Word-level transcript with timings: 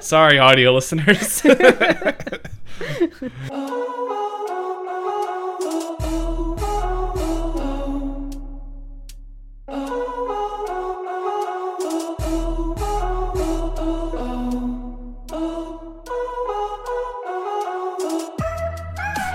Sorry, 0.00 0.38
audio 0.38 0.72
listeners. 0.72 1.42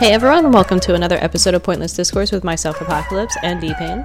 Hey 0.01 0.13
everyone, 0.13 0.45
and 0.45 0.53
welcome 0.53 0.79
to 0.79 0.95
another 0.95 1.17
episode 1.21 1.53
of 1.53 1.61
Pointless 1.61 1.93
Discourse 1.93 2.31
with 2.31 2.43
myself, 2.43 2.81
Apocalypse, 2.81 3.37
and 3.43 3.61
D-Pain. 3.61 4.03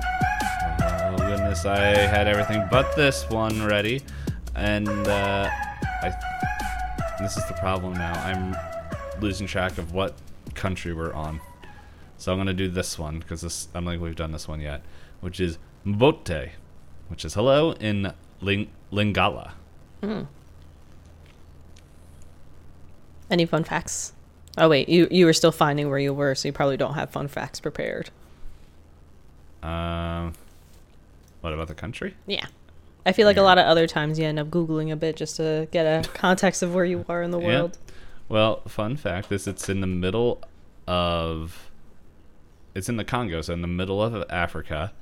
oh 0.83 1.17
goodness, 1.17 1.65
I 1.65 1.79
had 1.79 2.29
everything 2.29 2.69
but 2.71 2.95
this 2.97 3.27
one 3.31 3.65
ready, 3.65 4.03
and 4.55 4.87
uh, 5.09 5.49
I. 5.51 5.66
This 7.27 7.39
is 7.39 7.45
the 7.49 7.55
problem 7.55 7.95
now. 7.95 8.13
I'm 8.13 9.21
losing 9.21 9.49
track 9.49 9.79
of 9.79 9.91
what 9.93 10.15
country 10.55 10.95
we're 10.95 11.13
on, 11.13 11.41
so 12.19 12.31
I'm 12.31 12.39
gonna 12.39 12.55
do 12.55 12.69
this 12.69 13.01
one 13.01 13.19
because 13.19 13.41
this 13.41 13.67
I 13.75 13.81
don't 13.81 13.89
think 13.89 14.01
we've 14.01 14.15
done 14.15 14.31
this 14.31 14.47
one 14.47 14.61
yet, 14.61 14.83
which 15.21 15.41
is 15.41 15.59
Mbote, 15.85 16.51
which 17.09 17.25
is 17.25 17.35
hello 17.35 17.73
in 17.73 18.13
Ling- 18.41 18.71
Lingala. 18.93 19.55
Any 23.29 23.45
fun 23.45 23.65
facts? 23.65 24.13
Oh 24.57 24.69
wait, 24.69 24.89
you 24.89 25.09
you 25.11 25.27
were 25.27 25.33
still 25.33 25.51
finding 25.51 25.91
where 25.91 25.99
you 25.99 26.15
were, 26.15 26.37
so 26.37 26.47
you 26.47 26.53
probably 26.53 26.77
don't 26.77 26.95
have 26.95 27.11
fun 27.11 27.27
facts 27.27 27.59
prepared. 27.59 28.11
Um, 29.65 30.33
what 31.41 31.53
about 31.53 31.67
the 31.67 31.75
country? 31.75 32.15
Yeah. 32.29 32.47
I 33.07 33.13
feel 33.13 33.25
like 33.25 33.37
a 33.37 33.43
lot 33.43 33.57
of 33.57 33.65
other 33.67 33.87
times 33.87 34.19
you 34.19 34.27
end 34.27 34.41
up 34.41 34.49
googling 34.49 34.93
a 34.93 34.97
bit 34.97 35.15
just 35.15 35.37
to 35.37 35.69
get 35.71 35.85
a 35.87 36.07
context 36.15 36.63
of 36.63 36.75
where 36.75 36.85
you 36.85 37.07
are 37.09 37.23
in 37.23 37.31
the 37.31 37.39
world. 37.39 37.79
Yeah. 37.81 37.95
Well, 38.29 38.63
fun 38.67 38.97
fact 38.97 39.31
is 39.31 39.47
it's 39.47 39.69
in 39.69 39.81
the 39.81 39.87
middle 39.87 40.43
of 40.89 41.71
it's 42.75 42.89
in 42.89 42.97
the 42.97 43.05
Congo, 43.05 43.41
so 43.43 43.53
in 43.53 43.63
the 43.63 43.69
middle 43.69 44.03
of 44.03 44.29
Africa. 44.29 44.93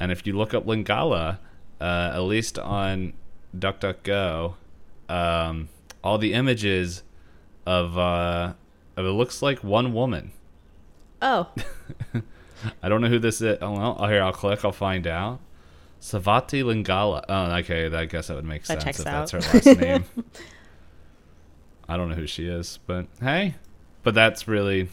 And 0.00 0.10
if 0.10 0.26
you 0.26 0.32
look 0.32 0.54
up 0.54 0.64
Lingala, 0.64 1.38
uh, 1.78 2.12
at 2.14 2.20
least 2.20 2.58
on 2.58 3.12
DuckDuckGo, 3.56 4.54
um, 5.10 5.68
all 6.02 6.16
the 6.16 6.32
images 6.32 7.02
of 7.66 7.98
uh, 7.98 8.54
of 8.96 9.04
it 9.04 9.10
looks 9.10 9.42
like 9.42 9.62
one 9.62 9.92
woman. 9.92 10.32
Oh, 11.20 11.50
I 12.82 12.88
don't 12.88 13.02
know 13.02 13.08
who 13.08 13.18
this 13.18 13.42
is. 13.42 13.58
Oh, 13.60 13.72
well, 13.72 14.08
here 14.08 14.22
I'll 14.22 14.32
click. 14.32 14.64
I'll 14.64 14.72
find 14.72 15.06
out. 15.06 15.38
Savati 16.02 16.64
Lingala. 16.64 17.24
Oh, 17.28 17.54
okay. 17.58 17.86
I 17.86 18.04
guess 18.06 18.26
that 18.26 18.34
would 18.34 18.44
make 18.44 18.64
That 18.64 18.82
sense 18.82 18.98
if 18.98 19.04
that's 19.04 19.30
her 19.30 19.38
last 19.40 19.80
name. 19.80 20.04
I 21.88 21.96
don't 21.96 22.08
know 22.08 22.16
who 22.16 22.26
she 22.26 22.46
is, 22.46 22.80
but 22.86 23.06
hey, 23.20 23.54
but 24.02 24.12
that's 24.12 24.48
really 24.48 24.88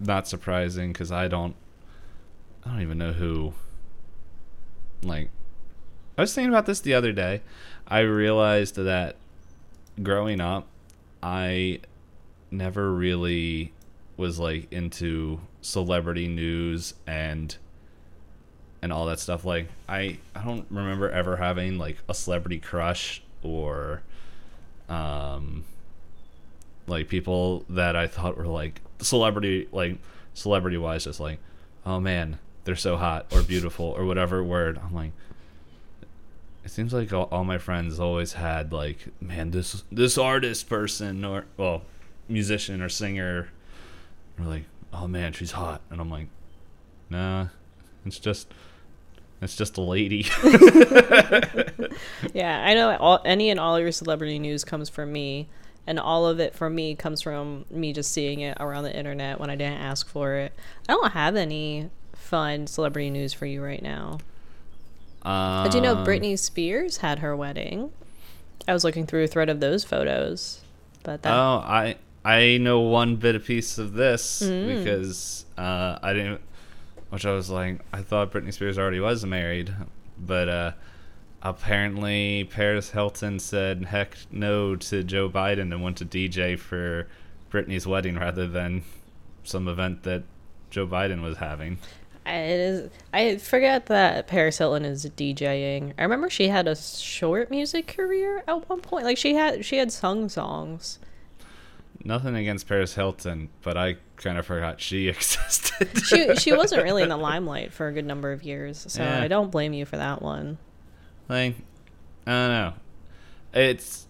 not 0.00 0.26
surprising 0.26 0.92
because 0.92 1.12
I 1.12 1.28
don't. 1.28 1.54
I 2.64 2.70
don't 2.70 2.80
even 2.80 2.96
know 2.96 3.12
who. 3.12 3.52
Like, 5.02 5.30
I 6.16 6.22
was 6.22 6.34
thinking 6.34 6.48
about 6.48 6.66
this 6.66 6.80
the 6.80 6.94
other 6.94 7.12
day. 7.12 7.42
I 7.86 8.00
realized 8.00 8.76
that 8.76 9.16
growing 10.02 10.40
up, 10.40 10.66
I 11.22 11.80
never 12.50 12.92
really 12.92 13.72
was 14.16 14.38
like 14.38 14.72
into 14.72 15.40
celebrity 15.60 16.26
news 16.26 16.94
and 17.06 17.56
and 18.82 18.92
all 18.92 19.06
that 19.06 19.18
stuff 19.18 19.44
like 19.44 19.68
i 19.88 20.18
i 20.34 20.44
don't 20.44 20.66
remember 20.70 21.10
ever 21.10 21.36
having 21.36 21.78
like 21.78 21.96
a 22.08 22.14
celebrity 22.14 22.58
crush 22.58 23.22
or 23.42 24.02
um 24.88 25.64
like 26.86 27.08
people 27.08 27.64
that 27.68 27.96
i 27.96 28.06
thought 28.06 28.36
were 28.36 28.46
like 28.46 28.80
celebrity 29.00 29.68
like 29.72 29.98
celebrity 30.34 30.76
wise 30.76 31.04
just 31.04 31.20
like 31.20 31.38
oh 31.84 31.98
man 31.98 32.38
they're 32.68 32.76
so 32.76 32.98
hot 32.98 33.24
or 33.32 33.40
beautiful 33.40 33.86
or 33.86 34.04
whatever 34.04 34.44
word. 34.44 34.78
I'm 34.84 34.92
like 34.92 35.12
it 36.66 36.70
seems 36.70 36.92
like 36.92 37.10
all, 37.14 37.26
all 37.32 37.42
my 37.42 37.56
friends 37.56 37.98
always 37.98 38.34
had 38.34 38.74
like 38.74 39.08
man 39.22 39.52
this 39.52 39.84
this 39.90 40.18
artist 40.18 40.68
person 40.68 41.24
or 41.24 41.46
well 41.56 41.80
musician 42.28 42.82
or 42.82 42.90
singer. 42.90 43.48
Are 44.38 44.44
like 44.44 44.64
oh 44.92 45.06
man 45.06 45.32
she's 45.32 45.52
hot 45.52 45.80
and 45.88 45.98
i'm 45.98 46.10
like 46.10 46.28
nah 47.08 47.46
it's 48.08 48.18
just 48.18 48.48
it's 49.40 49.54
just 49.56 49.76
a 49.78 49.80
lady 49.80 50.26
yeah. 52.34 52.64
I 52.66 52.74
know 52.74 52.96
all, 52.96 53.20
any 53.24 53.50
and 53.50 53.60
all 53.60 53.76
of 53.76 53.82
your 53.82 53.92
celebrity 53.92 54.38
news 54.38 54.64
comes 54.64 54.88
from 54.88 55.12
me, 55.12 55.48
and 55.86 55.98
all 55.98 56.26
of 56.26 56.40
it 56.40 56.54
from 56.54 56.74
me 56.74 56.94
comes 56.94 57.22
from 57.22 57.64
me 57.70 57.92
just 57.92 58.10
seeing 58.12 58.40
it 58.40 58.56
around 58.60 58.84
the 58.84 58.96
internet 58.96 59.38
when 59.40 59.50
I 59.50 59.54
didn't 59.56 59.78
ask 59.80 60.08
for 60.08 60.34
it. 60.34 60.52
I 60.88 60.92
don't 60.92 61.12
have 61.12 61.36
any 61.36 61.90
fun 62.14 62.66
celebrity 62.66 63.10
news 63.10 63.32
for 63.32 63.46
you 63.46 63.62
right 63.62 63.82
now. 63.82 64.18
um, 65.22 65.64
But 65.64 65.74
you 65.74 65.80
know, 65.80 65.96
Britney 65.96 66.38
Spears 66.38 66.98
had 66.98 67.20
her 67.20 67.36
wedding. 67.36 67.90
I 68.66 68.72
was 68.74 68.84
looking 68.84 69.06
through 69.06 69.24
a 69.24 69.28
thread 69.28 69.48
of 69.48 69.60
those 69.60 69.84
photos, 69.84 70.60
but 71.04 71.22
that 71.22 71.32
oh 71.32 71.62
i 71.64 71.96
i 72.24 72.58
know 72.58 72.80
one 72.80 73.16
bit 73.16 73.34
of 73.34 73.44
piece 73.44 73.78
of 73.78 73.92
this 73.94 74.42
Mm. 74.44 74.78
because 74.78 75.46
uh 75.56 75.98
i 76.02 76.12
didn't 76.12 76.40
which 77.10 77.26
i 77.26 77.32
was 77.32 77.50
like 77.50 77.80
i 77.92 78.02
thought 78.02 78.32
britney 78.32 78.52
spears 78.52 78.78
already 78.78 79.00
was 79.00 79.24
married 79.24 79.72
but 80.18 80.48
uh 80.48 80.72
apparently 81.42 82.44
paris 82.50 82.90
hilton 82.90 83.38
said 83.38 83.84
heck 83.86 84.16
no 84.30 84.74
to 84.74 85.04
joe 85.04 85.28
biden 85.28 85.72
and 85.72 85.82
went 85.82 85.96
to 85.96 86.04
dj 86.04 86.58
for 86.58 87.06
britney's 87.50 87.86
wedding 87.86 88.16
rather 88.16 88.46
than 88.46 88.82
some 89.44 89.68
event 89.68 90.02
that 90.02 90.22
joe 90.70 90.86
biden 90.86 91.22
was 91.22 91.38
having 91.38 91.78
it 92.28 92.60
is. 92.60 92.90
I 93.12 93.36
forget 93.38 93.86
that 93.86 94.26
Paris 94.26 94.58
Hilton 94.58 94.84
is 94.84 95.06
DJing. 95.06 95.94
I 95.98 96.02
remember 96.02 96.28
she 96.28 96.48
had 96.48 96.68
a 96.68 96.76
short 96.76 97.50
music 97.50 97.86
career 97.86 98.42
at 98.46 98.68
one 98.68 98.80
point. 98.80 99.04
Like 99.04 99.16
she 99.16 99.34
had, 99.34 99.64
she 99.64 99.78
had 99.78 99.90
sung 99.90 100.28
songs. 100.28 100.98
Nothing 102.04 102.34
against 102.36 102.66
paris 102.68 102.94
hilton 102.94 103.48
but 103.62 103.76
i 103.76 103.96
kind 104.16 104.38
of 104.38 104.46
forgot 104.46 104.80
she 104.80 105.08
existed 105.14 105.88
She 106.04 106.34
she 106.36 106.52
wasn't 106.52 106.82
really 106.82 107.02
in 107.02 107.08
the 107.08 107.16
limelight 107.16 107.72
for 107.72 107.86
a 107.88 107.92
good 107.92 108.04
number 108.06 108.32
of 108.32 108.42
years, 108.42 108.84
so 108.88 109.02
Yeah. 109.02 109.22
I 109.22 109.28
don't 109.28 109.50
blame 109.50 109.72
you 109.72 109.84
for 109.84 109.96
that 109.96 110.20
one. 110.22 110.58
Like, 111.28 111.54
I 112.26 112.30
don't 112.32 112.48
know. 112.50 112.72
It's 113.54 114.06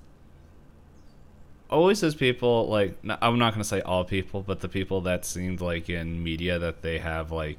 always 1.69 2.01
those 2.01 2.15
people, 2.15 2.69
like, 2.69 2.97
I'm 3.21 3.39
not 3.39 3.53
going 3.53 3.63
to 3.63 3.69
say 3.69 3.83
all 3.83 4.05
people, 4.05 4.43
but 4.43 4.61
the 4.61 4.69
people 4.69 5.03
that 5.03 5.27
seemed 5.27 5.61
like 5.61 5.91
in 5.91 6.23
media 6.23 6.59
that 6.59 6.81
they 6.81 6.99
have, 6.99 7.31
like, 7.31 7.59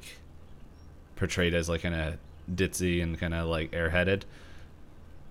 portrayed 1.14 1.54
as, 1.54 1.68
like, 1.68 1.82
kind 1.82 1.94
of 1.94 2.18
ditzy 2.52 3.00
and 3.02 3.18
kind 3.18 3.32
of, 3.34 3.46
like, 3.46 3.70
airheaded. 3.70 4.22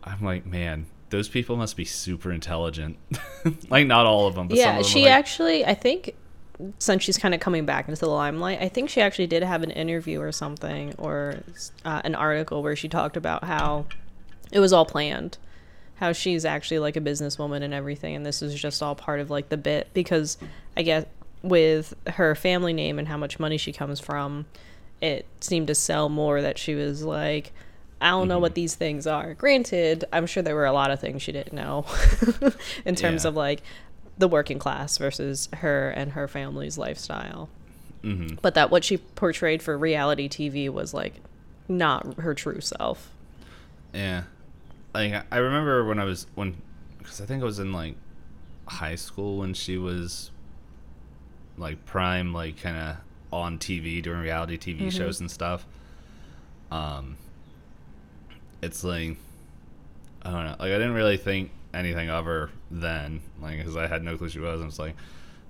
I'm 0.03 0.23
like, 0.23 0.45
man, 0.45 0.85
those 1.09 1.28
people 1.28 1.58
must 1.58 1.75
be 1.75 1.86
super 1.86 2.31
intelligent. 2.31 2.97
like, 3.70 3.88
not 3.88 4.06
all 4.06 4.28
of 4.28 4.36
them, 4.36 4.47
but 4.47 4.58
some 4.58 4.66
yeah, 4.66 4.78
of 4.78 4.84
them 4.84 4.92
she 4.92 5.03
like, 5.03 5.12
actually, 5.12 5.66
I 5.66 5.74
think, 5.74 6.16
since 6.78 7.03
she's 7.03 7.18
kind 7.18 7.34
of 7.34 7.40
coming 7.40 7.66
back 7.66 7.88
into 7.88 8.00
the 8.00 8.09
limelight, 8.09 8.62
I 8.62 8.70
think 8.70 8.90
she 8.90 9.02
actually 9.02 9.28
did 9.28 9.44
have 9.44 9.64
an 9.64 9.72
interview 9.72 10.20
or 10.22 10.31
something 10.31 10.94
or 10.97 11.44
uh, 11.86 12.02
an 12.03 12.16
article 12.16 12.62
where 12.62 12.75
she 12.75 12.88
talked 12.90 13.18
about 13.18 13.44
how 13.44 13.86
it 14.52 14.59
was 14.59 14.74
all 14.74 14.86
planned, 14.86 15.38
how 15.96 16.12
she's 16.12 16.46
actually 16.46 16.80
like 16.80 16.96
a 16.96 17.02
businesswoman 17.02 17.62
and 17.62 17.74
everything, 17.74 18.16
and 18.16 18.26
this 18.26 18.41
is 18.41 18.53
just 18.53 18.84
all 18.84 18.96
part 18.96 19.20
of 19.20 19.30
like 19.30 19.50
the 19.50 19.58
bit 19.58 19.90
because 19.94 20.38
I 20.76 20.81
guess 20.81 21.06
with 21.41 21.94
her 22.08 22.36
family 22.36 22.74
name 22.74 23.00
and 23.00 23.08
how 23.08 23.18
much 23.18 23.40
money 23.40 23.58
she 23.58 23.72
comes 23.72 24.00
from, 24.00 24.46
it 25.02 25.26
seemed 25.40 25.68
to 25.68 25.76
sell 25.76 26.09
more 26.09 26.41
that 26.41 26.58
she 26.58 26.76
was 26.76 27.03
like. 27.03 27.53
I 28.01 28.11
don't 28.11 28.27
know 28.27 28.39
what 28.39 28.55
these 28.55 28.75
things 28.75 29.05
are. 29.07 29.33
Granted, 29.33 30.05
I'm 30.13 30.25
sure 30.25 30.41
there 30.41 30.55
were 30.55 30.65
a 30.65 30.71
lot 30.71 30.89
of 30.91 30.99
things 30.99 31.21
she 31.21 31.31
didn't 31.31 31.53
know 31.53 31.85
in 32.85 32.95
terms 32.95 33.23
Yeah. 33.23 33.29
of 33.29 33.35
like 33.35 33.61
the 34.17 34.27
working 34.27 34.59
class 34.59 34.97
versus 34.97 35.49
her 35.53 35.90
and 35.90 36.11
her 36.13 36.28
family's 36.28 36.78
lifestyle. 36.78 37.49
mm-hmm. 38.03 38.35
But 38.41 38.53
that 38.55 38.69
what 38.72 38.84
she 38.84 38.97
portrayed 38.97 39.61
for 39.61 39.78
reality 39.78 40.29
TV 40.29 40.69
was 40.69 40.93
like 40.93 41.16
not 41.67 42.19
her 42.19 42.34
true 42.34 42.61
self. 42.61 43.11
Yeah, 43.93 44.23
like 44.93 45.13
I- 45.13 45.23
I 45.31 45.37
remember 45.37 45.84
when 45.85 45.99
I 45.99 46.03
was 46.05 46.25
when, 46.35 46.55
because 46.99 47.19
I 47.22 47.25
think 47.25 47.41
I 47.41 47.45
was 47.45 47.59
in 47.59 47.72
like 47.73 47.95
high 48.67 48.95
school 48.95 49.37
when 49.40 49.53
she 49.53 49.78
was 49.78 50.31
like 51.57 51.85
prime, 51.85 52.34
like 52.34 52.61
kind 52.61 52.78
of 52.78 52.97
on 53.34 53.57
TV 53.57 54.02
doing 54.02 54.19
reality 54.19 54.57
TV 54.57 54.91
shows 54.91 55.19
and 55.19 55.29
stuff. 55.29 55.66
Um, 56.72 57.17
it's 58.61 58.84
like 58.84 59.17
I 60.22 60.32
don't 60.32 60.44
know, 60.46 60.52
like 60.59 60.61
I 60.72 60.78
didn't 60.78 60.94
really 60.94 61.17
think 61.17 61.52
anything 61.73 62.09
of 62.09 62.26
her 62.26 62.50
then, 62.72 63.22
like 63.41 63.58
because 63.58 63.76
I 63.78 63.88
had 63.88 64.03
no 64.03 64.17
clue 64.17 64.29
she 64.29 64.40
was. 64.40 64.61
I 64.61 64.66
was 64.66 64.79
like, 64.79 64.96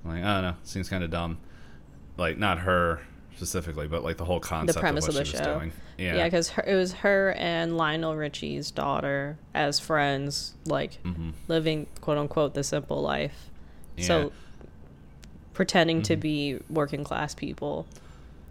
I'm 0.05 0.11
like 0.11 0.23
I 0.23 0.33
don't 0.35 0.43
know, 0.51 0.55
seems 0.63 0.89
kind 0.89 1.03
of 1.03 1.09
dumb. 1.09 1.37
Like 2.17 2.37
not 2.37 2.59
her 2.59 3.01
specifically, 3.37 3.87
but 3.87 4.03
like 4.03 4.17
the 4.17 4.25
whole 4.25 4.39
concept 4.41 4.79
premise 4.79 5.07
of 5.07 5.13
what 5.15 5.21
of 5.21 5.27
she 5.27 5.33
the 5.33 5.39
was 5.39 5.47
show. 5.47 5.59
doing. 5.59 5.71
Yeah, 5.97 6.15
Yeah. 6.17 6.23
because 6.25 6.51
it 6.67 6.75
was 6.75 6.91
her 6.93 7.31
and 7.37 7.77
Lionel 7.77 8.15
Richie's 8.15 8.69
daughter 8.71 9.37
as 9.53 9.79
friends, 9.79 10.53
like 10.65 11.01
Mhm. 11.03 11.33
living 11.47 11.87
quote 12.01 12.17
unquote 12.17 12.53
the 12.53 12.63
simple 12.63 13.01
life. 13.01 13.49
Yeah. 13.95 14.05
So 14.05 14.31
pretending 15.53 16.01
to 16.03 16.15
Mhm. 16.15 16.19
be 16.19 16.59
working 16.69 17.03
class 17.03 17.33
people 17.35 17.85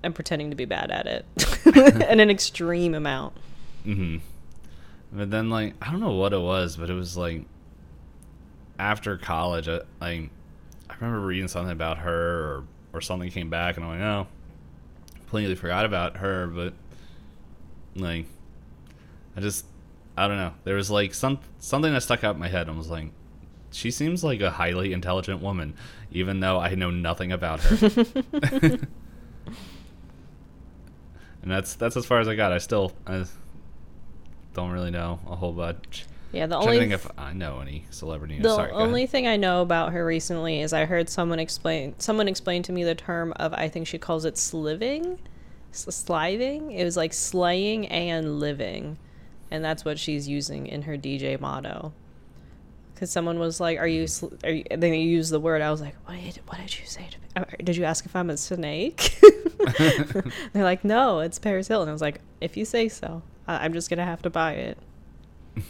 and 0.02 0.14
pretending 0.14 0.50
to 0.50 0.56
be 0.56 0.64
bad 0.64 0.90
at 0.90 1.06
it 1.06 1.25
in 2.11 2.20
an 2.20 2.31
extreme 2.31 2.94
amount. 2.94 3.34
hmm 3.84 4.16
But 5.12 5.31
then, 5.31 5.49
like, 5.50 5.75
I 5.81 5.90
don't 5.90 6.00
know 6.00 6.12
what 6.12 6.32
it 6.32 6.40
was, 6.40 6.76
but 6.76 6.90
it 6.90 6.94
was 6.94 7.16
like 7.16 7.44
after 8.78 9.16
college, 9.16 9.69
I, 9.69 9.81
like, 10.00 10.31
I 10.90 10.94
remember 11.00 11.20
reading 11.20 11.49
something 11.49 11.72
about 11.72 11.99
her 11.99 12.12
or, 12.12 12.64
or 12.93 13.00
something 13.00 13.31
came 13.31 13.50
back, 13.50 13.76
and 13.76 13.84
I'm 13.84 13.93
like, 13.93 14.00
oh, 14.00 14.26
completely 15.14 15.55
forgot 15.55 15.84
about 15.84 16.19
her, 16.19 16.46
but 16.46 16.75
like, 17.96 18.26
I 19.37 19.40
just, 19.40 19.64
I 20.16 20.28
don't 20.28 20.37
know. 20.37 20.52
There 20.64 20.75
was 20.75 20.90
like 20.90 21.14
some 21.14 21.38
something 21.58 21.93
that 21.93 22.02
stuck 22.02 22.25
out 22.25 22.34
in 22.34 22.40
my 22.40 22.49
head 22.49 22.69
and 22.69 22.76
was 22.76 22.90
like, 22.90 23.11
she 23.70 23.90
seems 23.90 24.25
like 24.25 24.40
a 24.40 24.50
highly 24.50 24.93
intelligent 24.93 25.43
woman, 25.43 25.75
even 26.11 26.40
though 26.40 26.58
I 26.58 26.75
know 26.75 26.90
nothing 26.90 27.32
about 27.32 27.61
her. 27.61 27.88
and 31.43 31.50
that's 31.50 31.75
that's 31.75 31.96
as 31.96 32.04
far 32.04 32.20
as 32.20 32.28
I 32.28 32.34
got. 32.34 32.52
I 32.52 32.58
still 32.58 32.93
I 33.06 33.25
don't 34.58 34.72
really 34.72 34.90
know 34.90 35.20
a 35.28 35.37
whole 35.37 35.52
bunch. 35.52 36.05
Yeah, 36.32 36.46
the 36.46 36.56
I'm 36.56 36.64
only 36.64 36.78
think 36.78 36.93
if 36.93 37.08
I 37.16 37.32
know 37.32 37.60
any 37.60 37.87
celebrity 37.90 38.38
the 38.38 38.55
Sorry, 38.55 38.72
only 38.72 39.06
thing 39.06 39.26
I 39.26 39.37
know 39.37 39.62
about 39.62 39.93
her 39.93 40.05
recently 40.05 40.60
is 40.60 40.72
I 40.72 40.84
heard 40.84 41.08
someone 41.08 41.38
explain 41.38 41.94
someone 41.99 42.26
explained 42.26 42.64
to 42.66 42.72
me 42.72 42.82
the 42.84 42.96
term 42.96 43.32
of 43.37 43.55
I 43.55 43.69
think 43.69 43.87
she 43.87 43.99
calls 43.99 44.25
it 44.25 44.37
sliving, 44.37 45.19
sliving. 45.70 46.72
It 46.72 46.84
was 46.84 46.96
like 46.96 47.12
slaying 47.12 47.87
and 47.87 48.40
living, 48.40 48.99
and 49.50 49.64
that's 49.64 49.84
what 49.84 49.99
she's 49.99 50.28
using 50.28 50.66
in 50.66 50.82
her 50.82 50.99
DJ 50.99 51.40
motto. 51.40 51.93
Because 52.94 53.11
someone 53.11 53.38
was 53.38 53.61
like, 53.61 53.78
"Are 53.78 53.87
you?" 53.87 54.02
Hmm. 54.02 54.06
Sl-? 54.06 54.34
Are 54.44 54.50
you 54.50 54.64
and 54.72 54.82
then 54.82 54.93
you 54.93 55.08
used 55.08 55.31
the 55.31 55.40
word. 55.40 55.62
I 55.62 55.70
was 55.70 55.81
like, 55.81 55.94
"What 56.04 56.16
did 56.20 56.40
What 56.46 56.58
did 56.58 56.78
you 56.78 56.84
say 56.84 57.06
to 57.11 57.43
me? 57.44 57.56
Did 57.62 57.76
you 57.76 57.84
ask 57.84 58.04
if 58.04 58.16
I'm 58.16 58.28
a 58.28 58.37
snake?" 58.37 59.19
They're 60.52 60.64
like, 60.64 60.84
"No, 60.84 61.20
it's 61.20 61.38
Paris 61.38 61.69
Hilton." 61.69 61.88
I 61.88 61.93
was 61.93 62.02
like, 62.02 62.20
"If 62.40 62.56
you 62.56 62.64
say 62.64 62.88
so, 62.88 63.22
I- 63.48 63.64
I'm 63.64 63.72
just 63.72 63.90
gonna 63.90 64.04
have 64.04 64.22
to 64.22 64.30
buy 64.30 64.52
it." 64.52 64.78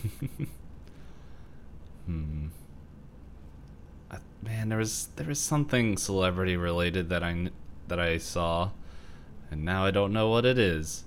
Hmm. 2.06 2.46
I, 4.10 4.16
man, 4.42 4.70
there 4.70 4.78
was 4.78 5.08
there 5.16 5.26
was 5.26 5.38
something 5.38 5.98
celebrity 5.98 6.56
related 6.56 7.10
that 7.10 7.22
I 7.22 7.50
that 7.88 8.00
I 8.00 8.16
saw, 8.16 8.70
and 9.50 9.62
now 9.64 9.84
I 9.84 9.90
don't 9.90 10.12
know 10.14 10.30
what 10.30 10.46
it 10.46 10.58
is. 10.58 11.04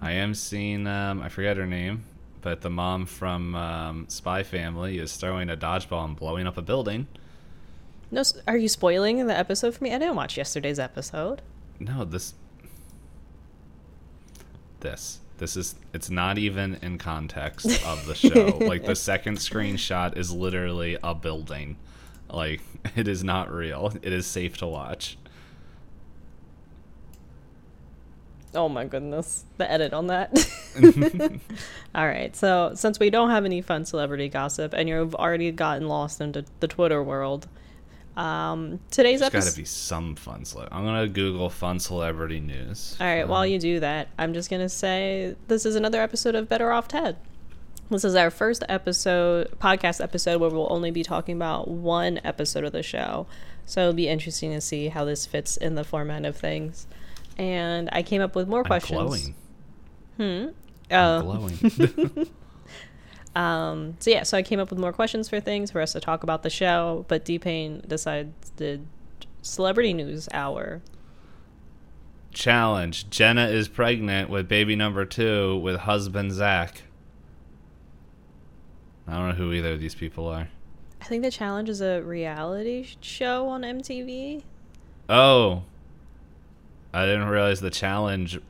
I 0.00 0.12
am 0.12 0.34
seeing 0.34 0.86
um, 0.86 1.20
I 1.20 1.28
forget 1.28 1.56
her 1.56 1.66
name, 1.66 2.04
but 2.42 2.60
the 2.60 2.70
mom 2.70 3.06
from 3.06 3.56
um, 3.56 4.06
Spy 4.08 4.44
Family 4.44 4.98
is 4.98 5.16
throwing 5.16 5.50
a 5.50 5.56
dodgeball 5.56 6.04
and 6.04 6.14
blowing 6.16 6.46
up 6.46 6.56
a 6.56 6.62
building. 6.62 7.08
No, 8.12 8.22
are 8.46 8.56
you 8.56 8.68
spoiling 8.68 9.26
the 9.26 9.36
episode 9.36 9.74
for 9.74 9.82
me? 9.82 9.92
I 9.92 9.98
didn't 9.98 10.14
watch 10.14 10.36
yesterday's 10.36 10.78
episode. 10.78 11.42
No, 11.80 12.04
this 12.04 12.34
this 14.78 15.18
this 15.38 15.56
is 15.56 15.74
it's 15.92 16.10
not 16.10 16.38
even 16.38 16.78
in 16.82 16.98
context 16.98 17.66
of 17.84 18.06
the 18.06 18.14
show. 18.14 18.58
like 18.60 18.84
the 18.84 18.94
second 18.94 19.38
screenshot 19.38 20.16
is 20.16 20.32
literally 20.32 20.96
a 21.02 21.14
building. 21.14 21.76
Like 22.30 22.60
it 22.96 23.08
is 23.08 23.24
not 23.24 23.52
real. 23.52 23.92
It 24.02 24.12
is 24.12 24.26
safe 24.26 24.56
to 24.58 24.66
watch. 24.66 25.18
Oh 28.54 28.68
my 28.68 28.84
goodness. 28.84 29.44
The 29.56 29.68
edit 29.70 29.92
on 29.92 30.06
that. 30.06 30.30
All 31.94 32.06
right. 32.06 32.34
So, 32.36 32.72
since 32.74 33.00
we 33.00 33.10
don't 33.10 33.30
have 33.30 33.44
any 33.44 33.60
fun 33.60 33.84
celebrity 33.84 34.28
gossip 34.28 34.72
and 34.72 34.88
you've 34.88 35.14
already 35.16 35.50
gotten 35.50 35.88
lost 35.88 36.20
into 36.20 36.44
the 36.60 36.68
Twitter 36.68 37.02
world, 37.02 37.48
um, 38.16 38.78
today's 38.90 39.20
There's 39.20 39.32
got 39.32 39.42
to 39.44 39.56
be 39.56 39.64
some 39.64 40.14
fun 40.14 40.44
cele- 40.44 40.68
I'm 40.70 40.84
gonna 40.84 41.08
Google 41.08 41.50
fun 41.50 41.78
celebrity 41.80 42.40
news. 42.40 42.96
All 43.00 43.06
right. 43.06 43.26
While 43.26 43.46
you 43.46 43.58
do 43.58 43.80
that, 43.80 44.08
I'm 44.18 44.34
just 44.34 44.50
going 44.50 44.62
to 44.62 44.68
say 44.68 45.34
this 45.48 45.66
is 45.66 45.74
another 45.76 46.00
episode 46.00 46.34
of 46.34 46.48
Better 46.48 46.70
Off 46.72 46.86
Ted. 46.88 47.16
This 47.90 48.04
is 48.04 48.14
our 48.14 48.30
first 48.30 48.64
episode, 48.68 49.58
podcast 49.60 50.00
episode, 50.02 50.40
where 50.40 50.48
we'll 50.50 50.72
only 50.72 50.90
be 50.90 51.02
talking 51.02 51.36
about 51.36 51.68
one 51.68 52.18
episode 52.24 52.64
of 52.64 52.72
the 52.72 52.82
show. 52.82 53.26
So 53.66 53.80
it'll 53.82 53.92
be 53.92 54.08
interesting 54.08 54.52
to 54.52 54.60
see 54.60 54.88
how 54.88 55.04
this 55.04 55.26
fits 55.26 55.56
in 55.56 55.74
the 55.74 55.84
format 55.84 56.24
of 56.24 56.36
things. 56.36 56.86
And 57.36 57.88
I 57.92 58.02
came 58.02 58.22
up 58.22 58.34
with 58.36 58.48
more 58.48 58.60
I'm 58.60 58.64
questions. 58.66 59.00
glowing. 59.00 59.34
Hmm. 60.16 60.48
I'm 60.90 60.98
Uh, 60.98 61.20
glowing. 61.22 62.28
Um, 63.34 63.96
so 63.98 64.10
yeah, 64.10 64.22
so 64.22 64.38
I 64.38 64.42
came 64.42 64.60
up 64.60 64.70
with 64.70 64.78
more 64.78 64.92
questions 64.92 65.28
for 65.28 65.40
things 65.40 65.70
for 65.70 65.80
us 65.80 65.92
to 65.92 66.00
talk 66.00 66.22
about 66.22 66.42
the 66.42 66.50
show, 66.50 67.04
but 67.08 67.24
D 67.24 67.38
Pain 67.38 67.82
decides 67.86 68.52
the 68.56 68.80
celebrity 69.42 69.92
news 69.92 70.28
hour. 70.32 70.82
Challenge: 72.32 73.10
Jenna 73.10 73.46
is 73.48 73.68
pregnant 73.68 74.30
with 74.30 74.48
baby 74.48 74.76
number 74.76 75.04
two 75.04 75.58
with 75.58 75.80
husband 75.80 76.32
Zach. 76.32 76.82
I 79.06 79.12
don't 79.14 79.30
know 79.30 79.34
who 79.34 79.52
either 79.52 79.72
of 79.72 79.80
these 79.80 79.94
people 79.94 80.28
are. 80.28 80.48
I 81.00 81.04
think 81.04 81.22
the 81.22 81.30
challenge 81.30 81.68
is 81.68 81.82
a 81.82 82.00
reality 82.00 82.86
show 83.00 83.48
on 83.48 83.62
MTV. 83.62 84.42
Oh, 85.08 85.64
I 86.94 87.04
didn't 87.04 87.26
realize 87.26 87.60
the 87.60 87.70
challenge. 87.70 88.40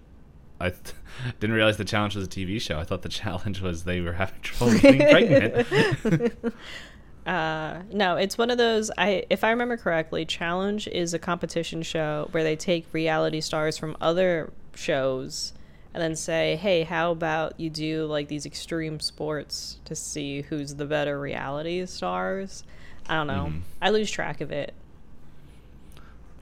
I 0.61 0.71
th- 0.71 0.95
didn't 1.41 1.55
realize 1.57 1.77
the 1.77 1.85
challenge 1.85 2.17
was 2.17 2.27
a 2.27 2.31
TV 2.31 2.61
show. 2.61 2.79
I 2.79 2.85
thought 2.85 3.03
the 3.03 3.09
challenge 3.09 3.61
was 3.61 3.85
they 3.85 4.01
were 4.01 4.13
having 4.15 4.41
trouble 4.43 4.79
getting 4.79 5.01
pregnant. 5.01 6.35
Uh, 7.27 7.81
no, 7.91 8.17
it's 8.17 8.37
one 8.37 8.51
of 8.51 8.59
those. 8.59 8.91
I, 8.99 9.25
if 9.31 9.45
I 9.45 9.51
remember 9.51 9.79
correctly, 9.79 10.27
Challenge 10.27 10.87
is 10.89 11.15
a 11.15 11.19
competition 11.19 11.83
show 11.83 12.29
where 12.33 12.43
they 12.43 12.55
take 12.55 12.87
reality 12.93 13.41
stars 13.41 13.79
from 13.79 13.97
other 13.99 14.53
shows 14.75 15.55
and 15.95 16.03
then 16.03 16.17
say, 16.17 16.57
"Hey, 16.57 16.83
how 16.83 17.13
about 17.13 17.59
you 17.59 17.71
do 17.71 18.05
like 18.05 18.29
these 18.29 18.45
extreme 18.45 19.01
sports 19.01 19.79
to 19.87 19.95
see 19.95 20.43
who's 20.43 20.75
the 20.75 20.85
better 20.85 21.19
reality 21.19 21.87
stars?" 21.87 22.63
I 23.09 23.15
don't 23.15 23.27
know. 23.29 23.47
Mhm. 23.53 23.61
I 23.81 23.89
lose 23.89 24.11
track 24.11 24.43
of 24.43 24.53
it. 24.53 24.75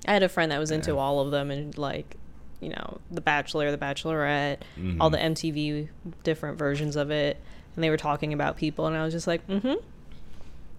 I 0.08 0.12
had 0.14 0.24
a 0.24 0.28
friend 0.28 0.50
that 0.50 0.58
was 0.58 0.72
into 0.72 0.96
all 0.96 1.20
of 1.20 1.30
them 1.30 1.52
and 1.52 1.78
like, 1.78 2.16
you 2.62 2.70
know, 2.70 2.98
The 3.10 3.20
Bachelor, 3.20 3.70
The 3.70 3.78
Bachelorette, 3.78 4.58
all 5.00 5.10
Mhm. 5.10 5.12
the 5.12 5.18
MTV 5.22 5.88
different 6.22 6.58
versions 6.58 6.96
of 6.96 7.10
it, 7.10 7.36
and 7.74 7.82
they 7.84 7.90
were 7.90 7.96
talking 7.96 8.32
about 8.32 8.56
people, 8.56 8.86
and 8.86 8.96
I 8.96 9.02
was 9.04 9.12
just 9.12 9.26
like, 9.26 9.46
"Mm-hmm." 9.48 9.74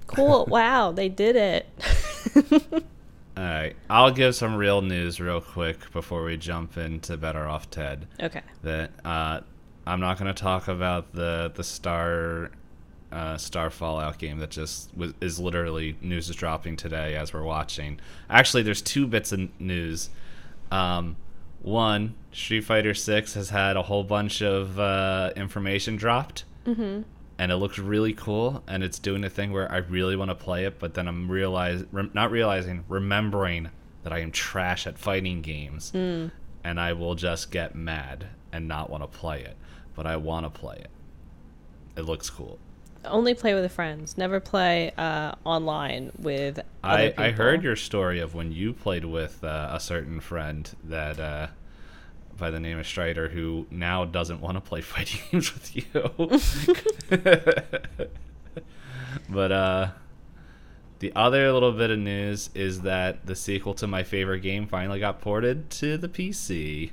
Cool. 0.07 0.45
wow, 0.49 0.91
they 0.91 1.09
did 1.09 1.35
it. 1.35 1.67
All 3.35 3.43
right, 3.43 3.75
I'll 3.89 4.11
give 4.11 4.35
some 4.35 4.55
real 4.55 4.81
news 4.81 5.19
real 5.19 5.41
quick 5.41 5.91
before 5.91 6.23
we 6.23 6.37
jump 6.37 6.77
into 6.77 7.17
Better 7.17 7.47
Off 7.47 7.67
Ted. 7.69 8.05
okay. 8.21 8.41
That 8.61 8.91
uh, 9.03 9.39
I'm 9.87 9.99
not 9.99 10.19
going 10.19 10.33
to 10.33 10.39
talk 10.39 10.67
about 10.67 11.13
the 11.13 11.51
the 11.55 11.63
star 11.63 12.51
uh, 13.11 13.37
star 13.37 13.69
Fallout 13.71 14.19
game 14.19 14.37
that 14.39 14.51
just 14.51 14.95
was, 14.95 15.13
is 15.19 15.39
literally 15.39 15.97
news 16.01 16.29
is 16.29 16.35
dropping 16.35 16.75
today 16.75 17.15
as 17.15 17.33
we're 17.33 17.43
watching. 17.43 17.99
Actually, 18.29 18.61
there's 18.63 18.81
two 18.83 19.07
bits 19.07 19.31
of 19.31 19.49
news. 19.59 20.09
Um, 20.71 21.15
one, 21.63 22.13
Street 22.31 22.61
Fighter 22.61 22.93
Six 22.93 23.33
has 23.33 23.49
had 23.49 23.75
a 23.77 23.81
whole 23.83 24.03
bunch 24.03 24.41
of 24.41 24.79
uh, 24.79 25.31
information 25.35 25.95
dropped. 25.95 26.43
Mm-hmm. 26.65 27.01
and 27.39 27.51
it 27.51 27.57
looks 27.57 27.77
really 27.77 28.13
cool 28.13 28.63
and 28.67 28.83
it's 28.85 28.97
doing 28.99 29.23
a 29.25 29.29
thing 29.29 29.51
where 29.51 29.69
I 29.69 29.77
really 29.77 30.15
want 30.15 30.29
to 30.31 30.35
play 30.35 30.63
it 30.63 30.79
but 30.79 30.93
then 30.93 31.09
I'm 31.09 31.29
realize 31.29 31.83
rem- 31.91 32.11
not 32.13 32.31
realizing 32.31 32.85
remembering 32.87 33.69
that 34.03 34.13
I 34.13 34.19
am 34.19 34.31
trash 34.31 34.87
at 34.87 34.97
fighting 34.97 35.41
games 35.41 35.91
Mm. 35.93 36.31
and 36.63 36.79
I 36.79 36.93
will 36.93 37.15
just 37.15 37.51
get 37.51 37.75
mad 37.75 38.27
and 38.53 38.65
not 38.69 38.89
want 38.89 39.03
to 39.03 39.07
play 39.07 39.41
it 39.41 39.57
but 39.93 40.05
I 40.05 40.15
want 40.15 40.45
to 40.45 40.49
play 40.57 40.77
it 40.77 40.89
it 41.97 42.03
looks 42.03 42.29
cool 42.29 42.59
Only 43.05 43.33
play 43.33 43.53
with 43.53 43.71
friends. 43.71 44.17
Never 44.17 44.39
play 44.39 44.91
uh, 44.97 45.33
online 45.43 46.11
with. 46.17 46.59
Other 46.83 47.03
I, 47.03 47.07
people. 47.09 47.23
I 47.23 47.31
heard 47.31 47.63
your 47.63 47.75
story 47.75 48.19
of 48.19 48.33
when 48.33 48.51
you 48.51 48.73
played 48.73 49.05
with 49.05 49.43
uh, 49.43 49.69
a 49.71 49.79
certain 49.79 50.19
friend 50.19 50.69
that 50.83 51.19
uh, 51.19 51.47
by 52.37 52.49
the 52.49 52.59
name 52.59 52.79
of 52.79 52.87
Strider 52.87 53.29
who 53.29 53.67
now 53.69 54.05
doesn't 54.05 54.41
want 54.41 54.55
to 54.55 54.61
play 54.61 54.81
fighting 54.81 55.21
games 55.31 55.53
with 55.53 55.75
you. 55.75 55.85
but 59.29 59.51
uh, 59.51 59.91
the 60.99 61.13
other 61.15 61.51
little 61.51 61.71
bit 61.71 61.91
of 61.91 61.99
news 61.99 62.49
is 62.53 62.81
that 62.81 63.25
the 63.25 63.35
sequel 63.35 63.73
to 63.75 63.87
my 63.87 64.03
favorite 64.03 64.39
game 64.39 64.67
finally 64.67 64.99
got 64.99 65.21
ported 65.21 65.69
to 65.71 65.97
the 65.97 66.07
PC. 66.07 66.91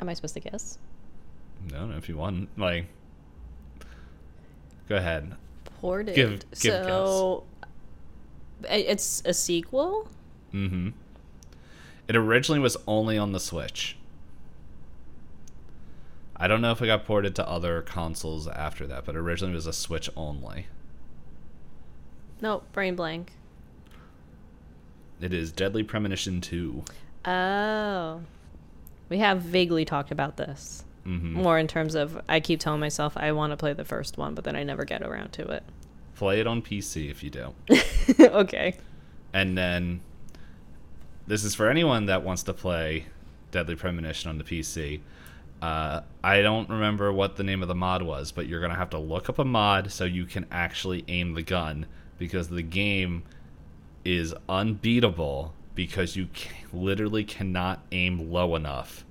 Am 0.00 0.08
I 0.08 0.14
supposed 0.14 0.34
to 0.34 0.40
guess? 0.40 0.78
Don't 1.66 1.90
know 1.90 1.96
if 1.96 2.08
you 2.08 2.16
want 2.16 2.48
like. 2.56 2.86
Go 4.88 4.96
ahead. 4.96 5.34
Ported. 5.80 6.14
Give- 6.14 6.50
give 6.50 6.84
so, 6.84 7.44
it's 8.68 9.22
a 9.24 9.34
sequel. 9.34 10.08
Mm-hmm. 10.52 10.90
It 12.08 12.16
originally 12.16 12.58
was 12.58 12.76
only 12.86 13.18
on 13.18 13.32
the 13.32 13.40
Switch. 13.40 13.96
I 16.36 16.46
don't 16.46 16.60
know 16.60 16.72
if 16.72 16.80
it 16.80 16.86
got 16.86 17.04
ported 17.04 17.34
to 17.36 17.48
other 17.48 17.82
consoles 17.82 18.46
after 18.48 18.86
that, 18.86 19.04
but 19.04 19.16
originally 19.16 19.52
it 19.52 19.56
was 19.56 19.66
a 19.66 19.72
Switch 19.72 20.08
only. 20.16 20.66
Nope, 22.40 22.64
brain 22.72 22.94
blank. 22.94 23.32
It 25.20 25.34
is 25.34 25.50
Deadly 25.50 25.82
Premonition 25.82 26.40
2. 26.40 26.84
Oh. 27.24 28.20
We 29.08 29.18
have 29.18 29.42
vaguely 29.42 29.84
talked 29.84 30.12
about 30.12 30.36
this. 30.36 30.84
Hmm 31.08 31.32
More 31.32 31.58
in 31.58 31.66
terms 31.66 31.94
of, 31.94 32.20
I 32.28 32.38
keep 32.40 32.60
telling 32.60 32.80
myself 32.80 33.16
I 33.16 33.32
want 33.32 33.52
to 33.52 33.56
play 33.56 33.72
the 33.72 33.84
first 33.84 34.18
one, 34.18 34.34
but 34.34 34.44
then 34.44 34.54
I 34.54 34.62
never 34.62 34.84
get 34.84 35.02
around 35.02 35.32
to 35.32 35.48
it. 35.48 35.62
Play 36.16 36.40
it 36.40 36.46
on 36.46 36.60
PC 36.60 37.10
if 37.10 37.22
you 37.22 37.30
don't. 37.30 37.54
okay. 38.20 38.76
And 39.32 39.56
then 39.56 40.00
this 41.26 41.44
is 41.44 41.54
for 41.54 41.70
anyone 41.70 42.06
that 42.06 42.22
wants 42.22 42.42
to 42.44 42.52
play 42.52 43.06
Deadly 43.52 43.74
Premonition 43.74 44.28
on 44.28 44.36
the 44.36 44.44
PC. 44.44 45.00
Uh, 45.62 46.02
I 46.22 46.42
don't 46.42 46.68
remember 46.68 47.10
what 47.12 47.36
the 47.36 47.42
name 47.42 47.62
of 47.62 47.68
the 47.68 47.74
mod 47.74 48.02
was, 48.02 48.30
but 48.30 48.46
you're 48.46 48.60
gonna 48.60 48.74
have 48.74 48.90
to 48.90 48.98
look 48.98 49.30
up 49.30 49.38
a 49.38 49.44
mod 49.44 49.90
so 49.90 50.04
you 50.04 50.26
can 50.26 50.46
actually 50.50 51.04
aim 51.08 51.32
the 51.34 51.42
gun 51.42 51.86
because 52.18 52.48
the 52.48 52.62
game 52.62 53.22
is 54.04 54.34
unbeatable 54.48 55.54
because 55.74 56.16
you 56.16 56.28
ca 56.34 56.50
literally 56.72 57.24
cannot 57.24 57.82
aim 57.92 58.30
low 58.30 58.54
enough. 58.54 59.04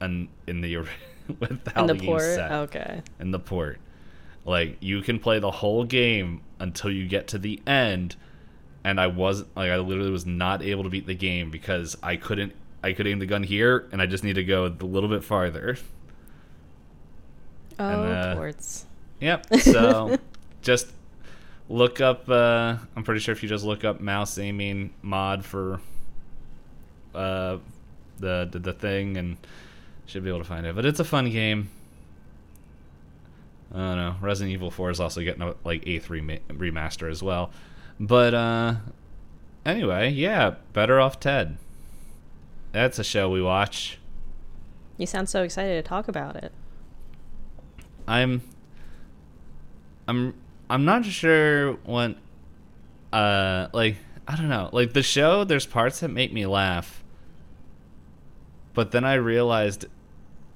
And 0.00 0.28
in 0.46 0.60
the 0.60 0.76
with 1.40 1.66
how 1.74 1.82
In 1.82 1.86
the 1.86 1.94
the 1.94 2.04
port? 2.04 2.22
set 2.22 2.50
Okay. 2.52 3.02
in 3.20 3.30
the 3.30 3.38
port. 3.38 3.78
Like 4.44 4.76
you 4.80 5.00
can 5.02 5.18
play 5.18 5.38
the 5.38 5.50
whole 5.50 5.84
game 5.84 6.42
until 6.60 6.90
you 6.90 7.08
get 7.08 7.26
to 7.28 7.38
the 7.38 7.60
end, 7.66 8.14
and 8.84 9.00
I 9.00 9.08
wasn't 9.08 9.56
like 9.56 9.70
I 9.70 9.76
literally 9.78 10.10
was 10.10 10.26
not 10.26 10.62
able 10.62 10.84
to 10.84 10.90
beat 10.90 11.06
the 11.06 11.14
game 11.14 11.50
because 11.50 11.96
I 12.02 12.16
couldn't. 12.16 12.52
I 12.84 12.92
could 12.92 13.06
aim 13.08 13.18
the 13.18 13.26
gun 13.26 13.42
here, 13.42 13.88
and 13.90 14.00
I 14.00 14.06
just 14.06 14.22
need 14.22 14.34
to 14.34 14.44
go 14.44 14.66
a 14.66 14.84
little 14.84 15.08
bit 15.08 15.24
farther. 15.24 15.76
Oh, 17.78 17.84
uh, 17.84 18.34
ports. 18.36 18.86
Yep. 19.20 19.46
So 19.60 20.18
just 20.62 20.92
look 21.68 22.00
up. 22.00 22.28
Uh, 22.28 22.76
I'm 22.94 23.02
pretty 23.02 23.20
sure 23.20 23.32
if 23.32 23.42
you 23.42 23.48
just 23.48 23.64
look 23.64 23.84
up 23.84 24.00
mouse 24.00 24.38
aiming 24.38 24.92
mod 25.02 25.44
for 25.44 25.80
uh, 27.14 27.58
the, 28.18 28.48
the 28.50 28.58
the 28.58 28.72
thing, 28.72 29.16
and 29.16 29.36
should 30.06 30.24
be 30.24 30.30
able 30.30 30.38
to 30.40 30.44
find 30.44 30.66
it. 30.66 30.74
But 30.74 30.86
it's 30.86 31.00
a 31.00 31.04
fun 31.04 31.30
game. 31.30 31.68
I 33.72 33.78
don't 33.78 33.96
know. 33.96 34.16
Resident 34.20 34.52
Evil 34.52 34.70
4 34.70 34.90
is 34.90 35.00
also 35.00 35.22
getting 35.22 35.42
a 35.42 35.54
like 35.64 35.86
eighth 35.86 36.08
rema- 36.08 36.38
remaster 36.48 37.10
as 37.10 37.22
well. 37.22 37.50
But 37.98 38.34
uh, 38.34 38.74
anyway, 39.64 40.10
yeah, 40.10 40.54
better 40.72 41.00
off 41.00 41.18
Ted. 41.20 41.58
That's 42.72 42.98
a 42.98 43.04
show 43.04 43.30
we 43.30 43.42
watch. 43.42 43.98
You 44.98 45.06
sound 45.06 45.28
so 45.28 45.42
excited 45.42 45.82
to 45.82 45.88
talk 45.88 46.08
about 46.08 46.36
it. 46.36 46.52
I'm 48.08 48.42
I'm 50.06 50.34
I'm 50.70 50.84
not 50.84 51.04
sure 51.04 51.72
what 51.84 52.16
uh 53.12 53.68
like 53.72 53.96
I 54.28 54.36
don't 54.36 54.48
know. 54.48 54.70
Like 54.72 54.92
the 54.92 55.02
show 55.02 55.44
there's 55.44 55.66
parts 55.66 56.00
that 56.00 56.08
make 56.08 56.32
me 56.32 56.46
laugh. 56.46 57.02
But 58.74 58.90
then 58.90 59.04
I 59.04 59.14
realized 59.14 59.86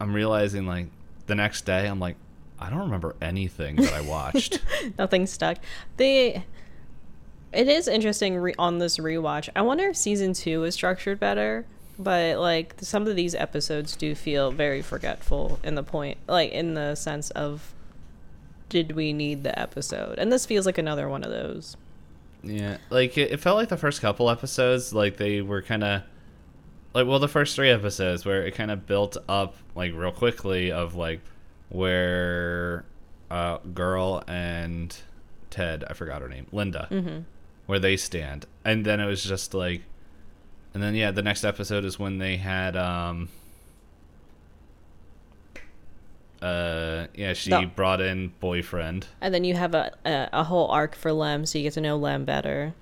I'm 0.01 0.13
realizing 0.15 0.67
like 0.67 0.87
the 1.27 1.35
next 1.35 1.67
day 1.67 1.87
I'm 1.87 2.01
like 2.01 2.17
I 2.59 2.69
don't 2.69 2.81
remember 2.81 3.17
anything 3.23 3.77
that 3.77 3.93
I 3.95 4.01
watched. 4.03 4.61
Nothing 4.99 5.27
stuck. 5.27 5.59
They. 5.97 6.45
It 7.53 7.67
is 7.69 7.89
interesting 7.89 8.37
re- 8.37 8.55
on 8.59 8.79
this 8.79 8.99
rewatch. 8.99 9.49
I 9.57 9.63
wonder 9.63 9.89
if 9.89 9.97
season 9.97 10.35
two 10.35 10.63
is 10.65 10.75
structured 10.75 11.19
better, 11.19 11.67
but 11.99 12.39
like 12.39 12.75
some 12.81 13.07
of 13.09 13.17
these 13.17 13.35
episodes 13.35 13.97
do 13.97 14.15
feel 14.15 14.53
very 14.53 14.83
forgetful 14.83 15.59
in 15.65 15.75
the 15.75 15.83
point, 15.83 16.19
like 16.29 16.53
in 16.53 16.75
the 16.75 16.95
sense 16.95 17.31
of, 17.31 17.75
did 18.69 18.93
we 18.93 19.13
need 19.13 19.43
the 19.43 19.59
episode? 19.59 20.19
And 20.19 20.31
this 20.31 20.47
feels 20.47 20.65
like 20.65 20.79
another 20.79 21.09
one 21.09 21.25
of 21.25 21.31
those. 21.31 21.77
yeah, 22.45 22.77
like 22.89 23.19
it, 23.19 23.33
it 23.33 23.41
felt 23.41 23.57
like 23.57 23.69
the 23.69 23.77
first 23.77 24.01
couple 24.01 24.31
episodes 24.31 24.93
like 24.93 25.17
they 25.17 25.41
were 25.41 25.63
kind 25.63 25.83
of 25.83 26.03
like 26.95 27.07
well 27.07 27.19
the 27.19 27.29
first 27.29 27.55
3 27.57 27.71
episodes 27.71 28.25
where 28.25 28.45
it 28.47 28.55
kind 28.55 28.71
of 28.71 28.87
built 28.87 29.17
up 29.29 29.55
like 29.75 29.93
real 29.95 30.13
quickly 30.13 30.71
of 30.73 30.95
like 30.95 31.21
where 31.69 32.85
uh 33.31 33.59
girl 33.75 34.23
and 34.27 34.97
Ted, 35.51 35.85
I 35.89 35.95
forgot 35.95 36.23
her 36.23 36.29
name, 36.29 36.47
Linda. 36.53 36.87
Mm-hmm. 36.91 37.19
where 37.67 37.79
they 37.81 37.97
stand. 37.97 38.47
And 38.65 38.85
then 38.85 39.01
it 39.01 39.07
was 39.07 39.23
just 39.25 39.53
like 39.55 39.83
and 40.75 40.83
then 40.83 40.95
yeah, 40.95 41.11
the 41.11 41.23
next 41.23 41.45
episode 41.45 41.85
is 41.85 41.99
when 41.99 42.19
they 42.19 42.37
had 42.37 42.77
um 42.77 43.29
uh 46.43 47.07
yeah, 47.15 47.33
she 47.35 47.51
No. 47.51 47.67
brought 47.67 48.01
in 48.01 48.33
boyfriend. 48.41 49.07
And 49.21 49.35
then 49.35 49.45
you 49.45 49.55
have 49.55 49.75
a, 49.75 49.93
a 50.05 50.29
a 50.33 50.45
whole 50.45 50.69
arc 50.69 50.95
for 50.95 51.13
Lem, 51.13 51.45
so 51.47 51.59
you 51.59 51.65
get 51.65 51.75
to 51.75 51.81
know 51.81 51.97
Lem 51.97 52.25
better. 52.25 52.75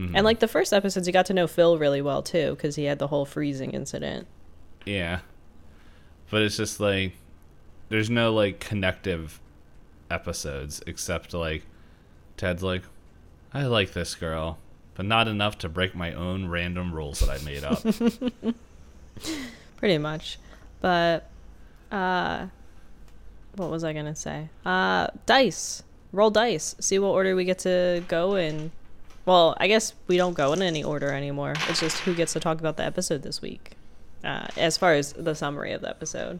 Mhm. 0.00 0.12
And 0.14 0.24
like 0.24 0.40
the 0.40 0.48
first 0.48 0.72
episodes, 0.72 1.06
you 1.06 1.12
got 1.12 1.26
to 1.26 1.34
know 1.34 1.46
Phil 1.46 1.78
really 1.78 2.00
well 2.00 2.22
too, 2.22 2.50
because 2.56 2.76
he 2.76 2.84
had 2.84 2.98
the 2.98 3.08
whole 3.08 3.26
freezing 3.26 3.72
incident. 3.72 4.26
yeah. 4.86 5.20
But 6.30 6.42
it's 6.42 6.56
just 6.56 6.78
like 6.80 7.12
there's 7.88 8.08
no 8.08 8.32
like 8.32 8.60
connective 8.60 9.40
episodes 10.10 10.80
except 10.86 11.34
like 11.34 11.64
Ted's 12.36 12.62
like 12.62 12.82
I 13.52 13.64
like 13.66 13.92
this 13.92 14.14
girl, 14.14 14.58
but 14.94 15.04
not 15.06 15.26
enough 15.28 15.58
to 15.58 15.68
break 15.68 15.94
my 15.94 16.12
own 16.12 16.46
random 16.48 16.94
rules 16.94 17.18
that 17.20 17.28
I 17.30 17.38
made 17.44 17.64
up. 17.64 17.82
pretty 19.76 19.98
much 19.98 20.38
but 20.80 21.28
uh 21.90 22.46
what 23.56 23.70
was 23.70 23.82
i 23.82 23.92
gonna 23.92 24.14
say 24.14 24.48
uh 24.64 25.08
dice 25.26 25.82
roll 26.12 26.30
dice 26.30 26.74
see 26.80 26.98
what 26.98 27.08
order 27.08 27.34
we 27.34 27.44
get 27.44 27.58
to 27.58 28.02
go 28.08 28.34
in 28.36 28.70
well 29.26 29.54
i 29.58 29.66
guess 29.68 29.94
we 30.06 30.16
don't 30.16 30.34
go 30.34 30.52
in 30.52 30.62
any 30.62 30.82
order 30.82 31.10
anymore 31.12 31.54
it's 31.68 31.80
just 31.80 31.98
who 32.00 32.14
gets 32.14 32.32
to 32.32 32.40
talk 32.40 32.58
about 32.60 32.76
the 32.76 32.84
episode 32.84 33.22
this 33.22 33.40
week 33.42 33.72
uh 34.24 34.46
as 34.56 34.76
far 34.76 34.94
as 34.94 35.12
the 35.14 35.34
summary 35.34 35.72
of 35.72 35.80
the 35.82 35.88
episode 35.88 36.38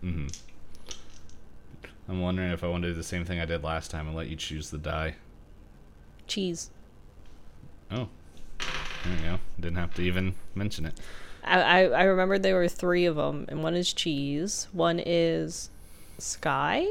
hmm 0.00 0.26
I'm 2.06 2.20
wondering 2.20 2.50
if 2.50 2.62
I 2.62 2.66
want 2.68 2.82
to 2.82 2.90
do 2.90 2.94
the 2.94 3.02
same 3.02 3.24
thing 3.24 3.40
I 3.40 3.46
did 3.46 3.62
last 3.64 3.90
time 3.90 4.06
and 4.06 4.14
let 4.14 4.28
you 4.28 4.36
choose 4.36 4.68
the 4.68 4.76
die. 4.76 5.14
cheese 6.26 6.68
Oh, 7.90 8.08
there 8.58 9.14
you 9.16 9.22
go. 9.22 9.38
Didn't 9.58 9.76
have 9.78 9.94
to 9.94 10.02
even 10.02 10.34
mention 10.54 10.84
it. 10.84 11.00
I, 11.42 11.60
I 11.62 11.80
i 11.84 12.02
remembered 12.02 12.42
there 12.42 12.56
were 12.56 12.68
three 12.68 13.06
of 13.06 13.16
them 13.16 13.46
and 13.48 13.62
one 13.62 13.74
is 13.74 13.90
cheese 13.94 14.68
one 14.72 15.00
is 15.04 15.70
sky 16.18 16.88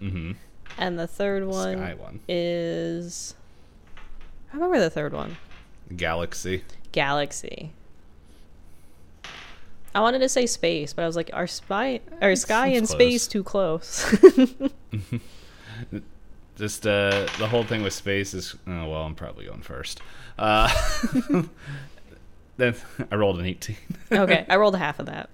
Mm-hmm. 0.00 0.32
and 0.78 0.98
the 0.98 1.06
third 1.06 1.46
one 1.46 1.76
Sky 1.76 1.94
one. 1.98 2.20
is 2.26 3.34
remember 4.56 4.80
the 4.80 4.90
third 4.90 5.12
one 5.12 5.36
Galaxy. 5.96 6.64
galaxy. 6.92 7.70
I 9.94 10.00
wanted 10.00 10.18
to 10.18 10.28
say 10.28 10.44
space, 10.46 10.92
but 10.92 11.02
I 11.02 11.06
was 11.06 11.16
like, 11.16 11.30
are 11.32 11.46
spy 11.46 12.00
or 12.20 12.36
sky 12.36 12.66
and 12.68 12.86
space 12.86 13.26
too 13.26 13.42
close? 13.42 14.04
Just 16.56 16.86
uh, 16.86 17.26
the 17.38 17.48
whole 17.48 17.64
thing 17.64 17.82
with 17.82 17.92
space 17.92 18.34
is. 18.34 18.54
Oh 18.66 18.88
well, 18.88 19.02
I'm 19.02 19.14
probably 19.14 19.46
going 19.46 19.62
first. 19.62 20.00
Uh, 20.38 20.68
then 22.56 22.74
I 23.10 23.14
rolled 23.14 23.38
an 23.38 23.46
18. 23.46 23.76
okay, 24.12 24.46
I 24.48 24.56
rolled 24.62 24.76
half 24.76 24.98
of 24.98 25.06
that. 25.06 25.28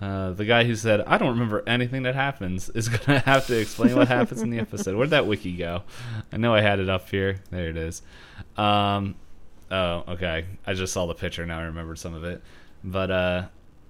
Uh, 0.00 0.30
the 0.30 0.44
guy 0.44 0.62
who 0.62 0.76
said 0.76 1.00
I 1.00 1.18
don't 1.18 1.30
remember 1.30 1.64
anything 1.66 2.04
that 2.04 2.14
happens 2.14 2.68
is 2.70 2.88
gonna 3.06 3.18
have 3.20 3.46
to 3.48 3.58
explain 3.58 3.96
what 3.96 4.08
happens 4.08 4.42
in 4.42 4.50
the 4.50 4.60
episode. 4.60 4.96
Where'd 4.96 5.10
that 5.10 5.26
wiki 5.26 5.56
go? 5.56 5.82
I 6.32 6.36
know 6.36 6.54
I 6.54 6.60
had 6.60 6.78
it 6.78 6.88
up 6.88 7.08
here. 7.08 7.40
There 7.50 7.68
it 7.68 7.76
is. 7.76 8.02
Um, 8.56 9.16
oh, 9.70 10.04
okay. 10.08 10.44
I 10.66 10.74
just 10.74 10.92
saw 10.92 11.06
the 11.06 11.14
picture 11.14 11.44
now. 11.46 11.58
I 11.58 11.64
remembered 11.64 11.98
some 11.98 12.14
of 12.14 12.24
it. 12.24 12.42
But 12.84 13.10
uh, 13.10 13.42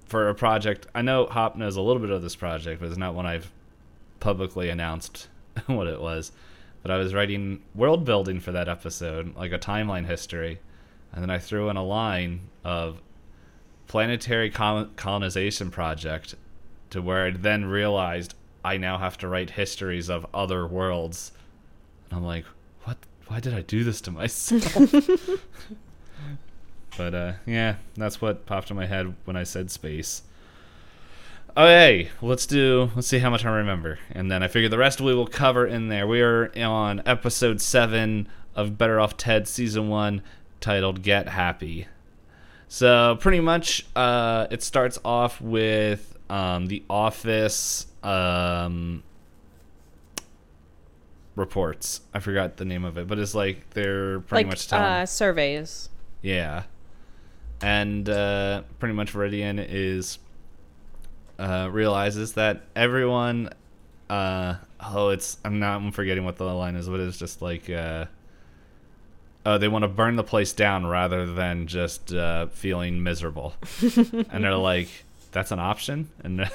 for 0.06 0.28
a 0.28 0.34
project, 0.34 0.86
I 0.94 1.02
know 1.02 1.26
Hop 1.26 1.56
knows 1.56 1.76
a 1.76 1.82
little 1.82 2.00
bit 2.00 2.10
of 2.10 2.22
this 2.22 2.36
project, 2.36 2.80
but 2.80 2.88
it's 2.88 2.96
not 2.96 3.14
one 3.14 3.26
I've 3.26 3.50
publicly 4.20 4.70
announced 4.70 5.28
what 5.66 5.86
it 5.86 6.00
was. 6.00 6.32
But 6.82 6.90
I 6.90 6.96
was 6.96 7.12
writing 7.12 7.62
world 7.74 8.04
building 8.04 8.40
for 8.40 8.52
that 8.52 8.68
episode, 8.68 9.36
like 9.36 9.52
a 9.52 9.58
timeline 9.58 10.06
history, 10.06 10.60
and 11.12 11.22
then 11.22 11.30
I 11.30 11.38
threw 11.38 11.68
in 11.68 11.76
a 11.76 11.84
line 11.84 12.48
of 12.64 13.00
planetary 13.88 14.50
col- 14.50 14.88
colonization 14.96 15.70
project 15.70 16.36
to 16.90 17.02
where 17.02 17.26
I 17.26 17.30
then 17.30 17.64
realized 17.64 18.34
I 18.64 18.76
now 18.76 18.98
have 18.98 19.18
to 19.18 19.28
write 19.28 19.50
histories 19.50 20.08
of 20.08 20.26
other 20.32 20.66
worlds. 20.66 21.32
And 22.08 22.18
I'm 22.18 22.24
like, 22.24 22.44
what? 22.84 22.98
Why 23.26 23.40
did 23.40 23.54
I 23.54 23.62
do 23.62 23.84
this 23.84 24.00
to 24.02 24.10
myself? 24.10 24.92
but 26.96 27.14
uh, 27.14 27.32
yeah, 27.46 27.76
that's 27.94 28.20
what 28.20 28.46
popped 28.46 28.70
in 28.70 28.76
my 28.76 28.86
head 28.86 29.14
when 29.24 29.36
I 29.36 29.42
said 29.42 29.70
space. 29.70 30.22
Okay, 31.56 32.10
let's 32.22 32.46
do. 32.46 32.90
Let's 32.94 33.08
see 33.08 33.18
how 33.18 33.30
much 33.30 33.44
I 33.44 33.50
remember, 33.50 33.98
and 34.12 34.30
then 34.30 34.42
I 34.42 34.48
figure 34.48 34.68
the 34.68 34.78
rest 34.78 35.00
we 35.00 35.14
will 35.14 35.26
cover 35.26 35.66
in 35.66 35.88
there. 35.88 36.06
We 36.06 36.20
are 36.20 36.52
on 36.56 37.02
episode 37.04 37.60
seven 37.60 38.28
of 38.54 38.78
Better 38.78 39.00
Off 39.00 39.16
Ted 39.16 39.48
season 39.48 39.88
one, 39.88 40.22
titled 40.60 41.02
"Get 41.02 41.30
Happy." 41.30 41.88
So 42.68 43.16
pretty 43.20 43.40
much, 43.40 43.86
uh, 43.96 44.46
it 44.50 44.62
starts 44.62 44.98
off 45.04 45.40
with 45.40 46.16
um, 46.28 46.66
the 46.66 46.82
office 46.88 47.86
um, 48.02 49.02
reports. 51.34 52.02
I 52.12 52.18
forgot 52.20 52.58
the 52.58 52.64
name 52.64 52.84
of 52.84 52.98
it, 52.98 53.06
but 53.06 53.18
it's 53.18 53.34
like 53.34 53.70
they're 53.70 54.20
pretty 54.20 54.44
like 54.44 54.46
much 54.48 54.68
telling. 54.68 54.84
uh, 54.84 55.06
surveys. 55.06 55.88
Yeah. 56.20 56.64
And 57.60 58.08
uh, 58.08 58.62
pretty 58.78 58.94
much 58.94 59.12
Veridian 59.12 59.64
is 59.68 60.18
uh, 61.38 61.68
realizes 61.72 62.34
that 62.34 62.62
everyone 62.76 63.50
uh, 64.10 64.56
oh 64.80 65.10
it's 65.10 65.38
I'm 65.44 65.58
not 65.58 65.80
I'm 65.80 65.92
forgetting 65.92 66.24
what 66.24 66.36
the 66.36 66.44
line 66.44 66.76
is, 66.76 66.88
but 66.88 67.00
it's 67.00 67.18
just 67.18 67.42
like 67.42 67.68
uh, 67.70 68.06
oh 69.46 69.58
they 69.58 69.68
want 69.68 69.82
to 69.82 69.88
burn 69.88 70.16
the 70.16 70.24
place 70.24 70.52
down 70.52 70.86
rather 70.86 71.26
than 71.26 71.66
just 71.66 72.12
uh, 72.12 72.46
feeling 72.46 73.02
miserable. 73.02 73.54
and 74.30 74.44
they're 74.44 74.54
like 74.56 74.88
that's 75.32 75.50
an 75.50 75.58
option 75.58 76.08
and 76.24 76.38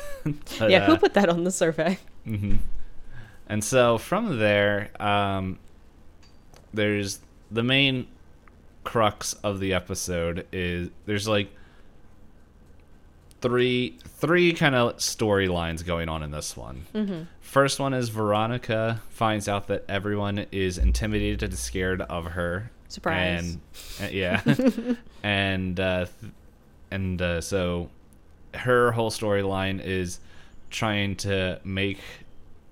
but, 0.60 0.70
yeah, 0.70 0.86
who 0.86 0.94
uh, 0.94 0.98
put 0.98 1.13
that 1.13 1.30
on 1.30 1.44
the 1.44 1.52
survey? 1.52 1.98
hmm 2.25 2.56
And 3.48 3.63
so 3.63 3.98
from 3.98 4.40
there, 4.40 4.90
um, 5.02 5.60
there's 6.74 7.20
the 7.52 7.63
main 7.63 8.08
crux 8.84 9.34
of 9.44 9.60
the 9.60 9.74
episode 9.74 10.46
is 10.52 10.90
there's 11.06 11.28
like 11.28 11.50
three 13.44 14.00
three 14.06 14.54
kind 14.54 14.74
of 14.74 14.96
storylines 14.98 15.86
going 15.86 16.08
on 16.08 16.24
in 16.24 16.32
this 16.32 16.56
one. 16.56 16.86
Mm-hmm. 16.96 17.24
First 17.42 17.78
one 17.78 17.94
is 17.94 18.08
Veronica 18.10 19.02
finds 19.10 19.50
out 19.50 19.68
that 19.68 19.84
everyone 19.90 20.46
is 20.52 20.78
intimidated 20.78 21.44
and 21.44 21.54
scared 21.54 22.02
of 22.02 22.26
her. 22.32 22.72
Surprise. 22.88 23.58
And 24.00 24.08
uh, 24.10 24.12
yeah, 24.12 24.42
and 25.24 25.78
uh, 25.80 26.06
th- 26.06 26.32
and 26.90 27.22
uh, 27.22 27.42
so 27.42 27.90
her 28.54 28.94
whole 28.94 29.12
storyline 29.12 29.84
is 29.84 30.20
trying 30.70 31.18
to 31.18 31.60
make 31.66 32.00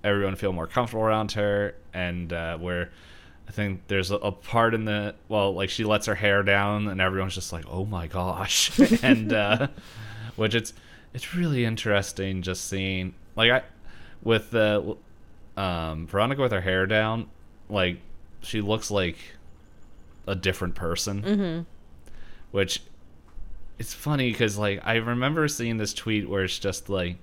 everyone 0.06 0.36
feel 0.36 0.54
more 0.54 0.68
comfortable 0.68 1.04
around 1.04 1.34
her, 1.34 1.75
and 1.94 2.32
uh, 2.32 2.58
where 2.58 2.92
I 3.50 3.51
think 3.51 3.82
there's 3.88 4.10
a, 4.10 4.16
a 4.16 4.32
part 4.32 4.74
in 4.74 4.86
the 4.86 5.16
well, 5.28 5.54
like 5.54 5.70
she 5.70 5.84
lets 5.84 6.06
her 6.06 6.16
hair 6.16 6.44
down, 6.44 6.88
and 6.88 7.01
everyone's 7.01 7.36
just 7.36 7.51
like, 7.51 7.66
"Oh 7.70 7.84
my 7.84 8.08
gosh," 8.08 8.80
and 9.04 9.34
uh, 9.34 9.68
which 10.41 10.55
it's 10.55 10.74
it's 11.13 11.36
really 11.36 11.63
interesting 11.65 12.41
just 12.41 12.67
seeing 12.67 13.13
like 13.36 13.51
I 13.51 13.63
with 14.24 14.51
the 14.51 14.95
um, 15.57 16.07
Veronica 16.07 16.41
with 16.41 16.51
her 16.51 16.62
hair 16.62 16.86
down, 16.86 17.27
like 17.69 17.98
she 18.41 18.62
looks 18.62 18.89
like 18.91 19.17
a 20.27 20.36
different 20.36 20.75
person, 20.75 21.21
Mm-hmm. 21.24 21.62
which 22.51 22.81
it's 23.79 23.93
funny 23.93 24.31
because 24.31 24.57
like 24.57 24.79
I 24.83 24.95
remember 24.95 25.48
seeing 25.48 25.77
this 25.77 25.93
tweet 25.93 26.29
where 26.29 26.43
it's 26.43 26.60
just 26.60 26.89
like 26.89 27.17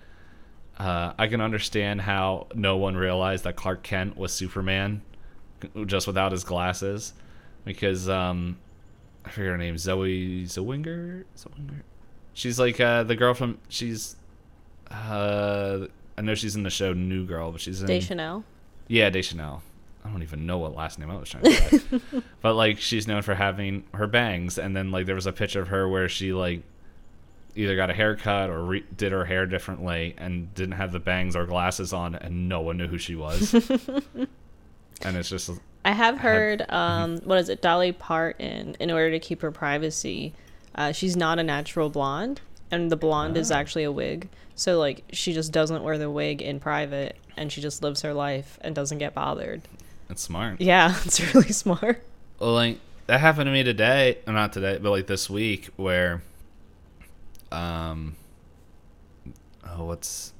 uh, 0.78 1.12
I 1.18 1.26
can 1.28 1.40
understand 1.40 2.00
how 2.02 2.46
no 2.54 2.76
one 2.76 2.96
realized 2.96 3.44
that 3.44 3.56
Clark 3.56 3.82
Kent 3.82 4.16
was 4.16 4.32
Superman 4.32 5.02
just 5.86 6.06
without 6.06 6.30
his 6.32 6.44
glasses 6.44 7.12
because 7.64 8.08
um 8.08 8.58
I 9.24 9.30
forget 9.30 9.50
her 9.50 9.58
name 9.58 9.76
Zoe 9.78 10.44
Zowinger? 10.44 11.24
Zowinger 11.36 11.82
she's 12.38 12.58
like 12.58 12.78
uh 12.80 13.02
the 13.02 13.16
girl 13.16 13.34
from 13.34 13.58
she's 13.68 14.14
uh 14.90 15.86
I 16.16 16.22
know 16.22 16.34
she's 16.34 16.56
in 16.56 16.62
the 16.62 16.70
show 16.70 16.92
New 16.92 17.26
Girl 17.26 17.52
but 17.52 17.60
she's 17.60 17.80
in 17.82 17.86
Deschanel. 17.88 18.44
yeah, 18.86 19.10
Deschanel. 19.10 19.62
I 20.04 20.10
don't 20.10 20.22
even 20.22 20.46
know 20.46 20.58
what 20.58 20.74
last 20.74 20.98
name 20.98 21.10
I 21.10 21.16
was 21.16 21.28
trying 21.28 21.44
to 21.44 21.52
say. 21.52 22.00
but 22.40 22.54
like 22.54 22.78
she's 22.78 23.06
known 23.06 23.22
for 23.22 23.34
having 23.34 23.84
her 23.92 24.06
bangs 24.06 24.56
and 24.58 24.74
then 24.76 24.90
like 24.90 25.06
there 25.06 25.14
was 25.14 25.26
a 25.26 25.32
picture 25.32 25.60
of 25.60 25.68
her 25.68 25.88
where 25.88 26.08
she 26.08 26.32
like 26.32 26.62
either 27.56 27.74
got 27.76 27.90
a 27.90 27.94
haircut 27.94 28.50
or 28.50 28.62
re- 28.64 28.84
did 28.96 29.10
her 29.12 29.24
hair 29.24 29.44
differently 29.44 30.14
and 30.16 30.54
didn't 30.54 30.76
have 30.76 30.92
the 30.92 31.00
bangs 31.00 31.34
or 31.34 31.44
glasses 31.44 31.92
on 31.92 32.14
and 32.14 32.48
no 32.48 32.60
one 32.60 32.76
knew 32.78 32.86
who 32.86 32.98
she 32.98 33.16
was. 33.16 33.52
and 35.02 35.16
it's 35.16 35.28
just 35.28 35.50
I 35.84 35.92
have 35.92 36.16
had- 36.16 36.22
heard, 36.22 36.66
um, 36.68 37.18
what 37.24 37.38
is 37.38 37.48
it, 37.48 37.60
Dolly 37.60 37.92
Parton, 37.92 38.76
in 38.80 38.90
order 38.90 39.10
to 39.10 39.18
keep 39.18 39.42
her 39.42 39.50
privacy, 39.50 40.34
uh, 40.78 40.92
she's 40.92 41.14
not 41.16 41.38
a 41.38 41.42
natural 41.42 41.90
blonde, 41.90 42.40
and 42.70 42.90
the 42.90 42.96
blonde 42.96 43.36
is 43.36 43.50
Oh. 43.52 43.56
actually 43.56 43.84
a 43.84 43.92
wig. 43.92 44.28
So, 44.54 44.78
like, 44.78 45.04
she 45.12 45.32
just 45.34 45.52
doesn't 45.52 45.82
wear 45.82 45.98
the 45.98 46.10
wig 46.10 46.40
in 46.40 46.58
private, 46.60 47.16
and 47.36 47.52
she 47.52 47.60
just 47.60 47.82
lives 47.82 48.00
her 48.02 48.14
life 48.14 48.58
and 48.62 48.74
doesn't 48.74 48.98
get 48.98 49.12
bothered. 49.14 49.60
it's 50.08 50.22
smart. 50.22 50.60
Yeah, 50.60 50.94
it's 51.04 51.20
really 51.34 51.52
smart. 51.52 52.02
Well, 52.40 52.54
like 52.54 52.78
that 53.08 53.20
happened 53.20 53.46
to 53.46 53.52
me 53.52 53.62
today, 53.62 54.18
or 54.26 54.32
not 54.32 54.52
today, 54.54 54.78
but 54.80 54.90
like 54.90 55.06
this 55.06 55.28
week, 55.28 55.68
where, 55.76 56.22
um, 57.52 58.16
oh, 59.66 59.84
what's 59.84 60.32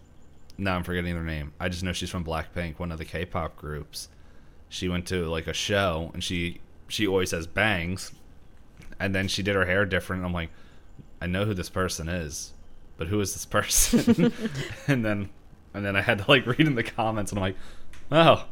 now 0.57 0.75
I'm 0.77 0.83
forgetting 0.85 1.15
her 1.15 1.23
name. 1.25 1.53
I 1.61 1.69
just 1.69 1.83
know 1.83 1.93
she's 1.93 2.11
from 2.11 2.25
Blackpink, 2.25 2.79
one 2.79 2.91
of 2.93 2.99
the 2.99 3.05
K-pop 3.05 3.57
groups. 3.57 4.09
She 4.69 4.89
went 4.89 5.07
to 5.09 5.27
like 5.27 5.47
a 5.47 5.53
show, 5.53 6.11
and 6.15 6.23
she 6.23 6.61
she 6.89 7.07
always 7.07 7.31
has 7.31 7.47
bangs, 7.47 8.13
and 9.01 9.15
then 9.15 9.29
she 9.29 9.43
did 9.43 9.55
her 9.55 9.65
hair 9.67 9.85
different. 9.85 10.25
I'm 10.25 10.33
like, 10.33 10.51
I 11.21 11.27
know 11.27 11.45
who 11.45 11.55
this 11.55 11.69
person 11.69 12.09
is, 12.09 12.53
but 12.97 13.09
who 13.09 13.21
is 13.21 13.33
this 13.33 13.47
person? 13.47 14.33
and 14.87 15.05
then 15.05 15.31
and 15.75 15.85
then 15.85 15.97
I 15.97 16.01
had 16.01 16.19
to 16.19 16.25
like 16.29 16.47
read 16.47 16.61
in 16.61 16.75
the 16.75 16.83
comments, 16.83 17.33
and 17.33 17.39
I'm 17.39 17.43
like, 17.43 17.57
oh, 18.11 18.47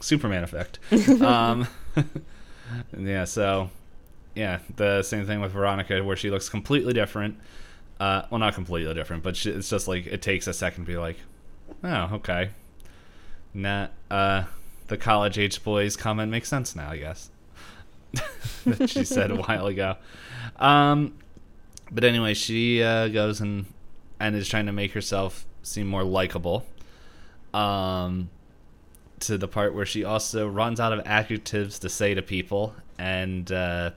Superman 0.00 0.44
effect. 0.44 0.78
um, 1.22 1.68
yeah, 2.98 3.24
so 3.24 3.70
yeah, 4.34 4.60
the 4.76 5.02
same 5.02 5.26
thing 5.26 5.40
with 5.40 5.52
Veronica, 5.52 6.02
where 6.02 6.16
she 6.16 6.30
looks 6.30 6.48
completely 6.48 6.92
different. 6.92 7.38
Uh, 8.00 8.22
well, 8.30 8.40
not 8.40 8.54
completely 8.54 8.92
different, 8.94 9.22
but 9.22 9.36
she, 9.36 9.50
it's 9.50 9.70
just 9.70 9.86
like 9.86 10.06
it 10.06 10.22
takes 10.22 10.46
a 10.46 10.52
second 10.52 10.84
to 10.84 10.90
be 10.90 10.96
like, 10.96 11.18
oh, 11.84 12.10
okay. 12.14 12.50
Nah, 13.54 13.88
uh, 14.10 14.44
the 14.88 14.96
college 14.96 15.38
age 15.38 15.62
boys 15.62 15.96
comment 15.96 16.30
makes 16.30 16.48
sense 16.48 16.74
now, 16.74 16.90
I 16.90 16.96
guess. 16.96 17.30
that 18.64 18.90
she 18.90 19.04
said 19.04 19.30
a 19.30 19.36
while 19.36 19.66
ago. 19.66 19.96
Um, 20.56 21.14
but 21.90 22.04
anyway, 22.04 22.34
she 22.34 22.82
uh, 22.82 23.08
goes 23.08 23.40
and 23.40 23.66
and 24.20 24.36
is 24.36 24.48
trying 24.48 24.66
to 24.66 24.72
make 24.72 24.92
herself 24.92 25.46
seem 25.62 25.86
more 25.86 26.04
likable. 26.04 26.66
Um, 27.52 28.30
to 29.20 29.38
the 29.38 29.48
part 29.48 29.74
where 29.74 29.86
she 29.86 30.04
also 30.04 30.48
runs 30.48 30.80
out 30.80 30.92
of 30.92 31.00
adjectives 31.06 31.78
to 31.80 31.88
say 31.88 32.14
to 32.14 32.22
people 32.22 32.74
and 32.98 33.50
uh, 33.52 33.90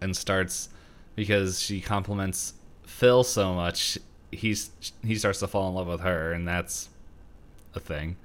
and 0.00 0.16
starts 0.16 0.68
because 1.14 1.60
she 1.60 1.80
compliments 1.80 2.54
Phil 2.84 3.24
so 3.24 3.54
much 3.54 3.98
he's 4.30 4.70
he 5.04 5.14
starts 5.14 5.38
to 5.40 5.46
fall 5.46 5.68
in 5.68 5.74
love 5.74 5.86
with 5.86 6.00
her 6.00 6.32
and 6.32 6.48
that's 6.48 6.88
a 7.74 7.80
thing 7.80 8.16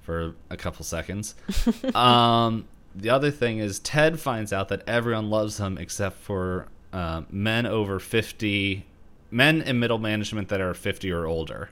for 0.00 0.34
a 0.50 0.56
couple 0.56 0.84
seconds. 0.84 1.34
um, 1.94 2.66
the 2.96 3.10
other 3.10 3.30
thing 3.30 3.58
is 3.58 3.78
Ted 3.78 4.18
finds 4.18 4.52
out 4.52 4.68
that 4.68 4.82
everyone 4.86 5.28
loves 5.30 5.58
him 5.58 5.76
except 5.78 6.16
for 6.16 6.68
uh, 6.92 7.22
men 7.30 7.66
over 7.66 7.98
fifty, 8.00 8.86
men 9.30 9.60
in 9.62 9.78
middle 9.78 9.98
management 9.98 10.48
that 10.48 10.60
are 10.60 10.74
fifty 10.74 11.10
or 11.10 11.26
older. 11.26 11.70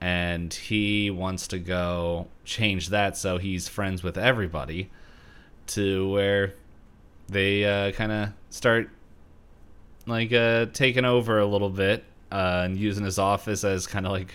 And 0.00 0.52
he 0.52 1.10
wants 1.10 1.48
to 1.48 1.58
go 1.58 2.26
change 2.44 2.88
that 2.90 3.16
so 3.16 3.38
he's 3.38 3.68
friends 3.68 4.02
with 4.02 4.18
everybody 4.18 4.90
to 5.68 6.10
where 6.10 6.54
they 7.28 7.64
uh, 7.64 7.92
kind 7.92 8.12
of 8.12 8.28
start 8.50 8.90
like 10.06 10.30
uh, 10.32 10.66
taking 10.74 11.06
over 11.06 11.38
a 11.38 11.46
little 11.46 11.70
bit 11.70 12.04
uh, 12.30 12.62
and 12.64 12.76
using 12.76 13.04
his 13.04 13.18
office 13.18 13.64
as 13.64 13.86
kind 13.86 14.04
of 14.04 14.12
like 14.12 14.34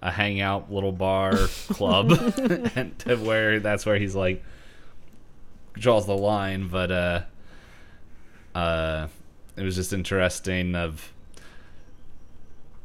a 0.00 0.10
hangout 0.10 0.72
little 0.72 0.90
bar 0.90 1.32
club. 1.68 2.10
And 2.74 2.98
to 3.00 3.16
where 3.16 3.60
that's 3.60 3.86
where 3.86 3.98
he's 3.98 4.16
like 4.16 4.42
draws 5.74 6.06
the 6.06 6.16
line 6.16 6.68
but 6.68 6.90
uh 6.90 7.22
uh 8.54 9.06
it 9.56 9.62
was 9.62 9.76
just 9.76 9.92
interesting 9.92 10.74
of 10.74 11.12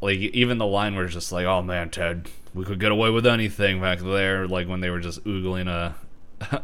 like 0.02 0.17
even 0.17 0.58
the 0.58 0.65
line 0.65 0.95
was 0.95 1.13
just 1.13 1.32
like, 1.32 1.45
"Oh 1.45 1.62
man, 1.62 1.89
Ted, 1.89 2.30
we 2.54 2.65
could 2.65 2.80
get 2.80 2.91
away 2.91 3.10
with 3.10 3.26
anything 3.26 3.82
back 3.82 4.00
there." 4.00 4.47
Like 4.47 4.67
when 4.67 4.80
they 4.80 4.89
were 4.89 5.00
just 5.00 5.23
oogling 5.23 5.67
a 5.67 5.95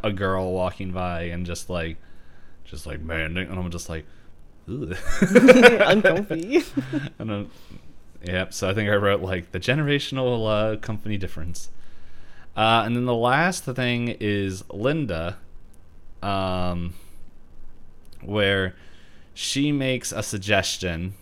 a 0.02 0.12
girl 0.12 0.52
walking 0.52 0.92
by 0.92 1.22
and 1.22 1.44
just 1.44 1.68
like, 1.68 1.96
just 2.64 2.86
like 2.86 3.00
man, 3.00 3.36
and 3.36 3.58
I'm 3.58 3.70
just 3.70 3.88
like. 3.88 4.06
Uncomfy. 4.66 6.62
and 7.18 7.28
then, 7.28 7.50
yep. 8.22 8.54
So 8.54 8.70
I 8.70 8.72
think 8.72 8.88
I 8.88 8.94
wrote 8.94 9.20
like 9.20 9.52
the 9.52 9.60
generational 9.60 10.48
uh, 10.48 10.78
company 10.78 11.18
difference. 11.18 11.68
Uh, 12.56 12.82
and 12.86 12.96
then 12.96 13.04
the 13.04 13.14
last 13.14 13.64
thing 13.64 14.16
is 14.20 14.64
Linda, 14.70 15.36
um, 16.24 16.94
where 18.22 18.74
she 19.34 19.72
makes 19.72 20.12
a 20.12 20.22
suggestion 20.22 21.14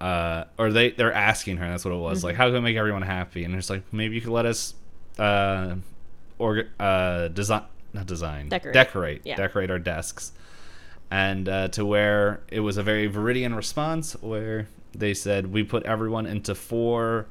uh, 0.00 0.44
or 0.58 0.70
they 0.72 0.90
they're 0.90 1.12
asking 1.12 1.56
her. 1.56 1.68
That's 1.68 1.84
what 1.84 1.94
it 1.94 1.98
was. 1.98 2.22
Like, 2.22 2.36
how 2.36 2.46
can 2.46 2.54
we 2.54 2.60
make 2.60 2.76
everyone 2.76 3.02
happy? 3.02 3.44
And 3.44 3.54
it's 3.54 3.70
like 3.70 3.82
maybe 3.92 4.14
you 4.14 4.20
could 4.20 4.30
let 4.30 4.44
us 4.46 4.74
uh, 5.18 5.76
or 6.38 6.64
uh, 6.78 7.28
design 7.28 7.62
not 7.94 8.06
design 8.06 8.50
Decorate. 8.50 8.74
decorate 8.74 9.22
Yeah. 9.24 9.36
decorate 9.36 9.70
our 9.70 9.78
desks. 9.78 10.32
and 11.10 11.48
uh, 11.48 11.68
to 11.68 11.86
where 11.86 12.40
it 12.50 12.60
was 12.60 12.76
a 12.76 12.82
very 12.82 13.08
Veridian 13.08 13.56
response 13.56 14.12
where 14.20 14.68
they 14.92 15.14
said 15.14 15.46
we 15.52 15.62
put 15.62 15.82
everyone 15.84 16.26
into 16.26 16.54
four 16.54 17.26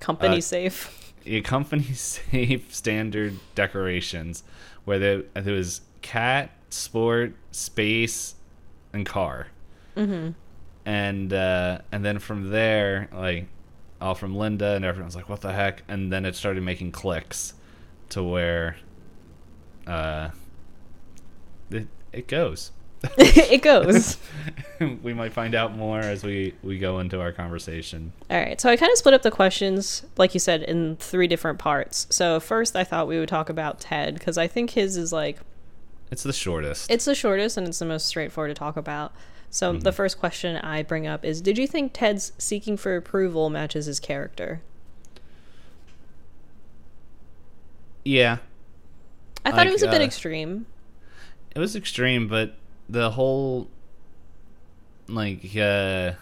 Company 0.00 0.38
Uh, 0.38 0.40
safe. 0.40 1.12
a 1.26 1.40
company 1.42 1.82
safe 1.92 2.72
standard 2.74 3.34
decorations 3.54 4.44
where 4.86 4.98
there, 4.98 5.22
there 5.34 5.52
was 5.54 5.82
cat, 6.02 6.50
sport, 6.70 7.34
space, 7.50 8.34
and 8.92 9.04
car. 9.04 9.48
Mm-hmm. 9.96 10.30
And 10.84 11.32
uh, 11.32 11.80
and 11.92 12.04
then 12.04 12.18
from 12.18 12.50
there, 12.50 13.08
like 13.12 13.46
all 14.00 14.14
from 14.14 14.36
Linda 14.36 14.74
and 14.74 14.84
everyone's 14.84 15.16
like, 15.16 15.28
"What 15.28 15.40
the 15.40 15.52
heck?" 15.52 15.82
And 15.88 16.12
then 16.12 16.24
it 16.24 16.34
started 16.34 16.62
making 16.62 16.92
clicks 16.92 17.54
to 18.10 18.22
where 18.22 18.76
uh, 19.86 20.30
it 21.70 21.88
it 22.12 22.28
goes. 22.28 22.72
it 23.18 23.62
goes. 23.62 24.16
we 25.02 25.14
might 25.14 25.32
find 25.32 25.54
out 25.54 25.76
more 25.76 26.00
as 26.00 26.24
we 26.24 26.54
we 26.62 26.78
go 26.78 26.98
into 26.98 27.20
our 27.20 27.32
conversation. 27.32 28.12
All 28.28 28.40
right, 28.40 28.60
so 28.60 28.68
I 28.68 28.76
kind 28.76 28.90
of 28.90 28.98
split 28.98 29.14
up 29.14 29.22
the 29.22 29.30
questions, 29.30 30.04
like 30.16 30.34
you 30.34 30.40
said, 30.40 30.62
in 30.62 30.96
three 30.96 31.28
different 31.28 31.58
parts. 31.58 32.06
So 32.10 32.40
first, 32.40 32.74
I 32.74 32.84
thought 32.84 33.06
we 33.06 33.18
would 33.18 33.28
talk 33.28 33.48
about 33.48 33.78
Ted 33.80 34.14
because 34.14 34.36
I 34.36 34.48
think 34.48 34.70
his 34.70 34.96
is 34.96 35.12
like 35.12 35.38
It's 36.10 36.22
the 36.22 36.32
shortest. 36.32 36.90
it's 36.90 37.04
the 37.04 37.14
shortest 37.14 37.56
and 37.56 37.66
it's 37.68 37.78
the 37.78 37.84
most 37.84 38.06
straightforward 38.06 38.50
to 38.50 38.58
talk 38.58 38.76
about. 38.76 39.12
So 39.50 39.72
the 39.72 39.92
first 39.92 40.18
question 40.18 40.56
I 40.56 40.82
bring 40.82 41.06
up 41.06 41.24
is: 41.24 41.40
Did 41.40 41.56
you 41.58 41.66
think 41.66 41.92
Ted's 41.94 42.32
seeking 42.38 42.76
for 42.76 42.96
approval 42.96 43.48
matches 43.50 43.86
his 43.86 43.98
character? 44.00 44.60
yeah, 48.04 48.38
I 49.44 49.50
thought 49.50 49.58
Like, 49.58 49.68
it 49.68 49.72
was 49.72 49.82
a 49.82 49.88
bit 49.90 50.00
uh, 50.00 50.04
extreme. 50.04 50.66
it 51.54 51.58
was 51.58 51.76
extreme, 51.76 52.28
but 52.28 52.54
the 52.88 53.10
whole 53.10 53.68
like 55.08 55.38
uh 55.56 56.12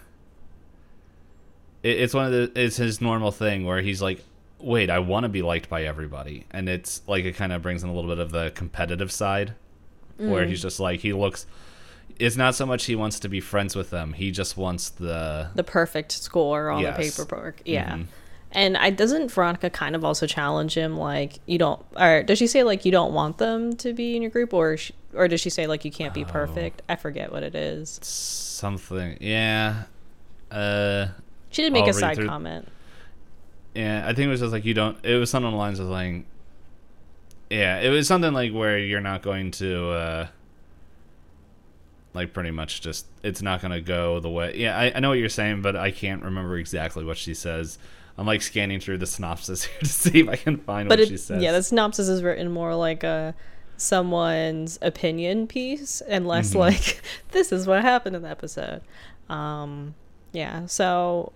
it, 1.83 2.01
it's 2.01 2.15
one 2.15 2.27
of 2.27 2.33
the 2.33 2.53
it's 2.61 2.77
his 2.77 3.01
normal 3.01 3.31
thing 3.33 3.65
where 3.65 3.81
he's 3.83 4.01
like 4.01 4.25
wait 4.61 4.91
i 4.91 4.99
want 5.01 5.25
to 5.25 5.29
be 5.29 5.43
liked 5.43 5.69
by 5.69 5.83
everybody 5.85 6.45
and 6.53 6.69
it's 6.69 7.03
like 7.09 7.25
it 7.25 7.33
kind 7.37 7.53
of 7.53 7.63
brings 7.63 7.83
in 7.83 7.89
a 7.89 7.93
little 7.93 8.09
bit 8.11 8.19
of 8.21 8.31
the 8.31 8.51
competitive 8.53 9.11
side 9.11 9.55
where 10.19 10.45
he's 10.47 10.63
just 10.63 10.81
like 10.81 11.01
he 11.01 11.13
looks 11.13 11.47
it's 12.19 12.37
not 12.37 12.55
so 12.55 12.65
much 12.65 12.85
he 12.87 12.95
wants 12.97 13.21
to 13.21 13.29
be 13.29 13.41
friends 13.41 13.77
with 13.77 13.91
them 13.91 14.13
he 14.15 14.31
just 14.31 14.57
wants 14.57 14.91
the 14.91 15.49
The 15.55 15.65
perfect 15.65 16.13
score 16.13 16.71
on 16.71 16.81
Yes. 16.83 16.97
the 16.97 17.25
paperwork, 17.25 17.61
yeah. 17.65 17.95
Mhm. 17.97 18.07
And 18.53 18.77
I 18.79 18.89
doesn't 18.91 19.31
Veronica 19.31 19.69
kind 19.69 19.95
of 19.95 20.05
also 20.05 20.27
challenge 20.27 20.75
him 20.75 20.97
like 20.97 21.41
you 21.47 21.59
don't 21.59 21.85
or 21.97 22.23
does 22.23 22.39
she 22.39 22.47
say 22.47 22.63
like 22.63 22.85
you 22.87 22.93
don't 22.93 23.13
want 23.13 23.37
them 23.39 23.77
to 23.77 23.93
be 23.93 24.17
in 24.17 24.23
your 24.23 24.31
group 24.31 24.55
or 24.55 24.77
sh 24.79 24.93
or 25.13 25.29
does 25.29 25.41
she 25.41 25.51
say 25.51 25.67
like 25.67 25.85
you 25.85 25.91
can't 25.91 26.13
Oh. 26.13 26.15
be 26.15 26.25
perfect? 26.25 26.81
I 26.89 26.97
forget 26.97 27.31
what 27.33 27.43
it 27.43 27.55
is. 27.55 27.99
something 28.03 29.19
yeah 29.21 29.83
uh 30.51 31.09
She 31.51 31.63
did 31.63 31.73
make 31.73 31.85
I'll 31.85 31.91
a 31.91 31.95
side 31.95 32.17
through- 32.17 32.29
comment. 32.29 32.69
Yeah, 33.75 34.05
I 34.07 34.15
think 34.15 34.27
it 34.27 34.29
was 34.29 34.41
just 34.41 34.53
like 34.53 34.65
you 34.65 34.73
don't. 34.73 34.97
It 35.05 35.17
was 35.17 35.29
something 35.29 35.53
along 35.53 35.75
the 35.75 35.81
lines 35.81 35.81
of 35.81 35.89
like, 35.89 36.25
yeah, 37.51 37.79
it 37.81 37.89
was 37.91 38.07
something 38.09 38.33
like 38.33 38.53
where 38.53 38.79
you're 38.79 39.01
not 39.01 39.23
going 39.23 39.51
to, 39.53 39.91
uh 39.91 40.27
like, 42.15 42.33
pretty 42.33 42.51
much 42.51 42.81
just 42.81 43.05
it's 43.23 43.43
not 43.43 43.61
going 43.61 43.73
to 43.73 43.81
go 43.83 44.21
the 44.21 44.31
way. 44.31 44.57
Yeah, 44.57 44.77
I, 44.79 44.93
I 44.95 45.01
know 45.01 45.11
what 45.11 45.19
you're 45.19 45.29
saying, 45.29 45.61
but 45.61 45.77
I 45.77 45.91
can't 45.91 46.23
remember 46.23 46.57
exactly 46.57 47.05
what 47.05 47.19
she 47.19 47.35
says. 47.35 47.79
I'm 48.17 48.27
like 48.27 48.41
scanning 48.41 48.81
through 48.81 48.97
the 48.99 49.07
synopsis 49.07 49.65
here 49.67 49.79
to 49.81 49.87
see 49.87 50.21
if 50.21 50.29
I 50.29 50.37
can 50.37 50.57
find 50.57 50.89
But 50.89 50.99
what 50.99 51.05
it, 51.05 51.09
she 51.11 51.19
says. 51.19 51.43
yeah, 51.43 51.53
the 51.53 51.63
synopsis 51.63 52.09
is 52.09 52.23
written 52.23 52.51
more 52.51 52.75
like 52.75 53.05
a 53.05 53.35
someone's 53.77 54.79
opinion 54.81 55.47
piece 55.47 56.01
and 56.01 56.27
less 56.27 56.53
Mhm. 56.55 56.59
like 56.61 57.03
this 57.33 57.53
is 57.53 57.67
what 57.67 57.83
happened 57.83 58.17
in 58.17 58.23
the 58.23 58.31
episode. 58.31 58.81
Um, 59.29 59.95
yeah, 60.33 60.65
so 60.65 61.33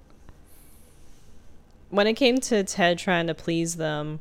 when 1.90 2.07
it 2.07 2.14
came 2.14 2.38
to 2.38 2.64
Ted 2.64 2.99
trying 2.99 3.27
to 3.27 3.35
please 3.35 3.77
them, 3.77 4.20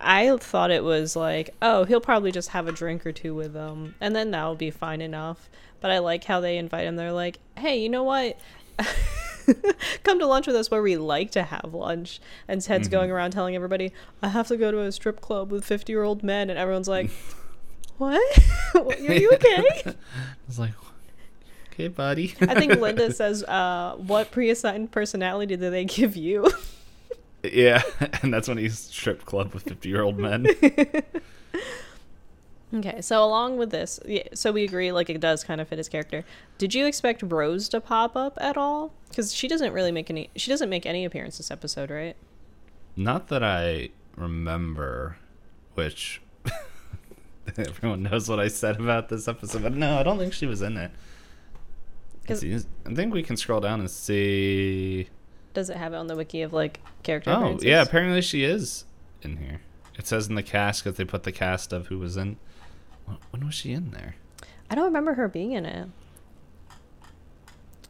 I 0.00 0.36
thought 0.38 0.70
it 0.70 0.82
was 0.82 1.14
like, 1.14 1.50
oh, 1.60 1.84
he'll 1.84 2.00
probably 2.00 2.32
just 2.32 2.48
have 2.50 2.66
a 2.66 2.72
drink 2.72 3.04
or 3.06 3.12
two 3.12 3.34
with 3.34 3.52
them, 3.52 3.94
and 4.00 4.16
then 4.16 4.30
that'll 4.30 4.54
be 4.54 4.70
fine 4.70 5.00
enough. 5.00 5.50
But 5.80 5.90
I 5.90 5.98
like 5.98 6.24
how 6.24 6.40
they 6.40 6.56
invite 6.58 6.86
him. 6.86 6.96
They're 6.96 7.12
like, 7.12 7.38
hey, 7.58 7.76
you 7.78 7.88
know 7.88 8.02
what? 8.04 8.38
Come 10.04 10.18
to 10.18 10.26
lunch 10.26 10.46
with 10.46 10.56
us 10.56 10.70
where 10.70 10.82
we 10.82 10.96
like 10.96 11.30
to 11.32 11.42
have 11.42 11.74
lunch. 11.74 12.20
And 12.46 12.60
Ted's 12.62 12.88
Mhm. 12.88 12.92
going 12.92 13.10
around 13.10 13.32
telling 13.32 13.54
everybody, 13.56 13.92
I 14.22 14.28
have 14.28 14.46
to 14.48 14.56
go 14.56 14.70
to 14.70 14.80
a 14.82 14.92
strip 14.92 15.20
club 15.20 15.50
with 15.50 15.64
50 15.64 15.92
year 15.92 16.02
old 16.02 16.22
men. 16.22 16.50
And 16.50 16.58
everyone's 16.58 16.88
like, 16.88 17.10
what? 17.98 18.22
Are 18.74 19.14
you 19.14 19.30
okay? 19.34 19.64
I 19.86 19.94
was 20.46 20.58
like, 20.58 20.72
okay, 21.72 21.88
buddy. 21.88 22.34
I 22.40 22.54
think 22.54 22.74
Linda 22.80 23.12
says, 23.12 23.42
uh, 23.44 23.94
what 23.98 24.30
pre 24.30 24.50
assigned 24.50 24.92
personality 24.92 25.56
do 25.56 25.68
they 25.70 25.84
give 25.84 26.16
you? 26.16 26.46
Yeah, 27.42 27.82
and 28.22 28.32
that's 28.32 28.48
when 28.48 28.58
he's 28.58 28.78
strip 28.78 29.24
club 29.24 29.54
with 29.54 29.64
50 29.64 29.88
year 29.88 30.02
old 30.02 30.18
men. 30.18 30.46
Okay, 32.72 33.00
so 33.00 33.24
along 33.24 33.56
with 33.56 33.70
this, 33.70 33.98
so 34.32 34.52
we 34.52 34.62
agree 34.62 34.92
like 34.92 35.10
it 35.10 35.20
does 35.20 35.42
kind 35.42 35.60
of 35.60 35.66
fit 35.66 35.78
his 35.78 35.88
character. 35.88 36.24
Did 36.56 36.72
you 36.72 36.86
expect 36.86 37.20
Rose 37.20 37.68
to 37.70 37.80
pop 37.80 38.14
up 38.14 38.38
at 38.40 38.56
all? 38.56 38.92
Because 39.08 39.34
she 39.34 39.48
doesn't 39.48 39.72
really 39.72 39.90
make 39.90 40.08
any. 40.08 40.30
She 40.36 40.50
doesn't 40.50 40.70
make 40.70 40.86
any 40.86 41.04
appearance 41.04 41.38
this 41.38 41.50
episode, 41.50 41.90
right? 41.90 42.14
Not 42.94 43.26
that 43.26 43.42
I 43.42 43.88
remember, 44.14 45.16
which 45.74 46.22
everyone 47.58 48.04
knows 48.04 48.28
what 48.28 48.38
I 48.38 48.46
said 48.46 48.78
about 48.78 49.08
this 49.08 49.26
episode, 49.26 49.64
but 49.64 49.74
no, 49.74 49.98
I 49.98 50.04
don't 50.04 50.18
think 50.18 50.32
she 50.32 50.46
was 50.46 50.62
in 50.62 50.76
it. 50.76 50.92
I 52.28 52.94
think 52.94 53.12
we 53.12 53.24
can 53.24 53.36
scroll 53.36 53.60
down 53.60 53.80
and 53.80 53.90
see. 53.90 55.08
Does 55.54 55.70
it 55.70 55.76
have 55.76 55.92
it 55.92 55.96
on 55.96 56.06
the 56.06 56.16
wiki 56.16 56.42
of 56.42 56.52
like 56.52 56.80
character? 57.02 57.30
Oh, 57.30 57.58
yeah, 57.60 57.82
apparently 57.82 58.22
she 58.22 58.44
is 58.44 58.84
in 59.22 59.36
here. 59.38 59.60
It 59.98 60.06
says 60.06 60.28
in 60.28 60.34
the 60.34 60.42
cast 60.42 60.84
because 60.84 60.96
they 60.96 61.04
put 61.04 61.24
the 61.24 61.32
cast 61.32 61.72
of 61.72 61.88
who 61.88 61.98
was 61.98 62.16
in. 62.16 62.36
When 63.30 63.44
was 63.44 63.54
she 63.54 63.72
in 63.72 63.90
there? 63.90 64.14
I 64.70 64.74
don't 64.74 64.84
remember 64.84 65.14
her 65.14 65.28
being 65.28 65.52
in 65.52 65.66
it. 65.66 65.88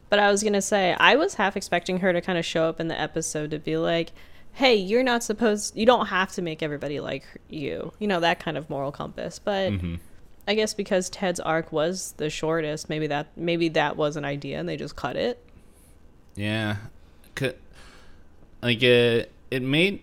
But 0.09 0.19
I 0.19 0.29
was 0.29 0.43
gonna 0.43 0.61
say 0.61 0.93
I 0.99 1.15
was 1.15 1.35
half 1.35 1.55
expecting 1.55 1.99
her 1.99 2.11
to 2.11 2.19
kind 2.19 2.37
of 2.37 2.45
show 2.45 2.67
up 2.67 2.79
in 2.79 2.87
the 2.89 2.99
episode 2.99 3.51
to 3.51 3.59
be 3.59 3.77
like, 3.77 4.11
"Hey, 4.53 4.75
you're 4.75 5.03
not 5.03 5.23
supposed. 5.23 5.77
You 5.77 5.85
don't 5.85 6.07
have 6.07 6.31
to 6.33 6.41
make 6.41 6.61
everybody 6.61 6.99
like 6.99 7.23
you. 7.47 7.93
You 7.99 8.07
know 8.07 8.19
that 8.19 8.39
kind 8.39 8.57
of 8.57 8.69
moral 8.69 8.91
compass." 8.91 9.39
But 9.39 9.71
hmm 9.71 9.95
I 10.47 10.55
guess 10.55 10.73
because 10.73 11.09
Ted's 11.09 11.39
arc 11.39 11.71
was 11.71 12.13
the 12.17 12.29
shortest, 12.29 12.89
maybe 12.89 13.07
that 13.07 13.27
maybe 13.37 13.69
that 13.69 13.95
was 13.95 14.17
an 14.17 14.25
idea 14.25 14.59
and 14.59 14.67
they 14.67 14.75
just 14.75 14.95
cut 14.95 15.15
it. 15.15 15.41
Yeah, 16.35 16.77
Like 18.61 18.83
it. 18.83 19.31
It 19.49 19.61
made. 19.61 20.01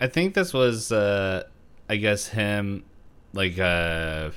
I 0.00 0.06
think 0.06 0.34
this 0.34 0.52
was. 0.52 0.92
uh 0.92 1.44
I 1.88 1.96
guess 1.96 2.28
him, 2.28 2.84
like 3.32 3.58
uh 3.58 4.30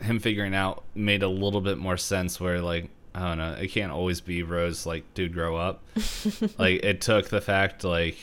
him 0.00 0.18
figuring 0.20 0.54
out 0.54 0.84
made 0.94 1.22
a 1.22 1.28
little 1.28 1.60
bit 1.60 1.78
more 1.78 1.96
sense. 1.96 2.40
Where 2.40 2.60
like 2.60 2.90
I 3.14 3.28
don't 3.28 3.38
know, 3.38 3.52
it 3.52 3.68
can't 3.68 3.92
always 3.92 4.20
be 4.20 4.42
Rose. 4.42 4.86
Like, 4.86 5.04
dude, 5.14 5.34
grow 5.34 5.56
up. 5.56 5.82
like 6.58 6.82
it 6.82 7.00
took 7.00 7.28
the 7.28 7.40
fact 7.40 7.84
like. 7.84 8.16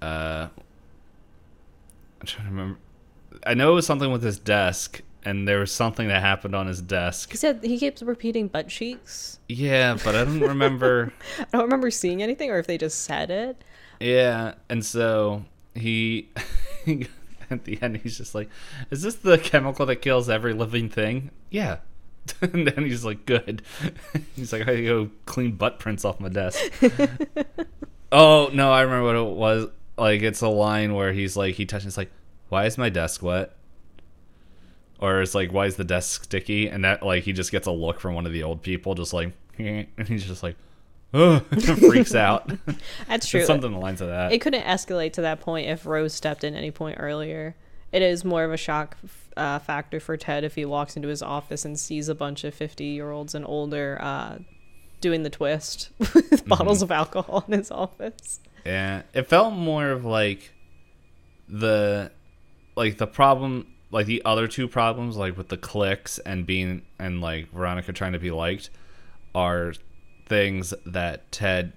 Uh, 0.00 0.48
I'm 2.20 2.26
trying 2.26 2.46
to 2.46 2.50
remember. 2.50 2.78
I 3.46 3.54
know 3.54 3.72
it 3.72 3.74
was 3.74 3.86
something 3.86 4.12
with 4.12 4.22
his 4.22 4.38
desk, 4.38 5.02
and 5.24 5.46
there 5.46 5.60
was 5.60 5.72
something 5.72 6.08
that 6.08 6.22
happened 6.22 6.54
on 6.54 6.66
his 6.66 6.80
desk. 6.80 7.30
He 7.30 7.36
said 7.36 7.60
he 7.62 7.78
keeps 7.78 8.02
repeating 8.02 8.48
butt 8.48 8.68
cheeks. 8.68 9.38
Yeah, 9.48 9.96
but 10.04 10.14
I 10.14 10.24
don't 10.24 10.40
remember. 10.40 11.12
I 11.38 11.44
don't 11.52 11.62
remember 11.62 11.90
seeing 11.90 12.22
anything 12.22 12.50
or 12.50 12.58
if 12.58 12.66
they 12.66 12.78
just 12.78 13.02
said 13.02 13.30
it. 13.30 13.62
Yeah, 14.00 14.54
and 14.68 14.84
so 14.84 15.44
he 15.74 16.28
at 17.50 17.64
the 17.64 17.78
end 17.82 17.98
he's 17.98 18.16
just 18.16 18.34
like, 18.34 18.48
"Is 18.90 19.02
this 19.02 19.16
the 19.16 19.38
chemical 19.38 19.86
that 19.86 19.96
kills 19.96 20.28
every 20.28 20.52
living 20.52 20.88
thing?" 20.88 21.30
Yeah. 21.50 21.78
and 22.42 22.66
then 22.66 22.84
he's 22.84 23.04
like, 23.04 23.26
"Good." 23.26 23.62
he's 24.36 24.52
like, 24.52 24.68
"I 24.68 24.82
go 24.82 25.10
clean 25.26 25.52
butt 25.52 25.78
prints 25.78 26.04
off 26.04 26.20
my 26.20 26.28
desk." 26.28 26.62
oh 28.12 28.50
no, 28.52 28.70
I 28.70 28.82
remember 28.82 29.04
what 29.04 29.16
it 29.16 29.36
was. 29.36 29.68
Like 29.96 30.22
it's 30.22 30.42
a 30.42 30.48
line 30.48 30.94
where 30.94 31.12
he's 31.12 31.36
like, 31.36 31.54
he 31.56 31.66
touches 31.66 31.96
like, 31.96 32.10
"Why 32.50 32.66
is 32.66 32.78
my 32.78 32.88
desk 32.88 33.22
wet?" 33.22 33.56
Or 34.98 35.22
it's 35.22 35.34
like, 35.34 35.52
"Why 35.52 35.66
is 35.66 35.76
the 35.76 35.84
desk 35.84 36.24
sticky?" 36.24 36.68
And 36.68 36.84
that 36.84 37.02
like 37.02 37.24
he 37.24 37.32
just 37.32 37.52
gets 37.52 37.66
a 37.66 37.72
look 37.72 38.00
from 38.00 38.14
one 38.14 38.26
of 38.26 38.32
the 38.32 38.42
old 38.42 38.62
people, 38.62 38.94
just 38.94 39.12
like, 39.12 39.32
and 39.58 39.86
he's 40.06 40.26
just 40.26 40.42
like, 40.42 40.56
"Oh," 41.14 41.38
freaks 41.78 42.14
out. 42.14 42.50
That's 43.08 43.28
true. 43.28 43.44
Something 43.44 43.70
along 43.70 43.80
the 43.80 43.84
lines 43.84 44.00
of 44.00 44.08
that. 44.08 44.32
It 44.32 44.40
couldn't 44.40 44.64
escalate 44.64 45.12
to 45.14 45.22
that 45.22 45.40
point 45.40 45.68
if 45.68 45.86
Rose 45.86 46.14
stepped 46.14 46.44
in 46.44 46.54
any 46.54 46.70
point 46.70 46.96
earlier. 46.98 47.54
It 47.92 48.02
is 48.02 48.24
more 48.24 48.44
of 48.44 48.52
a 48.52 48.56
shock 48.56 48.98
uh, 49.36 49.60
factor 49.60 49.98
for 50.00 50.16
Ted 50.16 50.44
if 50.44 50.56
he 50.56 50.64
walks 50.64 50.96
into 50.96 51.08
his 51.08 51.22
office 51.22 51.64
and 51.64 51.78
sees 51.78 52.08
a 52.08 52.14
bunch 52.14 52.44
of 52.44 52.54
50 52.54 52.84
year 52.84 53.10
olds 53.10 53.34
and 53.34 53.46
older 53.46 53.98
uh, 54.00 54.38
doing 55.00 55.22
the 55.22 55.30
twist 55.30 55.90
with 55.98 56.46
bottles 56.46 56.82
of 56.82 56.90
alcohol 56.90 57.44
in 57.48 57.54
his 57.56 57.70
office. 57.70 58.40
Yeah, 58.66 59.02
it 59.14 59.28
felt 59.28 59.54
more 59.54 59.90
of 59.90 60.04
like 60.04 60.52
the 61.48 62.10
like 62.76 62.98
the 62.98 63.06
problem 63.06 63.66
like 63.90 64.06
the 64.06 64.22
other 64.24 64.46
two 64.48 64.68
problems, 64.68 65.16
like 65.16 65.36
with 65.36 65.48
the 65.48 65.56
clicks 65.56 66.18
and 66.20 66.46
being 66.46 66.82
and 66.98 67.20
like 67.20 67.50
Veronica 67.52 67.92
trying 67.92 68.12
to 68.12 68.18
be 68.18 68.30
liked, 68.30 68.70
are 69.34 69.72
things 70.26 70.74
that 70.86 71.30
Ted, 71.32 71.72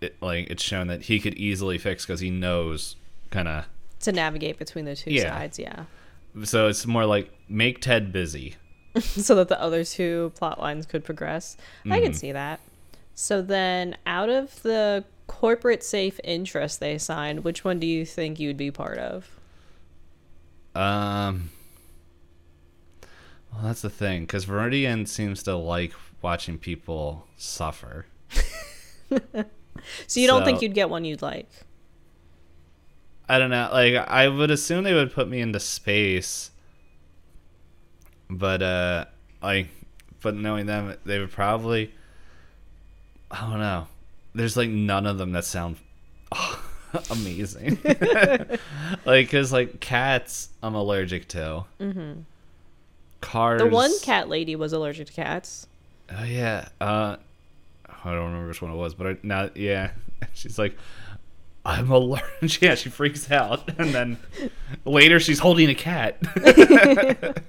it, 0.00 0.16
like 0.22 0.48
it's 0.50 0.62
shown 0.62 0.86
that 0.88 1.02
he 1.02 1.20
could 1.20 1.34
easily 1.34 1.78
fix 1.78 2.06
because 2.06 2.20
he 2.20 2.30
knows 2.30 2.96
kind 3.30 3.48
of. 3.48 3.64
To 4.00 4.12
navigate 4.12 4.58
between 4.58 4.84
the 4.84 4.96
two 4.96 5.12
Yeah. 5.12 5.30
sides, 5.38 5.58
yeah. 5.58 5.84
So 6.44 6.68
it's 6.68 6.86
more 6.86 7.04
like 7.06 7.30
make 7.48 7.80
Ted 7.80 8.12
busy. 8.12 8.56
so 9.00 9.34
that 9.36 9.48
the 9.48 9.60
other 9.60 9.84
two 9.84 10.32
plot 10.34 10.58
lines 10.60 10.86
could 10.86 11.04
progress. 11.04 11.56
I 11.84 11.88
Mm-hmm. 11.88 12.02
can 12.04 12.14
see 12.14 12.32
that. 12.32 12.60
So 13.14 13.42
then, 13.42 13.96
out 14.06 14.28
of 14.30 14.62
the 14.62 15.04
corporate 15.26 15.84
safe 15.84 16.18
interest 16.24 16.80
they 16.80 16.96
signed, 16.98 17.44
which 17.44 17.62
one 17.64 17.78
do 17.78 17.86
you 17.86 18.04
think 18.06 18.40
you'd 18.40 18.56
be 18.56 18.70
part 18.70 18.98
of? 18.98 19.28
Um. 20.74 21.50
Well, 23.52 23.64
that's 23.64 23.82
the 23.82 23.90
thing, 23.90 24.22
because 24.22 24.46
Veridian 24.46 25.06
seems 25.06 25.42
to 25.42 25.56
like 25.56 25.92
watching 26.22 26.58
people 26.58 27.26
suffer. 27.36 28.06
So 30.06 30.20
you 30.20 30.26
don't 30.26 30.44
think 30.44 30.62
you'd 30.62 30.74
get 30.74 30.90
one 30.90 31.04
you'd 31.04 31.22
like? 31.22 31.48
I 33.28 33.38
don't 33.38 33.50
know. 33.50 33.68
Like, 33.72 33.94
I 33.94 34.28
would 34.28 34.50
assume 34.50 34.84
they 34.84 34.94
would 34.94 35.12
put 35.12 35.28
me 35.28 35.40
into 35.40 35.60
space, 35.60 36.50
but 38.28 38.62
uh, 38.62 39.06
like, 39.42 39.68
but 40.20 40.34
knowing 40.34 40.66
them, 40.66 40.96
they 41.04 41.18
would 41.18 41.30
probably. 41.30 41.92
I 43.30 43.48
don't 43.48 43.60
know. 43.60 43.86
There's 44.34 44.56
like 44.56 44.68
none 44.68 45.06
of 45.06 45.18
them 45.18 45.32
that 45.32 45.44
sound 45.44 45.76
amazing. 47.10 47.78
like, 49.04 49.30
cause 49.30 49.52
like 49.52 49.80
cats, 49.80 50.48
I'm 50.62 50.74
allergic 50.74 51.28
to. 51.28 51.64
Mm-hmm. 51.80 52.20
Cars. 53.20 53.60
The 53.60 53.68
one 53.68 53.92
cat 54.00 54.28
lady 54.28 54.56
was 54.56 54.72
allergic 54.72 55.06
to 55.08 55.12
cats. 55.12 55.66
Oh 56.10 56.24
yeah. 56.24 56.68
Uh, 56.80 57.16
I 58.04 58.10
don't 58.12 58.24
remember 58.24 58.48
which 58.48 58.60
one 58.60 58.72
it 58.72 58.76
was, 58.76 58.94
but 58.94 59.06
I, 59.06 59.16
now 59.22 59.50
yeah, 59.54 59.92
she's 60.34 60.58
like, 60.58 60.76
I'm 61.64 61.90
allergic. 61.90 62.60
yeah, 62.60 62.74
she 62.74 62.88
freaks 62.90 63.30
out, 63.30 63.78
and 63.78 63.94
then 63.94 64.18
later 64.84 65.20
she's 65.20 65.38
holding 65.38 65.70
a 65.70 65.74
cat. 65.74 66.18
it's 66.34 67.40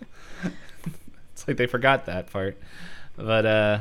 like 1.48 1.58
they 1.58 1.66
forgot 1.66 2.06
that 2.06 2.32
part, 2.32 2.58
but 3.16 3.46
uh, 3.46 3.80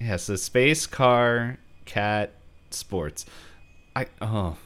yeah. 0.00 0.16
So 0.16 0.36
space, 0.36 0.86
car, 0.86 1.56
cat, 1.86 2.32
sports. 2.70 3.24
I 3.96 4.06
oh 4.20 4.56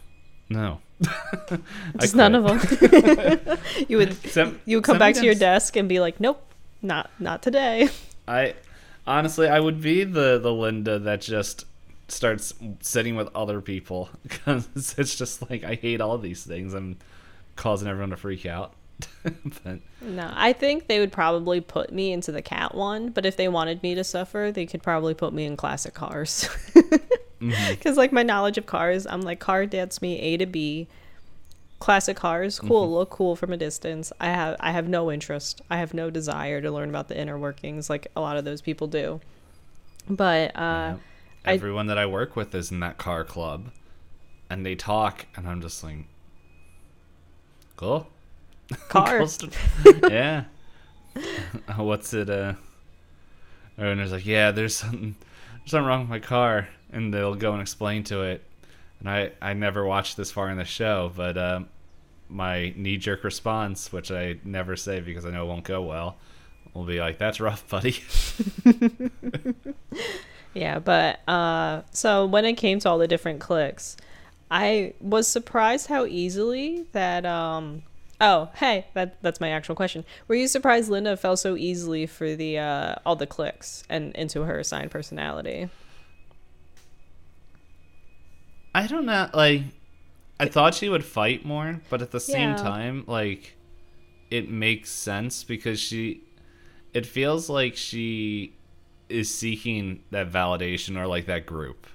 no. 0.49 0.81
I 1.05 1.59
Just 2.01 2.17
none 2.17 2.35
of 2.35 2.45
them. 2.45 3.59
you 3.89 3.99
would 3.99 4.15
Some- 4.31 4.61
you 4.65 4.79
would 4.79 4.85
come 4.85 4.99
back 4.99 5.15
to 5.15 5.25
your 5.25 5.35
desk 5.35 5.77
and 5.77 5.89
be 5.89 6.01
like, 6.01 6.21
"Nope, 6.21 6.43
not 6.83 7.11
not 7.19 7.43
today." 7.43 7.89
I 8.27 8.55
honestly, 9.07 9.49
I 9.49 9.61
would 9.61 9.81
be 9.81 10.05
the 10.05 10.39
the 10.39 10.53
Linda 10.53 10.99
that 10.99 11.21
just 11.21 11.67
starts 12.09 12.55
sitting 12.81 13.17
with 13.17 13.29
other 13.35 13.61
people 13.61 14.09
because 14.23 14.67
it's 14.99 15.15
just 15.17 15.49
like 15.51 15.63
I 15.65 15.75
hate 15.75 16.01
all 16.01 16.19
these 16.19 16.43
things. 16.45 16.75
I'm 16.75 16.97
causing 17.57 17.89
everyone 17.89 18.11
to 18.11 18.17
freak 18.17 18.47
out. 18.47 18.73
but 19.23 19.79
No, 20.01 20.31
I 20.35 20.53
think 20.53 20.89
they 20.89 20.99
would 20.99 21.13
probably 21.13 21.61
put 21.61 21.93
me 21.93 22.13
into 22.13 22.33
the 22.33 22.43
cat 22.43 22.75
one, 22.75 23.11
but 23.11 23.25
if 23.25 23.37
they 23.37 23.47
wanted 23.47 23.83
me 23.83 23.95
to 23.95 24.03
suffer, 24.03 24.51
they 24.53 24.67
could 24.67 24.83
probably 24.83 25.15
put 25.15 25.33
me 25.33 25.45
in 25.45 25.57
classic 25.57 25.95
cars. 25.95 26.49
Because, 27.71 27.97
like, 27.97 28.13
my 28.13 28.23
knowledge 28.23 28.59
of 28.59 28.67
cars, 28.67 29.07
I'm 29.07 29.21
like, 29.21 29.39
car 29.39 29.65
gets 29.67 30.03
me 30.03 30.19
A 30.21 30.37
to 30.39 30.47
B. 30.47 30.87
Classic 31.79 32.17
cars, 32.17 32.59
cool, 32.59 32.93
look 32.93 33.11
cool 33.11 33.37
from 33.37 33.53
a 33.53 33.57
distance. 33.57 34.13
I 34.19 34.27
have, 34.27 34.57
I 34.59 34.73
have 34.73 34.89
no 34.89 35.13
interest. 35.13 35.61
I 35.71 35.77
have 35.77 35.95
no 35.95 36.11
desire 36.11 36.61
to 36.61 36.71
learn 36.73 36.89
about 36.89 37.07
the 37.07 37.17
inner 37.17 37.39
workings, 37.39 37.89
like 37.89 38.09
a 38.17 38.21
lot 38.21 38.37
of 38.37 38.45
those 38.45 38.61
people 38.61 38.89
do. 38.89 39.21
But 40.11 40.57
uh, 40.57 40.95
I- 41.47 41.53
everyone 41.55 41.87
that 41.87 41.97
I 41.99 42.07
work 42.07 42.35
with 42.35 42.53
is 42.55 42.73
in 42.73 42.81
that 42.81 42.99
car 42.99 43.23
club, 43.23 43.71
and 44.51 44.67
they 44.67 44.75
talk, 44.75 45.27
and 45.37 45.47
I'm 45.47 45.61
just 45.61 45.85
like, 45.85 45.99
cool. 47.77 48.09
cars 48.89 49.39
yeah. 50.11 50.45
What's 51.77 52.13
it? 52.13 52.29
Uh, 52.29 52.55
and 53.77 53.99
there's 54.01 54.13
like, 54.13 54.27
yeah, 54.27 54.51
there's 54.51 54.75
something, 54.77 55.15
there's 55.59 55.71
something 55.71 55.87
wrong 55.87 56.01
with 56.01 56.11
my 56.11 56.19
car, 56.19 56.69
and 56.93 57.13
they'll 57.13 57.35
go 57.35 57.53
and 57.53 57.63
explain 57.63 58.05
to 58.05 58.23
it. 58.23 58.43
And 59.01 59.09
I, 59.09 59.33
I 59.41 59.53
never 59.53 59.85
watched 59.85 60.17
this 60.17 60.31
far 60.31 60.51
in 60.51 60.59
the 60.59 60.65
show, 60.65 61.13
but 61.15 61.39
um, 61.39 61.69
my 62.29 62.73
knee 62.77 62.97
jerk 62.97 63.23
response, 63.25 63.93
which 63.93 64.11
I 64.11 64.39
never 64.45 64.77
say 64.77 65.01
because 65.01 65.25
I 65.25 65.31
know 65.31 65.45
it 65.45 65.49
won't 65.49 65.65
go 65.65 65.83
well, 65.83 66.17
will 66.75 66.85
be 66.85 66.99
like, 67.01 67.19
"That's 67.19 67.41
rough, 67.41 67.69
buddy." 67.69 68.03
Yeah, 70.55 70.79
but 70.79 71.21
uh 71.29 71.83
so 71.91 72.27
when 72.27 72.45
it 72.45 72.55
came 72.55 72.79
to 72.81 72.89
all 72.89 72.99
the 72.99 73.09
different 73.09 73.41
clicks, 73.41 73.97
I 74.51 74.95
was 75.01 75.29
surprised 75.29 75.87
how 75.89 76.05
easily 76.07 76.87
that 76.93 77.25
um 77.27 77.83
oh, 78.21 78.51
hey, 78.57 78.87
that 78.95 79.23
that's 79.23 79.41
my 79.41 79.51
actual 79.51 79.75
question. 79.75 80.05
Were 80.27 80.35
you 80.35 80.49
surprised 80.49 80.91
Linda 80.91 81.17
fell 81.17 81.37
so 81.37 81.57
easily 81.57 82.07
for 82.07 82.35
the 82.35 82.59
uh 82.59 82.95
all 83.07 83.17
the 83.17 83.27
clicks 83.27 83.85
and 83.89 84.15
into 84.17 84.43
her 84.43 84.59
assigned 84.59 84.91
personality? 84.91 85.69
I 88.75 88.87
don't 88.87 89.07
know. 89.07 89.29
Like, 89.35 89.63
I 90.41 90.47
thought 90.47 90.75
she 90.75 90.89
would 90.89 91.05
fight 91.05 91.45
more, 91.45 91.81
but 91.89 92.03
at 92.03 92.11
the 92.11 92.21
same 92.21 92.51
Yeah. 92.51 92.55
time, 92.55 93.05
like, 93.07 93.57
it 94.31 94.51
makes 94.51 94.91
sense 94.91 95.45
because 95.45 95.81
she. 95.81 96.23
It 96.95 97.07
feels 97.07 97.49
like 97.51 97.77
she 97.77 98.55
is 99.09 99.35
seeking 99.35 100.03
that 100.11 100.31
validation 100.31 100.99
or 100.99 101.07
like 101.07 101.27
that 101.27 101.47
group. 101.47 101.87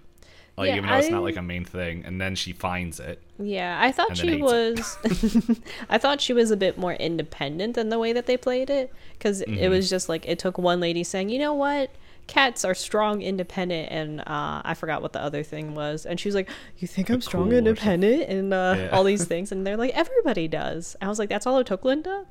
Like, 0.58 0.68
Yeah, 0.70 0.76
even 0.76 0.90
though 0.90 0.98
it's 0.98 1.10
not 1.12 1.24
like 1.24 1.38
a 1.38 1.42
main 1.42 1.66
thing, 1.66 2.06
and 2.06 2.22
then 2.22 2.36
she 2.36 2.54
finds 2.54 3.00
it. 3.00 3.22
Yeah, 3.40 3.80
I 3.82 3.92
thought 3.92 4.16
she 4.16 4.36
was 4.36 4.98
I 5.90 5.98
thought 5.98 6.22
she 6.22 6.34
was 6.34 6.52
a 6.52 6.58
bit 6.58 6.78
more 6.78 6.94
independent 6.94 7.74
than 7.76 7.90
the 7.90 7.98
way 7.98 8.14
that 8.14 8.28
they 8.28 8.38
played 8.38 8.70
it 8.70 8.94
cuz 9.20 9.42
Mm-hmm. 9.48 9.58
it 9.58 9.70
was 9.70 9.90
just 9.90 10.08
like 10.08 10.26
it 10.28 10.38
took 10.40 10.58
one 10.58 10.80
lady 10.80 11.04
saying, 11.04 11.30
"You 11.30 11.40
know 11.40 11.54
what? 11.54 11.90
Cats 12.28 12.64
are 12.66 12.74
strong, 12.74 13.22
independent, 13.22 13.92
and 13.92 14.22
uh, 14.22 14.62
I 14.64 14.74
forgot 14.76 15.02
what 15.02 15.14
the 15.14 15.22
other 15.22 15.44
thing 15.44 15.76
was. 15.76 16.06
And 16.06 16.20
she 16.20 16.28
was 16.28 16.36
like, 16.36 16.50
"You 16.78 16.88
think 16.88 17.10
I'm 17.10 17.22
strong, 17.22 17.50
cool 17.50 17.58
independent, 17.58 18.30
and 18.30 18.54
uh, 18.54 18.76
Yeah. 18.78 18.90
all 18.92 19.04
these 19.04 19.26
things?" 19.34 19.52
And 19.52 19.68
they're 19.68 19.78
like, 19.78 19.92
"Everybody 19.94 20.48
does." 20.48 20.96
I 21.02 21.08
was 21.10 21.20
like, 21.20 21.30
"That's 21.30 21.46
all 21.46 21.58
it 21.60 21.68
took, 21.68 21.84
Linda," 21.84 22.26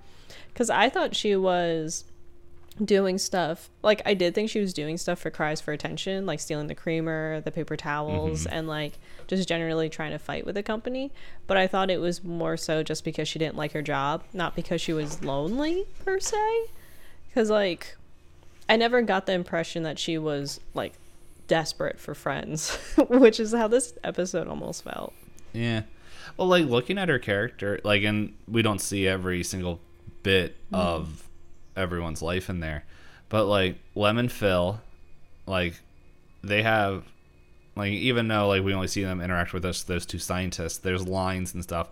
because 0.53 0.71
I 0.71 0.89
thought 0.89 1.15
she 1.15 1.37
was 1.37 2.05
doing 2.83 3.19
stuff 3.19 3.69
like 3.83 4.01
I 4.07 4.15
did 4.15 4.35
think 4.35 4.49
she 4.49 4.59
was 4.59 4.73
doing 4.73 4.97
stuff 4.97 5.19
for 5.19 5.29
cries 5.31 5.61
for 5.61 5.73
attention, 5.73 6.25
like 6.25 6.41
stealing 6.41 6.69
the 6.69 6.75
creamer, 6.75 7.43
the 7.43 7.51
paper 7.51 7.77
towels, 7.77 8.47
and 8.47 8.67
like 8.67 8.99
just 9.27 9.47
generally 9.47 9.91
trying 9.91 10.13
to 10.13 10.19
fight 10.19 10.47
with 10.47 10.55
the 10.55 10.63
company. 10.63 11.13
But 11.47 11.59
I 11.59 11.67
thought 11.67 11.91
it 11.91 12.01
was 12.01 12.25
more 12.25 12.57
so 12.57 12.83
just 12.83 13.05
because 13.05 13.29
she 13.29 13.39
didn't 13.39 13.57
like 13.59 13.73
her 13.73 13.83
job, 13.83 14.25
not 14.33 14.57
because 14.57 14.81
she 14.81 14.95
was 14.95 15.23
lonely 15.23 15.85
per 16.03 16.19
se. 16.19 16.65
Because 17.29 17.51
like 17.51 17.97
I 18.69 18.77
never 18.77 19.03
got 19.03 19.27
the 19.27 19.33
impression 19.33 19.83
that 19.83 19.99
she 19.99 20.19
was 20.19 20.61
like 20.75 20.95
desperate 21.47 21.99
for 21.99 22.15
friends, 22.15 22.77
which 23.09 23.39
is 23.41 23.53
how 23.53 23.69
this 23.69 23.95
episode 24.05 24.49
almost 24.49 24.85
felt. 24.85 25.13
Yeah. 25.53 25.83
Well, 26.37 26.49
like 26.49 26.67
looking 26.67 26.99
at 26.99 27.09
her 27.09 27.19
character, 27.19 27.81
like, 27.85 28.03
and 28.03 28.35
we 28.49 28.63
don't 28.63 28.81
see 28.81 29.07
every 29.07 29.43
single 29.43 29.81
bit 30.23 30.57
mm. 30.71 30.79
of 30.79 31.29
everyone's 31.77 32.23
life 32.23 32.49
in 32.49 32.61
there, 32.61 32.85
but 33.29 33.47
like 33.47 33.77
Lemon 33.95 34.29
Phil, 34.29 34.81
like 35.47 35.75
they 36.43 36.63
have, 36.63 37.05
like 37.77 37.93
even 37.93 38.29
though 38.29 38.49
like 38.49 38.63
we 38.63 38.73
only 38.73 38.89
see 38.89 39.03
them 39.03 39.21
interact 39.21 39.53
with 39.53 39.65
us, 39.65 39.83
those 39.83 40.07
two 40.07 40.19
scientists, 40.19 40.79
there's 40.79 41.07
lines 41.07 41.53
and 41.55 41.63
stuff 41.63 41.89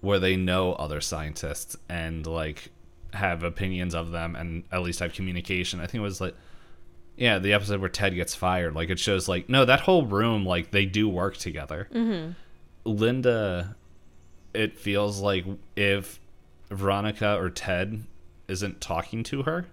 where 0.00 0.18
they 0.18 0.36
know 0.36 0.74
other 0.74 1.00
scientists 1.00 1.76
and 1.88 2.26
like 2.26 2.70
have 3.12 3.42
opinions 3.42 3.94
of 3.94 4.10
them 4.10 4.36
and 4.36 4.64
at 4.72 4.82
least 4.82 5.00
have 5.00 5.12
communication. 5.12 5.80
I 5.80 5.86
think 5.86 6.00
it 6.00 6.04
was 6.04 6.20
like. 6.20 6.34
Yeah, 7.18 7.38
the 7.38 7.54
episode 7.54 7.80
where 7.80 7.88
Ted 7.88 8.14
gets 8.14 8.34
fired, 8.34 8.74
like 8.74 8.90
it 8.90 8.98
shows, 8.98 9.26
like 9.26 9.48
no, 9.48 9.64
that 9.64 9.80
whole 9.80 10.04
room, 10.04 10.44
like 10.44 10.70
they 10.70 10.84
do 10.84 11.08
work 11.08 11.38
together. 11.38 11.88
Mm-hmm. 11.90 12.32
Linda, 12.84 13.74
it 14.52 14.78
feels 14.78 15.20
like 15.20 15.46
if 15.76 16.20
Veronica 16.70 17.40
or 17.40 17.48
Ted 17.48 18.02
isn't 18.48 18.82
talking 18.82 19.22
to 19.24 19.44
her, 19.44 19.66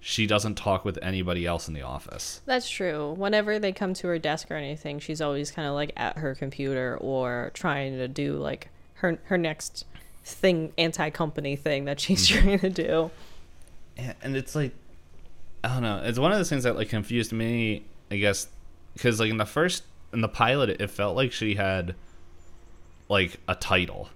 she 0.00 0.26
doesn't 0.26 0.56
talk 0.56 0.84
with 0.84 0.98
anybody 1.02 1.46
else 1.46 1.68
in 1.68 1.74
the 1.74 1.82
office. 1.82 2.40
That's 2.46 2.68
true. 2.68 3.14
Whenever 3.16 3.58
they 3.58 3.72
come 3.72 3.94
to 3.94 4.08
her 4.08 4.18
desk 4.18 4.50
or 4.50 4.54
anything, 4.54 4.98
she's 4.98 5.20
always 5.20 5.50
kind 5.50 5.66
of 5.68 5.74
like 5.74 5.92
at 5.96 6.18
her 6.18 6.34
computer 6.34 6.98
or 7.00 7.50
trying 7.54 7.96
to 7.96 8.08
do 8.08 8.36
like 8.36 8.68
her 8.94 9.18
her 9.24 9.38
next 9.38 9.84
thing, 10.26 10.72
anti-company 10.76 11.56
thing 11.56 11.84
that 11.86 12.00
she's 12.00 12.26
trying 12.26 12.58
to 12.58 12.68
do. 12.70 13.10
Yeah, 13.96 14.12
and 14.22 14.36
it's 14.36 14.54
like, 14.54 14.72
I 15.64 15.68
don't 15.68 15.82
know. 15.82 16.02
It's 16.04 16.18
one 16.18 16.32
of 16.32 16.38
those 16.38 16.50
things 16.50 16.64
that 16.64 16.76
like 16.76 16.88
confused 16.90 17.32
me. 17.32 17.84
I 18.10 18.16
guess 18.18 18.46
because 18.92 19.18
like 19.18 19.30
in 19.30 19.36
the 19.38 19.46
first 19.46 19.82
in 20.12 20.20
the 20.20 20.28
pilot, 20.28 20.80
it 20.80 20.90
felt 20.90 21.16
like 21.16 21.32
she 21.32 21.54
had 21.54 21.94
like 23.08 23.38
a 23.48 23.54
title. 23.54 24.10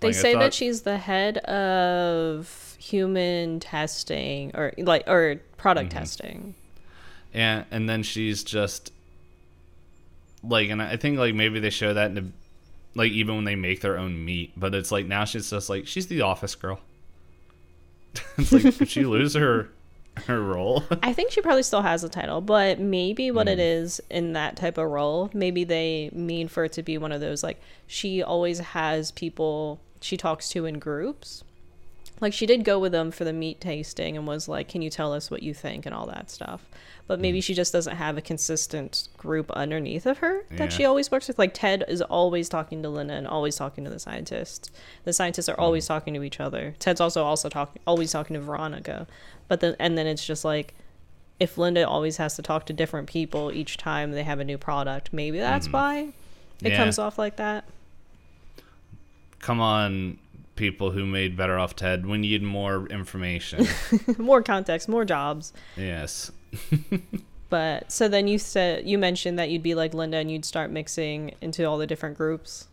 They 0.00 0.08
Like, 0.08 0.14
say 0.16 0.32
thought- 0.34 0.40
that 0.40 0.54
she's 0.54 0.82
the 0.82 0.98
head 0.98 1.38
of 1.38 2.76
human 2.78 3.60
testing 3.60 4.50
or 4.54 4.72
like 4.78 5.04
or 5.08 5.36
product 5.56 5.90
Mm-hmm. 5.90 5.98
testing. 5.98 6.54
and 7.32 7.64
and 7.70 7.88
then 7.88 8.02
she's 8.02 8.42
just 8.44 8.92
like, 10.44 10.68
and 10.70 10.82
I 10.82 10.96
think 10.96 11.18
like 11.18 11.34
maybe 11.34 11.58
they 11.60 11.70
show 11.70 11.94
that 11.94 12.06
in 12.06 12.14
the, 12.14 12.24
like 12.94 13.12
even 13.12 13.36
when 13.36 13.44
they 13.44 13.56
make 13.56 13.80
their 13.80 13.98
own 13.98 14.24
meat, 14.24 14.52
but 14.56 14.74
it's 14.74 14.92
like 14.92 15.06
now 15.06 15.24
she's 15.24 15.50
just 15.50 15.68
like 15.70 15.86
she's 15.86 16.06
the 16.08 16.22
office 16.22 16.54
girl. 16.54 16.80
it's 18.38 18.52
like 18.52 18.62
did 18.78 18.88
she 18.88 19.04
lose 19.04 19.34
her 19.34 19.68
her 20.26 20.40
role? 20.42 20.84
I 21.02 21.12
think 21.14 21.30
she 21.30 21.40
probably 21.40 21.62
still 21.62 21.80
has 21.82 22.04
a 22.04 22.08
title, 22.08 22.40
but 22.42 22.78
maybe 22.78 23.30
what 23.30 23.46
Mm. 23.46 23.52
it 23.52 23.58
is 23.60 24.00
in 24.10 24.34
that 24.34 24.56
type 24.56 24.76
of 24.76 24.90
role, 24.90 25.30
maybe 25.32 25.64
they 25.64 26.10
mean 26.12 26.48
for 26.48 26.64
it 26.64 26.72
to 26.72 26.82
be 26.82 26.98
one 26.98 27.12
of 27.12 27.20
those 27.22 27.42
like 27.42 27.58
she 27.86 28.22
always 28.22 28.58
has 28.58 29.10
people 29.10 29.80
she 30.02 30.16
talks 30.16 30.48
to 30.50 30.66
in 30.66 30.78
groups. 30.78 31.44
Like 32.22 32.32
she 32.32 32.46
did 32.46 32.64
go 32.64 32.78
with 32.78 32.92
them 32.92 33.10
for 33.10 33.24
the 33.24 33.32
meat 33.32 33.60
tasting 33.60 34.16
and 34.16 34.26
was 34.26 34.48
like, 34.48 34.68
"Can 34.68 34.80
you 34.80 34.88
tell 34.90 35.12
us 35.12 35.30
what 35.30 35.42
you 35.42 35.52
think?" 35.52 35.84
and 35.84 35.94
all 35.94 36.06
that 36.06 36.30
stuff. 36.30 36.62
But 37.08 37.18
maybe 37.20 37.40
Mm. 37.40 37.44
she 37.44 37.52
just 37.52 37.72
doesn't 37.72 37.96
have 37.96 38.16
a 38.16 38.22
consistent 38.22 39.08
group 39.18 39.50
underneath 39.50 40.06
of 40.06 40.18
her 40.18 40.44
that 40.52 40.70
Yeah. 40.70 40.76
she 40.76 40.84
always 40.84 41.10
works 41.10 41.26
with. 41.26 41.36
Like 41.38 41.52
Ted 41.52 41.84
is 41.88 42.00
always 42.00 42.48
talking 42.48 42.80
to 42.84 42.88
Linda 42.88 43.14
and 43.14 43.26
always 43.26 43.56
talking 43.56 43.82
to 43.84 43.90
the 43.90 43.98
scientists. 43.98 44.70
The 45.04 45.12
scientists 45.12 45.48
Mm. 45.48 45.54
are 45.54 45.60
always 45.60 45.84
talking 45.86 46.14
to 46.14 46.22
each 46.22 46.38
other. 46.40 46.74
Ted's 46.78 47.00
also 47.00 47.24
also 47.24 47.48
talking 47.48 47.82
always 47.86 48.12
talking 48.12 48.34
to 48.34 48.40
Veronica. 48.40 49.08
But 49.48 49.58
then 49.60 49.74
and 49.80 49.98
then 49.98 50.06
it's 50.06 50.24
just 50.24 50.44
like 50.44 50.74
if 51.40 51.58
Linda 51.58 51.86
always 51.86 52.18
has 52.18 52.36
to 52.36 52.42
talk 52.42 52.66
to 52.66 52.72
different 52.72 53.08
people 53.08 53.50
each 53.50 53.76
time 53.76 54.12
they 54.12 54.22
have 54.22 54.38
a 54.38 54.44
new 54.44 54.56
product, 54.58 55.12
maybe 55.12 55.38
that's 55.40 55.68
why 55.72 56.12
it. 56.62 56.70
Yeah. 56.70 56.76
comes 56.76 57.00
off 57.00 57.18
like 57.18 57.34
that. 57.36 57.64
Come 59.40 59.60
on, 59.60 60.18
people 60.56 60.90
who 60.92 61.06
made 61.06 61.36
Better 61.36 61.58
Off 61.58 61.74
Ted. 61.76 62.06
We 62.06 62.18
need 62.18 62.42
more 62.42 62.86
information. 62.88 63.66
more 64.18 64.42
context, 64.42 64.88
more 64.88 65.04
jobs. 65.04 65.52
yes. 65.76 66.30
But 67.48 67.92
so 67.92 68.08
then 68.08 68.28
you 68.28 68.38
said 68.38 68.86
you 68.88 68.96
mentioned 68.96 69.38
that 69.38 69.50
you'd 69.50 69.62
be 69.62 69.74
like 69.74 69.92
Linda 69.92 70.16
and 70.16 70.30
you'd 70.30 70.46
start 70.46 70.70
mixing 70.70 71.34
into 71.42 71.64
all 71.64 71.76
the 71.76 71.86
different 71.86 72.16
groups. 72.16 72.66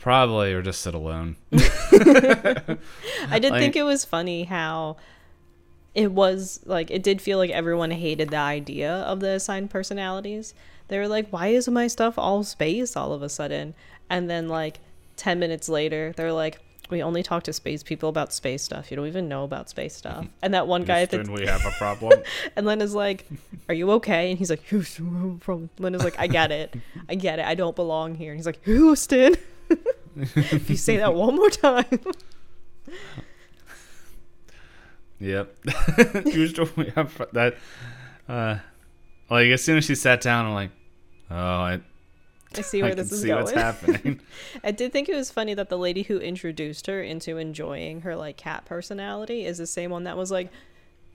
Probably, 0.00 0.54
or 0.54 0.62
just 0.62 0.80
sit 0.80 0.94
alone. 0.94 1.36
I 1.52 3.38
did 3.38 3.50
Like- 3.50 3.60
think 3.60 3.76
it 3.76 3.82
was 3.84 4.04
funny 4.06 4.44
how 4.44 4.96
it 5.94 6.10
was 6.10 6.60
like 6.64 6.90
it 6.90 7.02
did 7.02 7.20
feel 7.20 7.36
like 7.36 7.50
everyone 7.50 7.90
hated 7.90 8.30
the 8.30 8.36
idea 8.38 8.90
of 8.90 9.20
the 9.20 9.32
assigned 9.32 9.68
personalities. 9.68 10.54
They 10.88 10.98
were 10.98 11.08
like, 11.08 11.28
"Why 11.28 11.48
is 11.48 11.68
my 11.68 11.86
stuff 11.86 12.14
all 12.18 12.44
space 12.44 12.96
all 12.96 13.12
of 13.12 13.22
a 13.22 13.28
sudden?" 13.28 13.74
And 14.08 14.28
then 14.30 14.48
like 14.48 14.80
10 15.16 15.38
minutes 15.38 15.68
later, 15.68 16.14
they're 16.16 16.32
like, 16.32 16.60
"We 16.92 17.02
only 17.02 17.22
talk 17.22 17.42
to 17.44 17.52
space 17.52 17.82
people 17.82 18.08
about 18.08 18.32
space 18.32 18.62
stuff. 18.62 18.90
You 18.90 18.96
don't 18.96 19.08
even 19.08 19.28
know 19.28 19.42
about 19.44 19.68
space 19.68 19.96
stuff." 20.02 20.26
And 20.42 20.54
that 20.54 20.66
one 20.68 20.84
guy 20.84 21.00
at 21.02 21.10
the 21.10 21.18
Houston, 21.18 21.34
we 21.34 21.46
have 21.46 21.64
a 21.66 21.70
problem. 21.78 22.22
And 22.54 22.64
Linda's 22.66 22.94
like, 22.94 23.26
"Are 23.68 23.74
you 23.74 23.90
okay?" 23.92 24.30
And 24.30 24.38
he's 24.38 24.50
like, 24.50 24.62
"Houston." 24.64 25.38
From 25.40 25.70
Linda's 25.78 26.04
like, 26.04 26.18
"I 26.18 26.26
get 26.28 26.52
it, 26.52 26.74
I 27.08 27.14
get 27.16 27.38
it. 27.38 27.46
I 27.46 27.54
don't 27.54 27.74
belong 27.74 28.14
here." 28.14 28.32
And 28.32 28.38
he's 28.38 28.46
like, 28.46 28.62
"Houston, 28.64 29.34
if 30.16 30.70
you 30.70 30.76
say 30.76 30.98
that 30.98 31.14
one 31.14 31.34
more 31.34 31.50
time." 31.50 31.86
Yep. 35.18 35.56
Houston, 36.24 36.68
we 36.76 36.86
have 36.96 37.26
that. 37.32 37.56
Uh, 38.28 38.58
like 39.30 39.46
as 39.48 39.62
soon 39.62 39.78
as 39.78 39.84
she 39.84 39.94
sat 39.94 40.20
down, 40.20 40.46
I'm 40.46 40.54
like, 40.54 40.70
oh, 41.30 41.34
I, 41.36 41.80
I 42.58 42.62
see 42.62 42.80
I 42.80 42.82
where 42.82 42.90
can 42.90 42.98
this 42.98 43.12
is 43.12 43.22
see 43.22 43.28
going. 43.28 43.42
what's 43.44 43.52
happening. 43.56 44.20
I 44.64 44.70
did 44.70 44.92
think 44.92 45.08
it 45.08 45.14
was 45.14 45.30
funny 45.30 45.54
that 45.54 45.68
the 45.68 45.78
lady 45.78 46.02
who 46.02 46.18
introduced 46.18 46.86
her 46.86 47.02
into 47.02 47.36
enjoying 47.38 48.02
her 48.02 48.16
like 48.16 48.36
cat 48.36 48.64
personality 48.64 49.44
is 49.44 49.58
the 49.58 49.66
same 49.66 49.90
one 49.90 50.04
that 50.04 50.16
was 50.16 50.30
like 50.30 50.50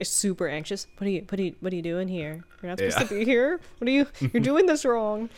super 0.02 0.46
anxious. 0.48 0.86
What 0.98 1.06
are 1.06 1.10
you 1.10 1.24
what 1.28 1.40
are 1.40 1.42
you 1.42 1.54
what 1.60 1.72
are 1.72 1.76
you 1.76 1.82
doing 1.82 2.08
here? 2.08 2.44
You're 2.62 2.70
not 2.70 2.78
supposed 2.78 2.98
Yeah. 3.00 3.04
to 3.06 3.14
be 3.18 3.24
here. 3.24 3.60
What 3.78 3.88
are 3.88 3.90
you 3.90 4.06
you're 4.32 4.42
doing 4.42 4.66
this 4.66 4.84
wrong. 4.84 5.28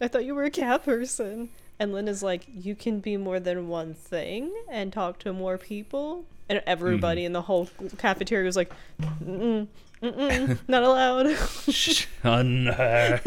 I 0.00 0.08
thought 0.08 0.24
you 0.24 0.34
were 0.34 0.44
a 0.44 0.50
cat 0.50 0.84
person. 0.84 1.50
And 1.80 1.92
Linda's 1.92 2.22
like, 2.22 2.46
you 2.54 2.76
can 2.76 3.00
be 3.00 3.16
more 3.16 3.40
than 3.40 3.66
one 3.66 3.94
thing 3.94 4.52
and 4.70 4.92
talk 4.92 5.18
to 5.20 5.32
more 5.32 5.58
people. 5.58 6.24
And 6.48 6.62
everybody 6.66 7.22
Mm-hmm. 7.22 7.26
in 7.26 7.32
the 7.32 7.42
whole 7.42 7.68
cafeteria 7.98 8.44
was 8.46 8.54
like, 8.56 8.72
mm 9.02 9.66
mm, 10.02 10.58
not 10.68 10.82
allowed. 10.84 11.34
Shun 11.72 12.66
her. 12.66 13.20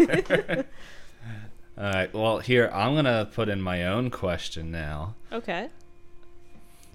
All 1.77 1.83
right. 1.83 2.11
Well, 2.11 2.39
here 2.39 2.71
I'm 2.73 2.95
gonna 2.95 3.29
put 3.31 3.49
in 3.49 3.61
my 3.61 3.85
own 3.85 4.09
question 4.09 4.71
now. 4.71 5.15
okay. 5.31 5.69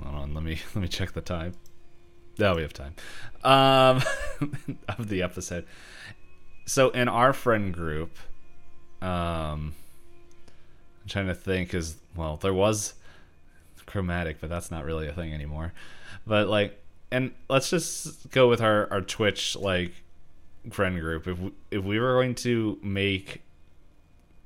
Hold 0.02 0.14
on. 0.14 0.34
Let 0.34 0.42
me 0.42 0.58
let 0.74 0.82
me 0.82 0.88
check 0.88 1.12
the 1.12 1.20
time. 1.20 1.54
No, 2.38 2.54
we 2.54 2.62
have 2.62 2.72
time. 2.72 2.94
Um, 3.44 4.02
of 4.88 5.08
the 5.08 5.22
episode. 5.22 5.66
So 6.66 6.90
in 6.90 7.08
our 7.08 7.32
friend 7.32 7.72
group, 7.72 8.16
um, 9.00 9.74
I'm 11.02 11.08
trying 11.08 11.26
to 11.26 11.34
think. 11.34 11.74
Is 11.74 11.96
well, 12.16 12.36
there 12.38 12.54
was 12.54 12.94
chromatic, 13.86 14.40
but 14.40 14.50
that's 14.50 14.70
not 14.70 14.84
really 14.84 15.06
a 15.06 15.12
thing 15.12 15.32
anymore. 15.32 15.72
But 16.26 16.48
like, 16.48 16.82
and 17.12 17.32
let's 17.48 17.70
just 17.70 18.30
go 18.30 18.48
with 18.48 18.60
our 18.60 18.90
our 18.90 19.00
Twitch 19.00 19.54
like 19.54 19.92
friend 20.70 20.98
group. 20.98 21.28
If 21.28 21.38
we, 21.38 21.52
if 21.70 21.84
we 21.84 22.00
were 22.00 22.14
going 22.14 22.34
to 22.36 22.78
make 22.82 23.42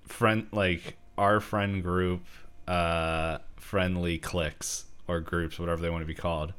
friend 0.07 0.47
like 0.53 0.97
our 1.19 1.41
friend 1.41 1.83
group 1.83 2.25
uh 2.69 3.39
friendly 3.57 4.19
cliques 4.19 4.85
or 5.09 5.21
groups 5.21 5.59
whatever 5.59 5.81
they 5.81 5.91
want 5.91 6.03
to 6.03 6.07
be 6.07 6.15
called 6.15 6.53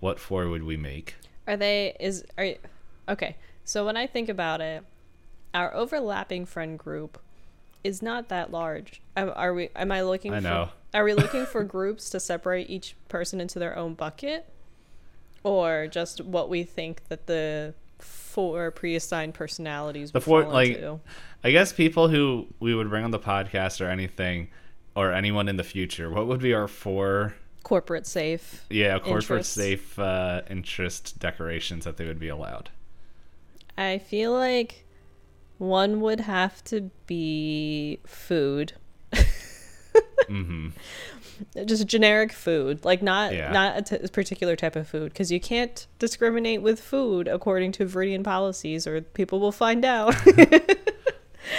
what 0.00 0.18
four 0.20 0.48
would 0.48 0.62
we 0.62 0.76
make 0.76 1.16
Are 1.46 1.56
they 1.56 1.96
is 2.00 2.24
are 2.36 2.44
you- 2.44 2.58
okay? 3.08 3.36
So 3.64 3.84
when 3.84 3.96
I 3.96 4.06
think 4.06 4.28
about 4.28 4.60
it, 4.60 4.84
our 5.52 5.74
overlapping 5.74 6.46
friend 6.46 6.78
group 6.78 7.18
is 7.82 8.00
not 8.00 8.28
that 8.28 8.52
large. 8.52 9.00
Am, 9.16 9.32
are 9.34 9.52
we? 9.54 9.70
Am 9.74 9.90
I 9.90 10.02
looking? 10.02 10.32
I 10.32 10.38
for, 10.38 10.42
know. 10.42 10.68
Are 10.94 11.02
we 11.02 11.14
looking 11.14 11.46
for 11.46 11.64
groups 11.76 12.08
to 12.10 12.20
separate 12.20 12.70
each 12.70 12.94
person 13.08 13.40
into 13.40 13.58
their 13.58 13.76
own 13.76 13.94
bucket, 13.94 14.48
or 15.42 15.88
just 15.88 16.20
what 16.20 16.48
we 16.48 16.62
think 16.62 17.02
that 17.08 17.26
the 17.26 17.74
four 17.98 18.70
pre-assigned 18.70 19.34
personalities 19.34 20.12
The 20.12 20.18
would 20.18 20.24
four- 20.24 20.42
fall 20.42 20.52
like- 20.52 20.76
into? 20.76 21.00
i 21.44 21.50
guess 21.50 21.72
people 21.72 22.08
who 22.08 22.46
we 22.60 22.74
would 22.74 22.88
bring 22.90 23.04
on 23.04 23.10
the 23.10 23.18
podcast 23.18 23.80
or 23.84 23.88
anything 23.88 24.48
or 24.94 25.12
anyone 25.12 25.48
in 25.48 25.56
the 25.56 25.64
future 25.64 26.10
what 26.10 26.26
would 26.26 26.40
be 26.40 26.52
our 26.54 26.68
four 26.68 27.34
Corporate 27.62 28.06
safe. 28.06 28.64
yeah 28.70 28.98
corporate 28.98 29.22
Interests. 29.24 29.52
safe 29.54 29.98
uh 29.98 30.42
interest 30.48 31.18
decorations 31.18 31.84
that 31.84 31.96
they 31.96 32.06
would 32.06 32.20
be 32.20 32.28
allowed 32.28 32.70
I 33.78 33.98
feel 33.98 34.32
like 34.32 34.84
one 35.58 36.00
would 36.00 36.20
have 36.20 36.64
to 36.64 36.90
be 37.06 37.98
food. 38.06 38.72
Mm-hmm. 40.28 40.68
Just 41.66 41.86
generic 41.86 42.32
food 42.32 42.84
like 42.84 43.02
not 43.02 43.32
Yeah. 43.34 43.52
not 43.52 43.76
a 43.78 43.82
t- 43.98 44.08
particular 44.08 44.56
type 44.56 44.74
of 44.74 44.88
food 44.88 45.12
because 45.12 45.30
you 45.30 45.38
can't 45.38 45.86
discriminate 45.98 46.62
with 46.62 46.80
food 46.80 47.28
according 47.28 47.72
to 47.72 47.84
Veridian 47.86 48.24
policies 48.24 48.86
or 48.86 49.02
people 49.02 49.38
will 49.40 49.52
find 49.52 49.84
out. 49.84 50.14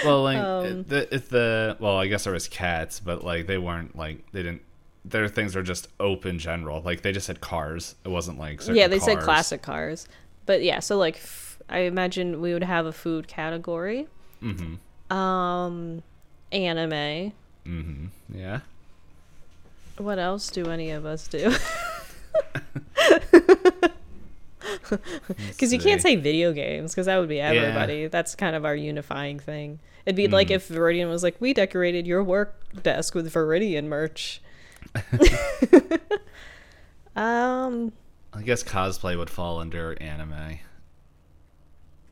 Well 0.03 0.21
like 0.23 0.37
Um, 0.37 0.83
the, 0.83 1.07
if 1.15 1.29
the 1.29 1.77
well 1.79 1.95
i 1.97 2.07
guess 2.07 2.25
there 2.25 2.33
was 2.33 2.47
cats 2.49 2.99
but 2.99 3.23
like 3.23 3.47
they 3.47 3.57
weren't 3.57 3.95
like 3.95 4.29
they 4.33 4.43
didn't 4.43 4.61
their 5.05 5.29
things 5.29 5.55
are 5.55 5.63
just 5.63 5.87
open 6.01 6.37
general. 6.37 6.81
Like 6.81 7.01
they 7.01 7.13
just 7.13 7.27
had 7.27 7.39
cars. 7.39 7.95
It 8.03 8.09
wasn't 8.09 8.37
like 8.37 8.61
yeah 8.67 8.89
they 8.89 8.99
said 8.99 9.19
classic 9.21 9.61
cars. 9.61 10.05
But 10.45 10.61
yeah 10.61 10.79
so 10.79 10.97
like 10.97 11.15
f- 11.15 11.59
i 11.69 11.79
imagine 11.79 12.41
we 12.41 12.51
would 12.53 12.63
have 12.65 12.85
a 12.85 12.91
food 12.91 13.29
category. 13.29 14.07
Mm-hmm. 14.43 15.13
Um 15.15 16.03
anime 16.51 17.31
mm-hmm 17.67 18.05
yeah 18.33 18.59
what 19.97 20.19
else 20.19 20.49
do 20.49 20.69
any 20.69 20.91
of 20.91 21.05
us 21.05 21.27
do 21.27 21.51
because 25.49 25.73
you 25.73 25.79
can't 25.79 26.01
say 26.01 26.15
video 26.15 26.53
games 26.53 26.93
because 26.93 27.05
that 27.07 27.17
would 27.17 27.29
be 27.29 27.39
everybody 27.39 28.07
that's 28.07 28.35
kind 28.35 28.55
of 28.55 28.65
our 28.65 28.75
unifying 28.75 29.39
thing 29.39 29.79
it'd 30.05 30.15
be 30.15 30.27
like 30.27 30.47
Mhm. 30.49 30.55
if 30.55 30.67
Veridian 30.69 31.09
was 31.09 31.23
like 31.23 31.35
we 31.39 31.53
decorated 31.53 32.05
your 32.07 32.23
work 32.23 32.55
desk 32.83 33.15
with 33.15 33.31
Veridian 33.33 33.85
merch 33.85 34.41
um 37.15 37.91
I 38.33 38.41
guess 38.43 38.63
cosplay 38.63 39.17
would 39.17 39.29
fall 39.31 39.59
under 39.59 39.99
anime. 40.01 40.59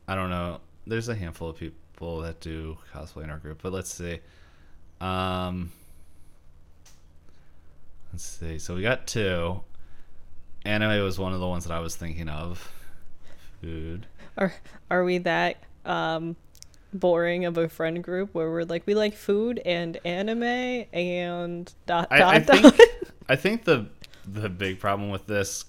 I 0.08 0.14
don't 0.16 0.30
know. 0.30 0.60
There's 0.86 1.08
a 1.08 1.14
handful 1.14 1.50
of 1.50 1.58
people 1.58 2.20
that 2.22 2.40
do 2.40 2.78
cosplay 2.92 3.22
in 3.24 3.30
our 3.30 3.38
group, 3.38 3.60
but 3.62 3.72
let's 3.72 3.92
see. 3.94 4.18
Um, 5.00 5.72
let's 8.12 8.24
see. 8.24 8.58
So 8.58 8.74
we 8.74 8.82
got 8.82 9.06
two. 9.06 9.60
Anime 10.64 11.02
was 11.04 11.18
one 11.18 11.32
of 11.32 11.40
the 11.40 11.46
ones 11.46 11.64
that 11.64 11.72
I 11.72 11.80
was 11.80 11.96
thinking 11.96 12.28
of. 12.28 12.72
Food. 13.62 14.06
are 14.36 14.52
are 14.90 15.02
we 15.02 15.16
that 15.18 15.56
um 15.86 16.36
boring 16.92 17.46
of 17.46 17.56
a 17.56 17.68
friend 17.68 18.04
group 18.04 18.34
where 18.34 18.50
we're 18.50 18.64
like 18.64 18.86
we 18.86 18.94
like 18.94 19.14
food 19.14 19.60
and 19.64 19.98
anime 20.04 20.42
and 20.92 21.72
dot 21.86 22.08
I, 22.10 22.18
dot 22.18 22.34
I 22.34 22.38
dot 22.40 22.74
think 22.74 22.90
I 23.28 23.36
think 23.36 23.64
the 23.64 23.86
the 24.26 24.48
big 24.48 24.80
problem 24.80 25.10
with 25.10 25.26
this, 25.26 25.64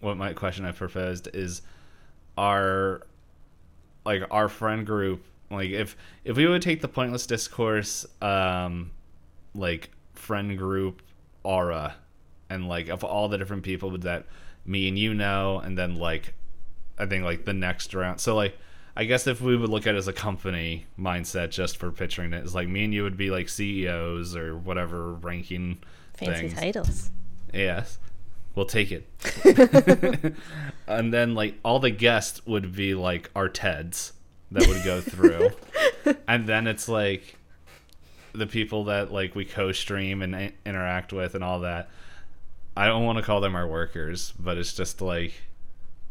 what 0.00 0.16
my 0.16 0.32
question 0.32 0.64
I 0.64 0.72
proposed 0.72 1.28
is, 1.34 1.62
our 2.38 3.02
like 4.04 4.22
our 4.30 4.48
friend 4.48 4.86
group, 4.86 5.24
like 5.50 5.70
if 5.70 5.96
if 6.24 6.36
we 6.36 6.46
would 6.46 6.62
take 6.62 6.80
the 6.80 6.88
pointless 6.88 7.26
discourse, 7.26 8.06
um, 8.20 8.90
like 9.54 9.90
friend 10.14 10.56
group 10.58 11.02
aura, 11.42 11.94
and 12.50 12.68
like 12.68 12.88
of 12.88 13.04
all 13.04 13.28
the 13.28 13.38
different 13.38 13.62
people 13.62 13.96
that 13.98 14.26
me 14.64 14.88
and 14.88 14.98
you 14.98 15.14
know, 15.14 15.60
and 15.60 15.78
then 15.78 15.96
like 15.96 16.34
I 16.98 17.06
think 17.06 17.24
like 17.24 17.44
the 17.44 17.54
next 17.54 17.94
round. 17.94 18.20
So 18.20 18.34
like 18.34 18.56
I 18.96 19.04
guess 19.04 19.26
if 19.26 19.40
we 19.40 19.56
would 19.56 19.70
look 19.70 19.86
at 19.86 19.94
it 19.94 19.98
as 19.98 20.08
a 20.08 20.12
company 20.12 20.86
mindset, 20.98 21.50
just 21.50 21.76
for 21.76 21.90
picturing 21.92 22.32
it, 22.32 22.44
is 22.44 22.54
like 22.54 22.68
me 22.68 22.84
and 22.84 22.94
you 22.94 23.02
would 23.02 23.16
be 23.16 23.30
like 23.30 23.48
CEOs 23.48 24.34
or 24.34 24.56
whatever 24.56 25.12
ranking 25.12 25.78
Fancy 26.14 26.48
things. 26.48 26.54
titles. 26.54 27.10
Yes. 27.52 27.98
We'll 28.54 28.64
take 28.64 28.90
it. 28.90 29.06
and 30.86 31.12
then 31.12 31.34
like 31.34 31.56
all 31.62 31.78
the 31.78 31.90
guests 31.90 32.44
would 32.46 32.74
be 32.74 32.94
like 32.94 33.30
our 33.36 33.50
TEDs 33.50 34.12
that 34.52 34.66
would 34.66 34.84
go 34.84 35.00
through. 35.00 35.50
and 36.28 36.46
then 36.46 36.66
it's 36.66 36.88
like 36.88 37.36
the 38.32 38.46
people 38.46 38.84
that 38.84 39.12
like 39.12 39.34
we 39.34 39.44
co-stream 39.44 40.22
and 40.22 40.36
i- 40.36 40.52
interact 40.64 41.12
with 41.12 41.34
and 41.34 41.42
all 41.42 41.60
that. 41.60 41.88
I 42.76 42.86
don't 42.86 43.04
want 43.04 43.16
to 43.18 43.24
call 43.24 43.40
them 43.40 43.54
our 43.56 43.66
workers, 43.66 44.32
but 44.38 44.58
it's 44.58 44.74
just 44.74 45.00
like 45.00 45.32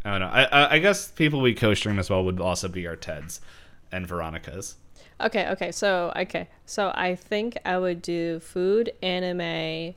I 0.03 0.11
don't 0.11 0.19
know. 0.21 0.27
I 0.27 0.43
I, 0.45 0.73
I 0.75 0.79
guess 0.79 1.11
people 1.11 1.41
we 1.41 1.53
co-stream 1.53 1.99
as 1.99 2.09
well 2.09 2.23
would 2.25 2.39
also 2.39 2.67
be 2.67 2.88
our 2.88 2.95
TEDs 2.95 3.39
and 3.91 4.07
Veronica's. 4.07 4.75
Okay, 5.21 5.47
okay. 5.51 5.71
So, 5.71 6.11
okay. 6.13 6.49
So, 6.65 6.91
I 6.93 7.15
think 7.15 7.57
I 7.63 7.77
would 7.77 8.01
do 8.01 8.41
food, 8.41 8.91
anime, 9.01 9.95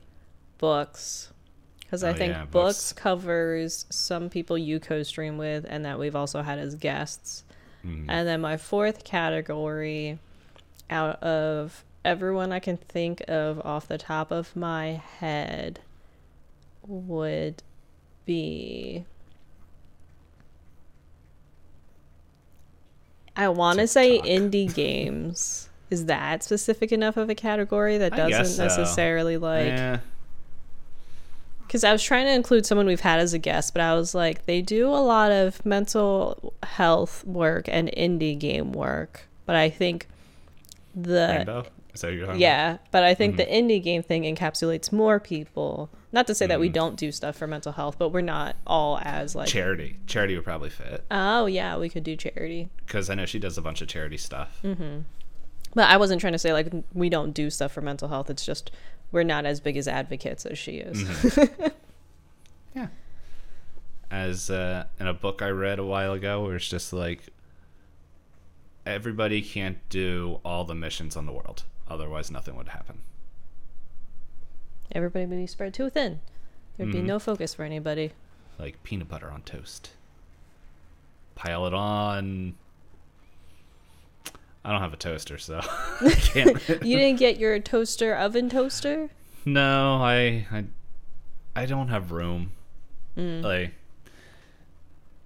books. 0.59 1.33
Because 1.81 2.03
I 2.05 2.11
Oh, 2.11 2.13
think 2.13 2.31
yeah, 2.33 2.43
books. 2.45 2.51
books. 2.51 2.93
covers 2.93 3.85
some 3.89 4.29
people 4.29 4.57
you 4.57 4.79
co 4.79 5.03
stream 5.03 5.37
with 5.37 5.65
and 5.67 5.83
that 5.83 5.99
we've 5.99 6.15
also 6.15 6.41
had 6.41 6.57
as 6.59 6.75
guests. 6.75 7.43
Mm-hmm. 7.85 8.09
And 8.09 8.27
then 8.27 8.41
my 8.41 8.57
fourth 8.57 9.03
category, 9.03 10.19
out 10.89 11.21
of 11.23 11.83
everyone 12.03 12.51
I 12.51 12.59
can 12.59 12.77
think 12.77 13.21
of 13.27 13.61
off 13.65 13.87
the 13.87 13.97
top 13.97 14.31
of 14.31 14.55
my 14.55 15.01
head, 15.19 15.79
would 16.85 17.63
be. 18.25 19.05
I 23.35 23.47
want 23.47 23.79
to 23.79 23.87
say 23.87 24.19
indie 24.19 24.73
games. 24.73 25.69
Is 25.89 26.05
that 26.05 26.43
specific 26.43 26.91
enough 26.91 27.17
of 27.17 27.31
a 27.31 27.35
category 27.35 27.97
that 27.97 28.15
doesn't 28.15 28.45
so. 28.45 28.63
necessarily 28.63 29.37
like 29.37 29.69
yeah. 29.69 29.99
Because 31.69 31.83
I 31.83 31.91
was 31.91 32.01
trying 32.03 32.25
to 32.25 32.33
include 32.33 32.65
someone 32.65 32.87
we've 32.87 32.99
had 32.99 33.19
as 33.19 33.33
a 33.33 33.37
guest, 33.39 33.73
but 33.73 33.81
I 33.81 33.93
was 33.93 34.15
like, 34.15 34.45
they 34.47 34.61
do 34.61 34.87
a 34.89 34.97
lot 34.97 35.31
of 35.31 35.63
mental 35.65 36.53
health 36.63 37.23
work 37.25 37.69
and 37.69 37.89
indie 37.95 38.37
game 38.37 38.71
work. 38.71 39.27
But 39.45 39.55
I 39.55 39.69
think 39.69 40.07
the 40.95 41.35
Rainbow. 41.37 41.65
Is 41.93 42.01
that 42.01 42.07
you're 42.11 42.19
talking 42.25 42.31
about? 42.31 42.39
yeah, 42.39 42.77
but 42.91 43.03
I 43.03 43.13
think 43.13 43.37
the 43.37 43.45
indie 43.45 43.81
game 43.81 44.03
thing 44.03 44.23
encapsulates 44.23 44.91
more 44.91 45.19
people. 45.19 45.89
Not 46.11 46.25
to 46.27 46.35
say 46.35 46.47
that 46.47 46.57
Mm. 46.57 46.61
we 46.61 46.69
don't 46.69 46.95
do 46.95 47.11
stuff 47.11 47.35
for 47.35 47.45
mental 47.47 47.71
health, 47.71 47.97
but 47.99 48.09
we're 48.09 48.21
not 48.21 48.55
all 48.65 48.99
as 49.03 49.35
like. 49.35 49.47
Charity. 49.47 49.97
Charity 50.07 50.35
would 50.35 50.43
probably 50.45 50.69
fit 50.71 51.03
oh 51.11 51.45
yeah, 51.45 51.77
we 51.77 51.87
could 51.89 52.03
do 52.03 52.15
charity, 52.15 52.69
because 52.85 53.09
I 53.09 53.15
know 53.15 53.25
she 53.25 53.37
does 53.39 53.57
a 53.57 53.61
bunch 53.61 53.81
of 53.81 53.87
charity 53.87 54.17
stuff. 54.17 54.59
but 54.63 55.87
I 55.89 55.97
wasn't 55.97 56.19
trying 56.21 56.33
to 56.33 56.39
say 56.39 56.51
like 56.53 56.71
we 56.93 57.09
don't 57.09 57.31
do 57.33 57.49
stuff 57.49 57.71
for 57.71 57.81
mental 57.81 58.07
health. 58.07 58.29
It's 58.29 58.45
just 58.45 58.71
we're 59.11 59.23
not 59.23 59.45
as 59.45 59.59
big 59.59 59.77
as 59.77 59.87
advocates 59.87 60.45
as 60.45 60.57
she 60.57 60.77
is. 60.77 61.39
Yeah. 62.75 62.87
As 64.11 64.49
uh, 64.51 64.85
in 64.99 65.07
a 65.07 65.13
book 65.13 65.41
I 65.41 65.49
read 65.49 65.79
a 65.79 65.83
while 65.83 66.13
ago, 66.13 66.43
where 66.43 66.55
it's 66.55 66.69
just 66.69 66.93
like 66.93 67.23
everybody 68.85 69.41
can't 69.41 69.77
do 69.89 70.39
all 70.45 70.65
the 70.65 70.75
missions 70.75 71.15
on 71.17 71.25
the 71.25 71.31
world, 71.31 71.63
otherwise 71.87 72.29
nothing 72.29 72.55
would 72.55 72.69
happen. 72.69 72.99
Everybody 74.91 75.25
would 75.25 75.35
be 75.37 75.47
spread 75.47 75.73
too 75.73 75.89
thin. 75.89 76.19
There'd 76.77 76.91
be 76.91 76.99
Mhm. 76.99 77.05
no 77.05 77.19
focus 77.19 77.53
for 77.55 77.63
anybody. 77.63 78.11
Like 78.57 78.81
peanut 78.83 79.07
butter 79.09 79.29
on 79.31 79.41
toast. 79.41 79.91
Pile 81.35 81.65
it 81.67 81.73
on. 81.73 82.55
I 84.69 84.71
don't 84.71 84.81
have 84.81 84.93
a 84.93 84.97
toaster, 84.97 85.39
so 85.39 85.61
I 86.01 86.11
can't. 86.11 86.69
you 86.83 86.95
didn't 86.95 87.17
get 87.17 87.39
your 87.39 87.57
toaster 87.57 88.13
oven 88.15 88.51
toaster? 88.51 89.09
no, 89.43 89.95
I, 89.95 90.45
I, 90.51 90.65
I 91.55 91.65
don't 91.65 91.87
have 91.87 92.11
room. 92.11 92.51
Mm. 93.17 93.41
Like, 93.41 93.73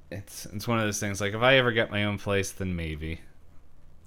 it's 0.09 0.45
it's 0.45 0.65
one 0.65 0.79
of 0.79 0.85
those 0.85 1.01
things. 1.01 1.19
Like, 1.19 1.33
if 1.33 1.41
I 1.41 1.57
ever 1.57 1.73
get 1.73 1.91
my 1.91 2.05
own 2.05 2.17
place, 2.19 2.53
then 2.53 2.77
maybe. 2.77 3.19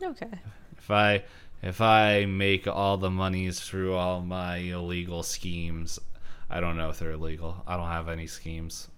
Okay. 0.03 0.41
If 0.79 0.91
I 0.91 1.25
if 1.63 1.83
I 1.83 2.25
make 2.25 2.67
all 2.67 2.97
the 2.97 3.11
monies 3.11 3.61
through 3.61 3.95
all 3.95 4.23
my 4.23 4.57
illegal 4.57 5.23
schemes, 5.23 5.99
I 6.49 6.61
don't 6.61 6.79
know 6.79 6.89
if 6.89 6.99
they're 6.99 7.11
illegal. 7.11 7.63
I 7.67 7.77
don't 7.77 7.89
have 7.89 8.09
any 8.09 8.27
schemes. 8.27 8.89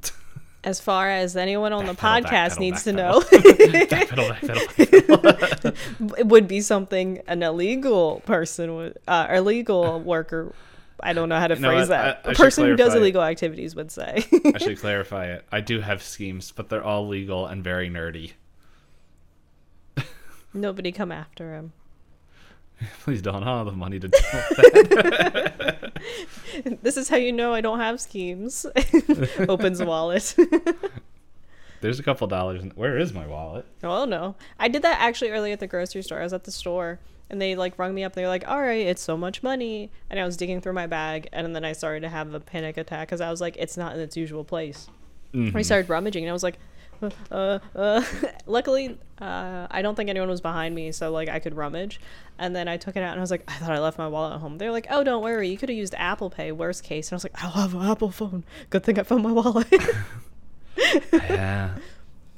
As 0.68 0.80
far 0.80 1.08
as 1.08 1.34
anyone 1.34 1.72
on 1.72 1.86
the 1.86 1.94
Backpedal, 1.94 2.24
podcast 2.26 2.58
needs 2.58 2.84
to 2.84 2.92
know, 2.92 3.22
it 6.18 6.26
would 6.26 6.46
be 6.46 6.60
something 6.60 7.22
an 7.26 7.42
illegal 7.42 8.20
person 8.26 8.74
would, 8.76 8.98
uh, 9.08 9.28
illegal 9.30 9.98
worker. 9.98 10.52
I 11.00 11.14
don't 11.14 11.30
know 11.30 11.38
how 11.38 11.46
to 11.46 11.56
know 11.56 11.68
phrase 11.70 11.88
what? 11.88 11.88
that. 11.88 12.20
I- 12.22 12.28
I 12.28 12.32
A 12.32 12.34
person 12.34 12.66
who 12.66 12.76
does 12.76 12.94
illegal 12.94 13.22
activities 13.22 13.74
would 13.76 13.90
say. 13.90 14.26
I 14.54 14.58
should 14.58 14.78
clarify 14.80 15.28
it. 15.32 15.46
I 15.50 15.62
do 15.62 15.80
have 15.80 16.02
schemes, 16.02 16.52
but 16.52 16.68
they're 16.68 16.84
all 16.84 17.08
legal 17.08 17.46
and 17.46 17.64
very 17.64 17.88
nerdy. 17.88 18.32
Nobody 20.52 20.92
come 20.92 21.10
after 21.12 21.54
him. 21.54 21.72
Please 23.02 23.22
don't. 23.22 23.36
I 23.42 23.46
don't 23.46 23.56
have 23.58 23.66
the 23.66 23.72
money 23.72 23.98
to 24.00 24.08
do 24.08 24.18
that. 24.28 25.92
This 26.82 26.96
is 26.96 27.08
how 27.08 27.16
you 27.16 27.32
know 27.32 27.52
I 27.54 27.60
don't 27.60 27.78
have 27.78 28.00
schemes. 28.00 28.66
Opens 29.48 29.82
wallet. 29.82 30.34
There's 31.80 32.00
a 32.00 32.02
couple 32.02 32.26
dollars. 32.26 32.62
In, 32.62 32.70
where 32.70 32.98
is 32.98 33.12
my 33.12 33.26
wallet? 33.26 33.64
Oh 33.84 34.04
no. 34.04 34.34
I 34.58 34.68
did 34.68 34.82
that 34.82 34.98
actually 35.00 35.30
early 35.30 35.52
at 35.52 35.60
the 35.60 35.66
grocery 35.68 36.02
store. 36.02 36.18
I 36.20 36.24
was 36.24 36.32
at 36.32 36.44
the 36.44 36.50
store 36.50 36.98
and 37.30 37.40
they 37.40 37.54
like 37.54 37.78
rung 37.78 37.94
me 37.94 38.02
up. 38.04 38.14
They 38.14 38.22
were 38.22 38.28
like, 38.28 38.48
"All 38.48 38.60
right, 38.60 38.86
it's 38.86 39.02
so 39.02 39.16
much 39.16 39.42
money." 39.42 39.90
And 40.10 40.18
I 40.18 40.24
was 40.24 40.36
digging 40.36 40.60
through 40.60 40.72
my 40.72 40.86
bag 40.86 41.28
and 41.32 41.54
then 41.54 41.64
I 41.64 41.72
started 41.72 42.00
to 42.00 42.08
have 42.08 42.34
a 42.34 42.40
panic 42.40 42.76
attack 42.76 43.08
cuz 43.08 43.20
I 43.20 43.30
was 43.30 43.40
like, 43.40 43.56
"It's 43.56 43.76
not 43.76 43.94
in 43.94 44.00
its 44.00 44.16
usual 44.16 44.42
place." 44.44 44.88
Mhm. 45.34 45.54
I 45.54 45.62
started 45.62 45.88
rummaging 45.88 46.24
and 46.24 46.30
I 46.30 46.32
was 46.32 46.42
like, 46.42 46.58
uh, 47.30 47.58
uh, 47.74 48.02
luckily, 48.46 48.98
uh, 49.20 49.66
I 49.70 49.82
don't 49.82 49.94
think 49.94 50.10
anyone 50.10 50.28
was 50.28 50.40
behind 50.40 50.74
me, 50.74 50.92
so 50.92 51.10
like 51.10 51.28
I 51.28 51.38
could 51.38 51.56
rummage. 51.56 52.00
And 52.38 52.54
then 52.54 52.68
I 52.68 52.76
took 52.76 52.96
it 52.96 53.02
out 53.02 53.12
and 53.12 53.20
I 53.20 53.22
was 53.22 53.30
like, 53.30 53.42
I 53.48 53.54
thought 53.54 53.72
I 53.72 53.80
left 53.80 53.98
my 53.98 54.08
wallet 54.08 54.34
at 54.34 54.40
home. 54.40 54.58
They're 54.58 54.70
like, 54.70 54.86
oh, 54.90 55.02
don't 55.02 55.22
worry, 55.22 55.48
you 55.48 55.58
could 55.58 55.68
have 55.68 55.78
used 55.78 55.94
Apple 55.96 56.30
Pay, 56.30 56.52
worst 56.52 56.84
case. 56.84 57.08
And 57.08 57.14
I 57.14 57.16
was 57.16 57.24
like, 57.24 57.42
I 57.42 57.48
have 57.60 57.74
an 57.74 57.82
Apple 57.82 58.10
phone. 58.10 58.44
Good 58.70 58.84
thing 58.84 58.98
I 58.98 59.02
found 59.02 59.22
my 59.22 59.32
wallet. 59.32 59.66
yeah. 61.12 61.74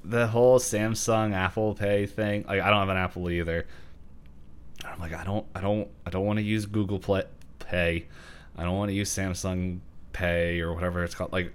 The 0.04 0.26
whole 0.26 0.58
Samsung 0.58 1.34
Apple 1.34 1.74
Pay 1.74 2.06
thing. 2.06 2.44
Like 2.48 2.60
I 2.60 2.70
don't 2.70 2.80
have 2.80 2.88
an 2.88 2.96
Apple 2.96 3.30
either. 3.30 3.66
I'm 4.84 4.98
like 4.98 5.12
I 5.12 5.24
don't 5.24 5.46
I 5.54 5.60
don't 5.60 5.88
I 6.06 6.10
don't 6.10 6.24
want 6.24 6.38
to 6.38 6.42
use 6.42 6.64
Google 6.64 6.98
Play, 6.98 7.24
Pay. 7.58 8.06
I 8.56 8.64
don't 8.64 8.76
want 8.76 8.88
to 8.88 8.94
use 8.94 9.10
Samsung 9.10 9.80
Pay 10.12 10.60
or 10.60 10.72
whatever 10.72 11.04
it's 11.04 11.14
called. 11.14 11.32
Like 11.32 11.52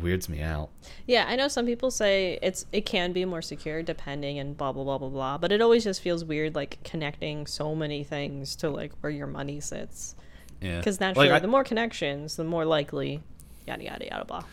weirds 0.00 0.28
me 0.28 0.40
out. 0.40 0.70
yeah, 1.06 1.26
I 1.28 1.36
know 1.36 1.48
some 1.48 1.66
people 1.66 1.90
say 1.90 2.38
it's 2.42 2.66
it 2.72 2.86
can 2.86 3.12
be 3.12 3.24
more 3.24 3.42
secure 3.42 3.82
depending 3.82 4.38
and 4.38 4.56
blah 4.56 4.72
blah 4.72 4.84
blah 4.84 4.98
blah 4.98 5.08
blah, 5.08 5.38
but 5.38 5.52
it 5.52 5.60
always 5.60 5.84
just 5.84 6.00
feels 6.00 6.24
weird 6.24 6.54
like 6.54 6.82
connecting 6.84 7.46
so 7.46 7.74
many 7.74 8.04
things 8.04 8.56
to 8.56 8.70
like 8.70 8.92
where 9.00 9.10
your 9.10 9.26
money 9.26 9.60
sits. 9.60 10.14
Yeah. 10.60 10.78
Because 10.78 11.00
naturally, 11.00 11.28
like, 11.28 11.38
I, 11.38 11.40
the 11.40 11.48
more 11.48 11.64
connections, 11.64 12.36
the 12.36 12.44
more 12.44 12.64
likely, 12.64 13.20
yada 13.66 13.82
yada 13.84 14.06
yada 14.06 14.24
blah. 14.24 14.44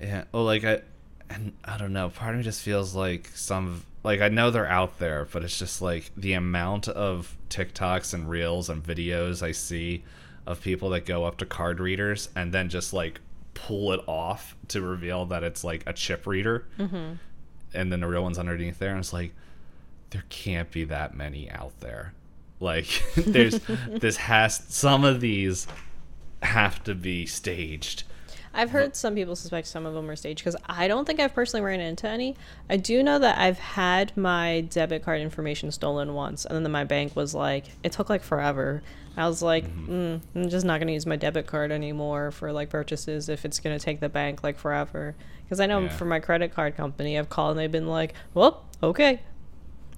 Yeah. 0.00 0.24
Well, 0.32 0.44
like 0.44 0.64
I, 0.64 0.80
and 1.28 1.52
I 1.64 1.76
don't 1.76 1.92
know. 1.92 2.08
Part 2.08 2.34
of 2.34 2.38
me 2.38 2.44
just 2.44 2.62
feels 2.62 2.94
like 2.94 3.28
some, 3.34 3.82
like 4.02 4.20
I 4.20 4.28
know 4.28 4.50
they're 4.50 4.68
out 4.68 4.98
there, 4.98 5.28
but 5.30 5.44
it's 5.44 5.58
just 5.58 5.82
like 5.82 6.10
the 6.16 6.32
amount 6.32 6.88
of 6.88 7.36
TikToks 7.50 8.14
and 8.14 8.28
reels 8.28 8.68
and 8.68 8.82
videos 8.82 9.42
I 9.42 9.52
see 9.52 10.04
of 10.46 10.62
people 10.62 10.90
that 10.90 11.04
go 11.04 11.24
up 11.24 11.36
to 11.38 11.46
card 11.46 11.80
readers 11.80 12.28
and 12.34 12.52
then 12.52 12.68
just 12.68 12.92
like 12.92 13.20
pull 13.66 13.92
it 13.92 14.00
off 14.06 14.56
to 14.68 14.80
reveal 14.80 15.26
that 15.26 15.42
it's 15.42 15.64
like 15.64 15.82
a 15.86 15.92
chip 15.92 16.26
reader, 16.26 16.66
mm-hmm. 16.78 17.14
and 17.74 17.92
then 17.92 18.00
the 18.00 18.06
real 18.06 18.22
one's 18.22 18.38
underneath 18.38 18.78
there, 18.78 18.90
and 18.90 19.00
it's 19.00 19.12
like 19.12 19.32
there 20.10 20.24
can't 20.28 20.70
be 20.70 20.84
that 20.84 21.14
many 21.14 21.50
out 21.50 21.78
there. 21.80 22.14
Like 22.58 23.02
there's 23.16 23.60
this 23.88 24.16
has 24.16 24.62
some 24.68 25.04
of 25.04 25.20
these 25.20 25.66
have 26.42 26.82
to 26.84 26.94
be 26.94 27.26
staged. 27.26 28.04
I've 28.52 28.70
heard 28.70 28.96
some 28.96 29.14
people 29.14 29.36
suspect 29.36 29.68
some 29.68 29.86
of 29.86 29.94
them 29.94 30.06
were 30.08 30.16
staged 30.16 30.40
because 30.40 30.56
I 30.66 30.88
don't 30.88 31.04
think 31.04 31.20
I've 31.20 31.32
personally 31.34 31.64
ran 31.64 31.80
into 31.80 32.08
any. 32.08 32.36
I 32.68 32.76
do 32.78 33.02
know 33.02 33.18
that 33.18 33.38
I've 33.38 33.58
had 33.60 34.16
my 34.16 34.62
debit 34.62 35.04
card 35.04 35.20
information 35.20 35.70
stolen 35.70 36.14
once, 36.14 36.44
and 36.46 36.64
then 36.64 36.72
my 36.72 36.84
bank 36.84 37.14
was 37.14 37.34
like, 37.34 37.66
it 37.84 37.92
took 37.92 38.10
like 38.10 38.22
forever. 38.24 38.82
I 39.16 39.28
was 39.28 39.40
like, 39.42 39.64
mm, 39.68 40.20
I'm 40.34 40.48
just 40.48 40.64
not 40.66 40.80
gonna 40.80 40.92
use 40.92 41.06
my 41.06 41.16
debit 41.16 41.46
card 41.46 41.70
anymore 41.72 42.30
for 42.32 42.52
like 42.52 42.70
purchases 42.70 43.28
if 43.28 43.44
it's 43.44 43.60
gonna 43.60 43.78
take 43.78 44.00
the 44.00 44.08
bank 44.08 44.42
like 44.42 44.58
forever. 44.58 45.14
Because 45.44 45.60
I 45.60 45.66
know 45.66 45.82
Yeah. 45.82 45.88
for 45.88 46.04
my 46.04 46.18
credit 46.20 46.54
card 46.54 46.76
company, 46.76 47.18
I've 47.18 47.28
called 47.28 47.52
and 47.52 47.60
they've 47.60 47.70
been 47.72 47.88
like, 47.88 48.14
well, 48.34 48.64
okay, 48.82 49.20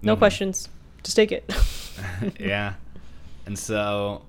no 0.03 0.14
Mhm. 0.14 0.18
questions, 0.18 0.68
just 1.03 1.16
take 1.16 1.32
it. 1.32 1.50
yeah. 2.40 2.74
And 3.46 3.59
so, 3.59 4.22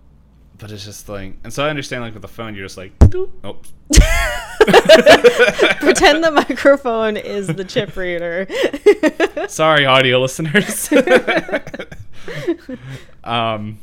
but 0.57 0.71
it's 0.71 0.85
just 0.85 1.09
like, 1.09 1.35
and 1.43 1.51
so 1.51 1.65
I 1.65 1.69
understand 1.69 2.03
like 2.03 2.13
with 2.13 2.21
the 2.21 2.27
phone, 2.27 2.55
you're 2.55 2.65
just 2.65 2.77
like, 2.77 2.97
doop. 2.99 3.31
oh, 3.43 3.57
Pretend 5.79 6.23
the 6.23 6.31
microphone 6.31 7.17
is 7.17 7.47
the 7.47 7.65
chip 7.65 7.95
reader. 7.97 8.47
sorry, 9.47 9.85
audio 9.85 10.19
listeners. 10.19 10.89
um, 13.23 13.79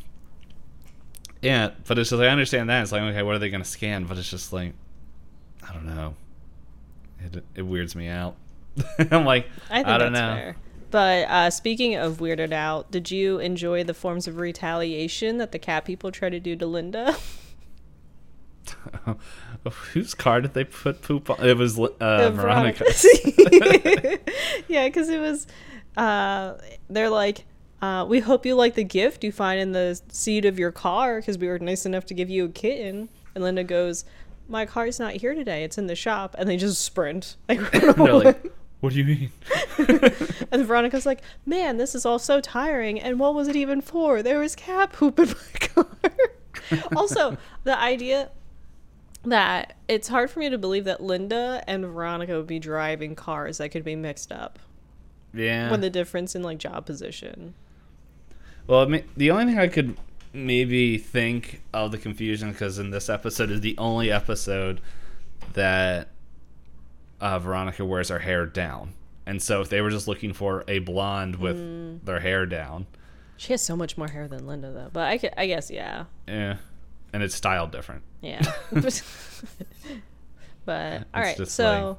yeah, 1.43 1.71
but 1.87 1.99
it's 1.99 2.11
just 2.11 2.19
like 2.19 2.29
I 2.29 2.33
understand 2.33 2.69
that. 2.71 2.83
It's 2.83 2.93
like, 2.93 3.03
okay, 3.03 3.23
what 3.23 3.35
are 3.35 3.39
they 3.39 3.51
gonna 3.51 3.65
scan? 3.65 4.05
But 4.05 4.19
it's 4.19 4.31
just 4.31 4.53
like, 4.53 4.73
I 5.69 5.73
don't 5.73 5.87
know. 5.87 6.15
It 7.21 7.45
it 7.55 7.63
weirds 7.63 7.95
me 7.95 8.09
out. 8.09 8.37
I'm 9.11 9.25
like, 9.25 9.47
I 9.71 9.83
think 9.83 9.99
don't 9.99 10.13
know. 10.13 10.19
fair. 10.35 10.57
But 10.91 11.29
uh, 11.29 11.51
speaking 11.51 11.95
of 11.95 12.19
weirded 12.19 12.53
out, 12.53 12.91
did 12.91 13.11
you 13.11 13.39
enjoy 13.39 13.85
the 13.85 13.95
forms 13.95 14.27
of 14.27 14.37
retaliation 14.39 15.39
that 15.39 15.53
the 15.53 15.59
cat 15.59 15.85
people 15.85 16.11
try 16.11 16.29
to 16.29 16.41
do 16.41 16.57
to 16.57 16.67
Linda? 16.67 17.17
Whose 19.93 20.15
car 20.15 20.41
did 20.41 20.55
they 20.55 20.65
put 20.65 21.03
poop 21.03 21.31
on? 21.31 21.45
It 21.47 21.57
was 21.57 21.79
uh, 21.79 21.89
Uh, 22.01 22.31
Veronica. 22.31 22.85
yeah, 24.69 24.87
because 24.87 25.09
it 25.09 25.21
was. 25.21 25.47
Uh, 25.97 26.55
they're 26.89 27.11
like, 27.11 27.45
uh, 27.83 28.07
we 28.09 28.21
hope 28.21 28.47
you 28.47 28.55
like 28.55 28.75
the 28.75 28.85
gift 28.85 29.25
you 29.25 29.33
find 29.33 29.61
in 29.61 29.73
the 29.73 30.01
seat 30.09 30.45
of 30.45 30.59
your 30.59 30.73
car 30.73 31.21
because 31.21 31.37
we 31.39 31.49
were 31.49 31.59
nice 31.59 31.85
enough 31.85 32.07
to 32.07 32.15
give 32.15 32.31
you 32.31 32.45
a 32.47 32.49
kitten. 32.49 33.09
And 33.35 33.43
Linda 33.45 33.65
goes, 33.65 34.05
"My 34.49 34.67
car's 34.67 34.99
not 34.99 35.15
here 35.15 35.35
today. 35.35 35.65
It's 35.65 35.79
in 35.79 35.87
the 35.87 35.97
shop." 35.97 36.35
And 36.39 36.49
they 36.49 36.57
just 36.57 36.81
sprint. 36.83 37.37
Like, 37.49 37.61
run 37.61 37.97
They're 37.97 38.09
away. 38.09 38.25
like, 38.25 38.53
what 38.81 38.93
do 38.93 38.99
you 38.99 39.05
mean? 39.05 39.31
And 40.53 40.67
Veronica's 40.67 41.07
like, 41.07 41.23
man, 41.47 41.77
this 41.77 41.95
is 41.95 42.05
all 42.05 42.19
so 42.19 42.41
tiring. 42.41 43.01
And 43.01 43.21
what 43.21 43.35
was 43.35 43.47
it 43.47 43.55
even 43.55 43.81
for? 43.81 44.21
There 44.23 44.41
was 44.41 44.57
cat 44.57 44.93
poop 44.93 45.19
in 45.21 45.29
my 45.29 45.35
car. 45.69 45.87
also, 46.97 47.37
the 47.63 47.79
idea 47.79 48.31
that 49.23 49.77
it's 49.87 50.09
hard 50.09 50.29
for 50.31 50.41
me 50.41 50.51
to 50.51 50.59
believe 50.59 50.85
that 50.87 51.01
Linda 51.03 51.63
and 51.69 51.85
Veronica 51.85 52.37
would 52.37 52.47
be 52.49 52.59
driving 52.59 53.15
cars 53.15 53.59
that 53.59 53.69
could 53.69 53.85
be 53.85 53.95
mixed 53.95 54.33
up 54.33 54.59
Yeah. 55.33 55.71
when 55.71 55.83
the 55.83 55.91
difference 55.91 56.35
in 56.35 56.43
like 56.43 56.59
job 56.59 56.85
position. 56.85 57.55
Well, 58.67 58.81
I 58.81 58.87
mean, 58.87 59.05
the 59.17 59.31
only 59.31 59.47
thing 59.47 59.59
I 59.59 59.69
could 59.69 59.97
maybe 60.33 60.99
think 60.99 61.61
of 61.73 61.93
the 61.93 61.99
confusion 61.99 62.51
because 62.53 62.79
in 62.79 62.91
this 62.91 63.09
episode 63.09 63.51
is 63.51 63.61
the 63.61 63.77
only 63.79 64.11
episode 64.11 64.81
that 65.53 66.09
uh, 67.21 67.39
Veronica 67.39 67.85
wears 67.85 68.09
her 68.09 68.19
hair 68.21 68.47
down, 68.47 68.95
and 69.27 69.43
so 69.43 69.61
if 69.61 69.69
they 69.69 69.81
were 69.81 69.91
just 69.91 70.09
looking 70.09 70.33
for 70.33 70.65
a 70.69 70.79
blonde 70.81 71.37
with 71.37 71.57
Mm. 71.57 72.05
their 72.05 72.21
hair 72.21 72.47
down, 72.47 72.87
She 73.37 73.53
has 73.53 73.63
so 73.63 73.77
much 73.77 73.97
more 73.99 74.09
hair 74.09 74.29
than 74.29 74.47
Linda, 74.47 74.71
though. 74.73 74.91
But 74.93 75.05
I, 75.09 75.17
gu- 75.17 75.31
I 75.37 75.47
guess, 75.47 75.71
yeah. 75.71 76.05
yeah, 76.29 76.57
and 77.13 77.23
it's 77.23 77.35
styled 77.35 77.73
different. 77.73 78.03
Yeah. 78.21 78.43
but, 80.65 81.05
all 81.15 81.23
right. 81.23 81.49
So, 81.49 81.99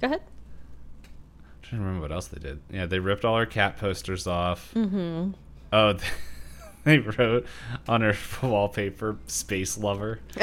go 0.00 0.06
ahead. 0.06 0.20
I'm 0.20 1.62
trying 1.62 1.80
to 1.80 1.86
remember 1.86 2.02
what 2.02 2.12
else 2.12 2.26
they 2.28 2.38
did. 2.40 2.60
Yeah, 2.70 2.86
they 2.86 2.98
ripped 2.98 3.24
all 3.24 3.36
her 3.38 3.46
cat 3.46 3.76
posters 3.78 4.26
off. 4.26 4.72
Mm-hmm. 4.74 5.30
Oh, 5.72 5.92
they 5.94 6.04
wrote 7.18 7.46
on 7.88 8.00
her 8.00 8.14
wallpaper 8.42 9.16
"Space 9.26 9.76
Lover." 9.78 10.20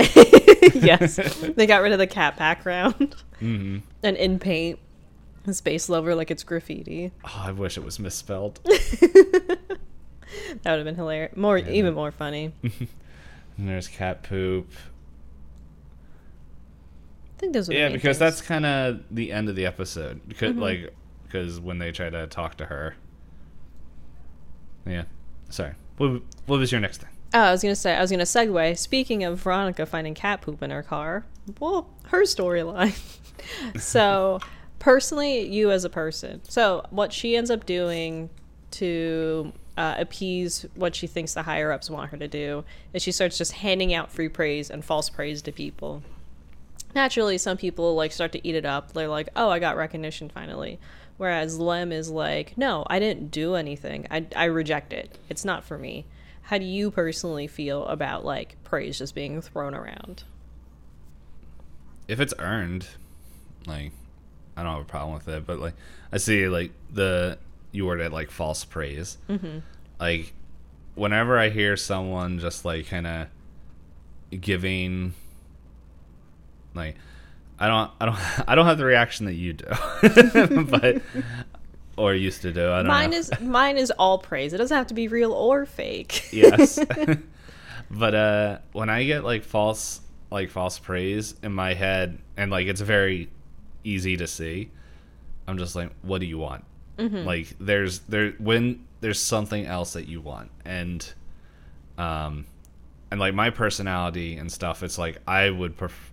yes. 0.74 1.16
They 1.56 1.66
got 1.66 1.82
rid 1.82 1.92
of 1.92 2.00
the 2.00 2.08
cat 2.08 2.38
background. 2.38 3.16
hmm 3.40 3.80
and 4.04 4.16
in 4.18 4.40
paint 4.40 4.80
space 5.52 5.90
lover 5.90 6.16
like 6.16 6.32
it's 6.32 6.44
graffiti 6.44 7.12
Oh, 7.24 7.44
I 7.48 7.52
wish 7.52 7.78
it 7.78 7.84
was 7.84 8.00
misspelled. 8.00 8.60
that 8.64 9.58
would 10.64 10.66
have 10.66 10.84
been 10.86 10.96
hilarious 10.96 11.36
more 11.36 11.58
Yeah. 11.58 11.70
even 11.70 11.94
more 11.94 12.12
funny 12.12 12.52
And 12.64 13.70
there's 13.70 13.88
cat 13.88 14.24
poop. 14.24 14.70
i 17.36 17.40
think 17.40 17.54
those 17.54 17.70
Yeah, 17.70 17.90
because 17.90 18.18
things. 18.18 18.20
that's 18.20 18.42
kind 18.42 18.66
of 18.66 19.02
the 19.12 19.32
end 19.32 19.50
of 19.50 19.56
the 19.56 19.66
episode. 19.66 20.22
Because 20.28 20.52
Mm-hmm. 20.52 20.62
like, 20.62 20.96
because 21.26 21.60
when 21.60 21.78
they 21.80 21.92
try 21.92 22.10
to 22.10 22.26
talk 22.28 22.56
to 22.58 22.66
her. 22.66 22.96
Yeah. 24.86 25.04
Sorry. 25.50 25.74
What, 25.98 26.22
was 26.48 26.72
your 26.72 26.82
next 26.82 27.02
thing? 27.02 27.10
oh 27.34 27.40
i 27.40 27.52
was 27.52 27.62
gonna 27.62 27.76
say 27.76 27.96
i 27.96 28.02
was 28.02 28.12
gonna 28.12 28.24
segue. 28.24 28.78
Speaking 28.78 29.24
of 29.24 29.40
veronica 29.40 29.86
finding 29.86 30.14
cat 30.14 30.42
poop 30.42 30.62
in 30.64 30.72
her 30.72 30.84
car 30.84 31.26
well 31.60 31.90
her 32.08 32.24
storyline. 32.24 32.98
So 33.78 34.40
personally 34.80 35.42
you 35.48 35.70
as 35.70 35.84
a 35.84 35.90
person. 35.90 36.42
So 36.46 36.84
what 36.90 37.14
she 37.14 37.36
ends 37.36 37.52
up 37.52 37.66
doing 37.66 38.32
to 38.72 39.54
uh, 39.78 39.96
appease 40.00 40.66
what 40.74 40.96
she 40.96 41.06
thinks 41.06 41.34
the 41.36 41.44
higher 41.44 41.72
ups 41.72 41.90
want 41.90 42.10
her 42.10 42.18
to 42.18 42.28
do 42.28 42.64
is 42.94 43.04
she 43.04 43.12
starts 43.12 43.38
just 43.38 43.52
handing 43.52 43.94
out 43.94 44.12
free 44.12 44.30
praise 44.30 44.72
and 44.72 44.84
false 44.84 45.10
praise 45.10 45.44
to 45.44 45.52
people. 45.52 46.02
Naturally 46.96 47.38
some 47.38 47.58
people 47.58 47.94
like 47.94 48.12
start 48.12 48.32
to 48.32 48.48
eat 48.48 48.56
it 48.56 48.66
up. 48.66 48.94
They're 48.94 49.08
like 49.08 49.30
oh 49.36 49.50
i 49.50 49.60
got 49.60 49.78
recognition 49.78 50.30
finally 50.30 50.80
whereas 51.18 51.60
lem 51.60 51.92
is 51.92 52.10
like 52.10 52.58
no 52.58 52.86
i 52.90 53.00
didn't 53.00 53.30
do 53.32 53.56
anything 53.56 54.06
i, 54.12 54.26
I 54.36 54.46
reject 54.46 54.94
it 54.94 55.18
it's 55.30 55.46
not 55.46 55.64
for 55.64 55.78
me 55.78 56.06
how 56.44 56.58
do 56.60 56.66
you 56.66 56.92
personally 56.92 57.48
feel 57.48 57.86
about 57.88 58.24
like 58.24 58.56
praise 58.64 59.00
just 59.00 59.16
being 59.16 59.42
thrown 59.42 59.74
around 59.74 60.24
If 62.08 62.20
it's 62.20 62.36
earned, 62.38 62.88
like, 63.66 63.92
I 64.56 64.62
don't 64.62 64.74
have 64.74 64.82
a 64.82 64.86
problem 64.86 65.16
with 65.16 65.28
it. 65.28 65.46
But 65.48 65.60
like, 65.60 65.74
I 66.12 66.18
see 66.18 66.48
like 66.48 66.72
the 66.92 67.40
you 67.72 67.86
word 67.88 68.00
it 68.00 68.12
like 68.12 68.30
false 68.30 68.64
praise. 68.64 69.18
Mm-hmm. 69.28 69.60
Like, 70.00 70.34
whenever 70.94 71.38
I 71.40 71.50
hear 71.50 71.76
someone 71.76 72.38
just 72.40 72.64
like 72.64 72.88
kind 72.88 73.08
of 73.08 73.28
giving, 74.40 75.14
like, 76.76 76.96
I 77.60 77.68
don't, 77.68 77.92
I 78.00 78.06
don't, 78.06 78.20
I 78.50 78.56
don't 78.56 78.66
have 78.66 78.78
the 78.78 78.86
reaction 78.86 79.26
that 79.28 79.34
you 79.36 79.54
do, 79.54 79.66
but 80.66 81.02
or 81.98 82.14
used 82.14 82.42
to 82.42 82.52
do. 82.52 82.70
I 82.72 82.78
don't 82.78 82.88
mine 82.88 83.12
know. 83.12 83.18
is 83.18 83.32
mine 83.42 83.78
is 83.78 83.92
all 83.92 84.18
praise 84.18 84.54
it 84.54 84.58
doesn't 84.58 84.76
have 84.76 84.88
to 84.88 84.94
be 84.94 85.08
real 85.08 85.32
or 85.32 85.66
fake 85.66 86.28
yes 86.34 86.78
but 87.92 88.14
uh 88.16 88.58
when 88.74 88.90
i 88.90 89.04
get 89.06 89.24
like 89.24 89.44
false 89.44 90.02
like 90.30 90.50
false 90.50 90.78
praise 90.78 91.36
in 91.42 91.54
my 91.54 91.74
head 91.74 92.18
and 92.36 92.52
like 92.52 92.68
it's 92.68 92.82
very 92.82 93.30
easy 93.86 94.18
to 94.18 94.28
see 94.28 94.70
i'm 95.48 95.58
just 95.58 95.74
like 95.76 95.90
what 96.02 96.20
do 96.20 96.26
you 96.26 96.38
want 96.38 96.66
like 96.98 97.56
there's 97.60 98.00
there 98.00 98.32
when 98.40 98.86
there's 99.00 99.20
something 99.20 99.66
else 99.66 99.94
that 99.94 100.08
you 100.08 100.20
want 100.20 100.50
and 100.66 101.14
um 101.98 102.46
and 103.12 103.20
like 103.22 103.34
my 103.34 103.50
personality 103.50 104.36
and 104.38 104.52
stuff 104.52 104.84
it's 104.84 104.98
like 104.98 105.20
i 105.28 105.50
would 105.50 105.78
pref- 105.78 106.12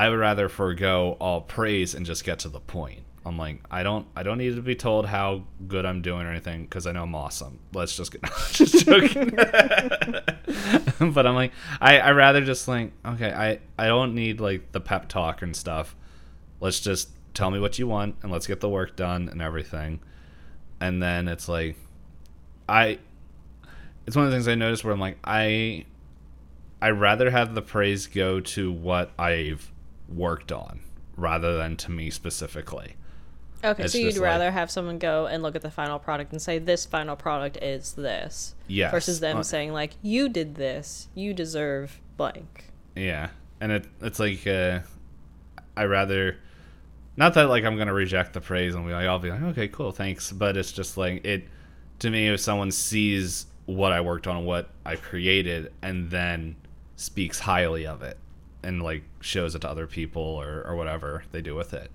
i 0.00 0.08
would 0.08 0.18
rather 0.18 0.48
forego 0.48 1.14
all 1.20 1.42
praise 1.42 1.94
and 1.94 2.06
just 2.06 2.24
get 2.24 2.38
to 2.38 2.48
the 2.48 2.58
point. 2.58 3.02
I'm 3.26 3.36
like 3.36 3.60
i 3.70 3.82
don't 3.82 4.06
i 4.16 4.22
don't 4.22 4.38
need 4.38 4.56
to 4.56 4.62
be 4.62 4.74
told 4.74 5.04
how 5.04 5.44
good 5.68 5.84
i'm 5.84 6.00
doing 6.00 6.22
or 6.26 6.30
anything 6.30 6.62
because 6.62 6.86
i 6.86 6.92
know 6.92 7.02
i'm 7.02 7.14
awesome. 7.14 7.58
Let's 7.74 7.94
just 7.94 8.10
get 8.10 8.22
just 8.52 8.86
joking. 8.86 9.30
But 11.12 11.26
i'm 11.26 11.34
like 11.34 11.52
i 11.82 11.98
i 11.98 12.12
rather 12.12 12.42
just 12.42 12.66
like 12.66 12.92
okay 13.04 13.30
i 13.30 13.60
i 13.78 13.88
don't 13.88 14.14
need 14.14 14.40
like 14.40 14.72
the 14.72 14.80
pep 14.80 15.10
talk 15.10 15.42
and 15.42 15.54
stuff. 15.54 15.94
Let's 16.60 16.80
just 16.80 17.10
tell 17.34 17.50
me 17.50 17.60
what 17.60 17.78
you 17.78 17.86
want 17.86 18.16
and 18.22 18.32
let's 18.32 18.46
get 18.46 18.60
the 18.60 18.70
work 18.70 18.96
done 18.96 19.28
and 19.28 19.42
everything. 19.42 20.00
And 20.80 21.02
then 21.02 21.28
it's 21.28 21.46
like 21.46 21.76
i 22.70 22.98
it's 24.06 24.16
one 24.16 24.24
of 24.24 24.30
the 24.30 24.34
things 24.34 24.48
i 24.48 24.54
noticed 24.54 24.82
where 24.82 24.94
i'm 24.94 25.00
like 25.00 25.18
i 25.24 25.84
i 26.80 26.88
rather 26.88 27.30
have 27.30 27.54
the 27.54 27.60
praise 27.60 28.06
go 28.06 28.40
to 28.40 28.72
what 28.72 29.10
i've 29.18 29.70
worked 30.10 30.52
on 30.52 30.80
rather 31.16 31.56
than 31.56 31.76
to 31.76 31.90
me 31.90 32.10
specifically. 32.10 32.96
Okay 33.62 33.84
It's 33.84 33.92
so 33.92 33.98
you'd 33.98 34.06
just 34.06 34.18
like- 34.18 34.24
rather 34.26 34.50
have 34.50 34.70
someone 34.70 34.98
go 34.98 35.26
and 35.26 35.42
look 35.42 35.54
at 35.54 35.62
the 35.62 35.70
final 35.70 35.98
product 35.98 36.32
and 36.32 36.40
say 36.40 36.58
this 36.58 36.86
final 36.86 37.14
product 37.16 37.58
is 37.58 37.92
this 37.92 38.54
yes. 38.68 38.90
versus 38.90 39.20
them 39.20 39.38
Uh, 39.38 39.42
saying 39.42 39.72
like 39.72 39.92
you 40.02 40.28
did 40.28 40.54
this. 40.54 41.08
You 41.14 41.34
deserve 41.34 42.00
blank. 42.16 42.64
Yeah, 42.96 43.28
and 43.60 43.70
it 43.72 43.86
it's 44.00 44.18
like 44.18 44.46
uh, 44.46 44.80
I 45.76 45.84
rather 45.84 46.36
not 47.16 47.34
that 47.34 47.48
like 47.50 47.64
I'm 47.64 47.76
gonna 47.76 47.92
reject 47.92 48.32
the 48.32 48.40
praise 48.40 48.74
and 48.74 48.86
be 48.86 48.92
like 48.92 49.06
I'll 49.06 49.18
be 49.18 49.30
like 49.30 49.42
okay 49.42 49.68
cool 49.68 49.92
thanks, 49.92 50.32
but 50.32 50.56
it's 50.56 50.72
just 50.72 50.96
like 50.96 51.24
it 51.24 51.44
to 51.98 52.08
me 52.10 52.28
if 52.28 52.40
someone 52.40 52.70
sees 52.70 53.44
what 53.66 53.92
I 53.92 54.00
worked 54.00 54.26
on, 54.26 54.46
what 54.46 54.70
I 54.86 54.96
created, 54.96 55.70
and 55.82 56.10
then 56.10 56.56
speaks 56.96 57.38
highly 57.38 57.86
of 57.86 58.02
it, 58.02 58.16
and 58.62 58.82
like 58.82 59.02
shows 59.20 59.54
it 59.54 59.60
to 59.60 59.70
other 59.70 59.86
people 59.86 60.22
or 60.22 60.64
or 60.66 60.76
whatever 60.76 61.24
they 61.32 61.40
do 61.40 61.54
with 61.54 61.72
it, 61.74 61.90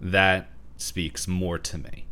that 0.00 0.48
speaks 0.76 1.26
more 1.26 1.58
to 1.58 1.78
me 1.78 2.04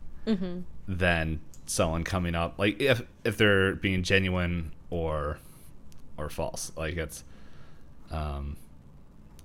than 0.89 1.41
someone 1.67 2.05
coming 2.05 2.35
up 2.35 2.59
like 2.59 2.81
if 2.81 3.03
if 3.25 3.37
they're 3.37 3.75
being 3.75 4.03
genuine 4.03 4.73
or 4.91 5.39
or 6.17 6.29
false. 6.29 6.73
Like 6.77 6.97
it's 6.97 7.25
um 8.11 8.57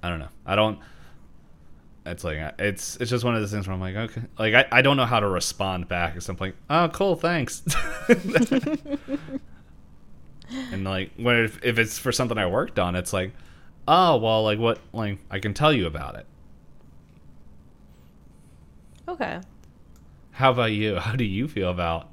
I 0.03 0.09
don't 0.09 0.19
know. 0.19 0.29
I 0.45 0.55
don't 0.55 0.79
it's 2.05 2.23
like 2.23 2.37
it's 2.57 2.97
it's 2.97 3.11
just 3.11 3.23
one 3.23 3.35
of 3.35 3.41
those 3.41 3.51
things 3.51 3.67
where 3.67 3.75
I'm 3.75 3.81
like 3.81 3.95
okay 3.95 4.21
like 4.39 4.53
I, 4.55 4.65
I 4.71 4.81
don't 4.81 4.97
know 4.97 5.05
how 5.05 5.19
to 5.19 5.27
respond 5.27 5.87
back 5.87 6.19
so 6.21 6.33
I'm 6.33 6.37
like 6.39 6.55
oh 6.69 6.89
cool 6.89 7.15
thanks 7.15 7.61
and 10.71 10.83
like 10.83 11.11
when 11.17 11.37
if, 11.37 11.63
if 11.63 11.77
it's 11.77 11.99
for 11.99 12.11
something 12.11 12.37
I 12.37 12.47
worked 12.47 12.79
on 12.79 12.95
it's 12.95 13.13
like 13.13 13.33
oh 13.87 14.17
well 14.17 14.43
like 14.43 14.59
what 14.59 14.79
like 14.93 15.17
I 15.29 15.39
can 15.39 15.53
tell 15.53 15.73
you 15.73 15.85
about 15.87 16.15
it 16.15 16.25
Okay. 19.07 19.41
how 20.31 20.51
about 20.51 20.71
you 20.71 20.95
how 20.99 21.15
do 21.15 21.23
you 21.23 21.47
feel 21.47 21.69
about 21.69 22.07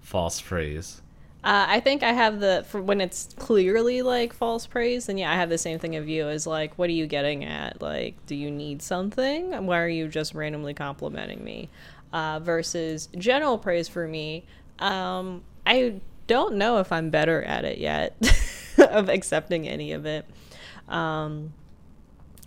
false 0.00 0.40
praise 0.40 1.02
Uh, 1.44 1.64
I 1.68 1.80
think 1.80 2.02
I 2.02 2.12
have 2.12 2.40
the 2.40 2.64
for 2.68 2.82
when 2.82 3.00
it's 3.00 3.28
clearly 3.38 4.02
like 4.02 4.32
false 4.32 4.66
praise, 4.66 5.06
then 5.06 5.16
yeah, 5.16 5.30
I 5.30 5.36
have 5.36 5.48
the 5.48 5.58
same 5.58 5.78
thing 5.78 5.94
of 5.94 6.08
you 6.08 6.28
as 6.28 6.44
like, 6.46 6.76
what 6.76 6.88
are 6.90 6.92
you 6.92 7.06
getting 7.06 7.44
at? 7.44 7.80
Like, 7.80 8.14
do 8.26 8.34
you 8.34 8.50
need 8.50 8.82
something? 8.82 9.52
Why 9.66 9.78
are 9.78 9.88
you 9.88 10.08
just 10.08 10.34
randomly 10.34 10.74
complimenting 10.74 11.44
me? 11.44 11.68
Uh, 12.12 12.40
versus 12.40 13.08
general 13.16 13.58
praise 13.58 13.86
for 13.88 14.08
me, 14.08 14.44
um, 14.80 15.42
I 15.66 16.00
don't 16.26 16.56
know 16.56 16.78
if 16.78 16.90
I'm 16.90 17.10
better 17.10 17.42
at 17.44 17.64
it 17.64 17.78
yet 17.78 18.16
of 18.78 19.08
accepting 19.08 19.68
any 19.68 19.92
of 19.92 20.04
it. 20.06 20.24
Um, 20.88 21.52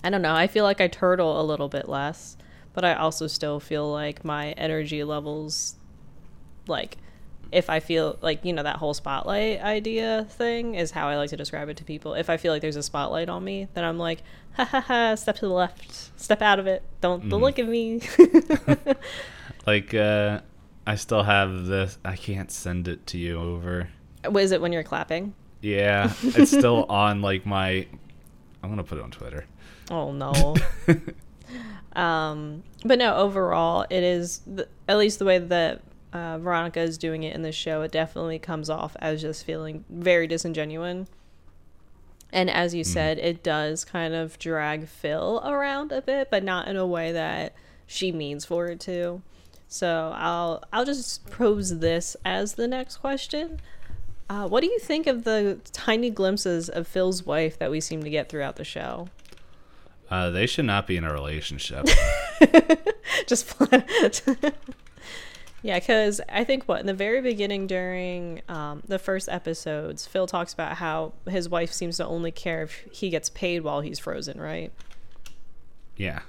I 0.03 0.09
don't 0.09 0.21
know. 0.21 0.33
I 0.33 0.47
feel 0.47 0.63
like 0.63 0.81
I 0.81 0.87
turtle 0.87 1.39
a 1.39 1.43
little 1.43 1.67
bit 1.69 1.89
less, 1.89 2.37
but 2.73 2.85
I 2.85 2.93
also 2.93 3.27
still 3.27 3.59
feel 3.59 3.91
like 3.91 4.23
my 4.23 4.51
energy 4.51 5.03
levels, 5.03 5.75
like, 6.67 6.97
if 7.51 7.69
I 7.69 7.79
feel 7.79 8.17
like, 8.21 8.45
you 8.45 8.53
know, 8.53 8.63
that 8.63 8.75
whole 8.77 8.93
spotlight 8.93 9.61
idea 9.61 10.27
thing 10.29 10.75
is 10.75 10.91
how 10.91 11.07
I 11.07 11.17
like 11.17 11.31
to 11.31 11.37
describe 11.37 11.67
it 11.69 11.77
to 11.77 11.83
people. 11.83 12.13
If 12.13 12.29
I 12.29 12.37
feel 12.37 12.53
like 12.53 12.61
there's 12.61 12.75
a 12.75 12.83
spotlight 12.83 13.27
on 13.27 13.43
me, 13.43 13.67
then 13.73 13.83
I'm 13.83 13.97
like, 13.97 14.21
ha 14.53 14.65
ha 14.65 14.81
ha, 14.81 15.15
step 15.15 15.35
to 15.37 15.47
the 15.47 15.53
left, 15.53 16.19
step 16.19 16.41
out 16.43 16.59
of 16.59 16.67
it. 16.67 16.83
Don't, 17.01 17.27
don't 17.27 17.41
look 17.41 17.57
at 17.57 17.67
me. 17.67 18.01
like 19.65 19.93
uh 19.93 20.39
I 20.87 20.95
still 20.95 21.23
have 21.23 21.65
this 21.65 21.97
I 22.03 22.15
can't 22.15 22.51
send 22.51 22.87
it 22.87 23.05
to 23.07 23.17
you 23.17 23.39
over 23.39 23.89
what 24.27 24.43
is 24.43 24.51
it 24.51 24.61
when 24.61 24.73
you're 24.73 24.83
clapping? 24.83 25.33
yeah 25.61 26.13
it's 26.23 26.51
still 26.51 26.85
on 26.89 27.21
like 27.21 27.45
my 27.45 27.85
I'm 28.61 28.69
gonna 28.69 28.83
put 28.83 28.97
it 28.97 29.03
on 29.03 29.11
Twitter 29.11 29.45
Oh 29.91 30.11
no. 30.11 30.55
um, 31.99 32.63
but 32.85 32.99
no, 32.99 33.15
overall, 33.15 33.85
it 33.89 34.03
is 34.03 34.41
at 34.87 34.97
least 34.97 35.19
the 35.19 35.25
way 35.25 35.39
that 35.39 35.81
uh, 36.13 36.37
Veronica 36.37 36.79
is 36.79 36.97
doing 36.97 37.23
it 37.23 37.35
in 37.35 37.41
the 37.41 37.51
show. 37.51 37.81
It 37.81 37.91
definitely 37.91 38.39
comes 38.39 38.69
off 38.69 38.95
as 38.99 39.21
just 39.21 39.45
feeling 39.45 39.85
very 39.89 40.27
disingenuine. 40.27 41.07
And 42.31 42.49
as 42.49 42.75
you 42.75 42.83
said, 42.83 43.17
it 43.17 43.41
does 43.41 43.83
kind 43.83 44.13
of 44.13 44.37
drag 44.37 44.87
Phil 44.87 45.41
around 45.43 45.91
a 45.91 46.01
bit, 46.01 46.29
but 46.29 46.43
not 46.43 46.67
in 46.67 46.75
a 46.75 46.85
way 46.85 47.11
that 47.11 47.55
she 47.87 48.11
means 48.11 48.45
for 48.45 48.67
it 48.67 48.79
to. 48.81 49.23
So 49.67 50.13
I'll 50.15 50.63
I'll 50.71 50.85
just 50.85 51.29
pose 51.31 51.79
this 51.79 52.15
as 52.23 52.53
the 52.53 52.67
next 52.67 52.97
question. 52.97 53.59
Uh, 54.29 54.47
what 54.47 54.61
do 54.61 54.67
you 54.67 54.79
think 54.79 55.07
of 55.07 55.23
the 55.23 55.59
tiny 55.71 56.09
glimpses 56.09 56.69
of 56.69 56.87
Phil's 56.87 57.25
wife 57.25 57.57
that 57.57 57.71
we 57.71 57.81
seem 57.81 58.03
to 58.03 58.09
get 58.09 58.29
throughout 58.29 58.57
the 58.57 58.63
show? 58.63 59.07
uh 60.11 60.29
they 60.31 60.47
should 60.47 60.65
not 60.65 60.87
be 60.87 60.97
in 60.97 61.03
a 61.03 61.13
relationship. 61.13 61.85
Just 63.27 63.53
yeah 65.61 65.77
because 65.77 66.21
i 66.29 66.41
think 66.43 66.63
what 66.65 66.79
in 66.79 66.85
the 66.85 66.93
very 66.93 67.21
beginning 67.21 67.67
during 67.67 68.41
um, 68.47 68.81
the 68.87 68.97
first 68.97 69.27
episodes 69.27 70.05
phil 70.05 70.25
talks 70.25 70.53
about 70.53 70.77
how 70.77 71.11
his 71.27 71.49
wife 71.49 71.71
seems 71.71 71.97
to 71.97 72.05
only 72.05 72.31
care 72.31 72.63
if 72.63 72.85
he 72.93 73.09
gets 73.09 73.29
paid 73.29 73.61
while 73.61 73.81
he's 73.81 73.99
frozen 73.99 74.39
right? 74.39 74.71
Yeah. 75.97 76.21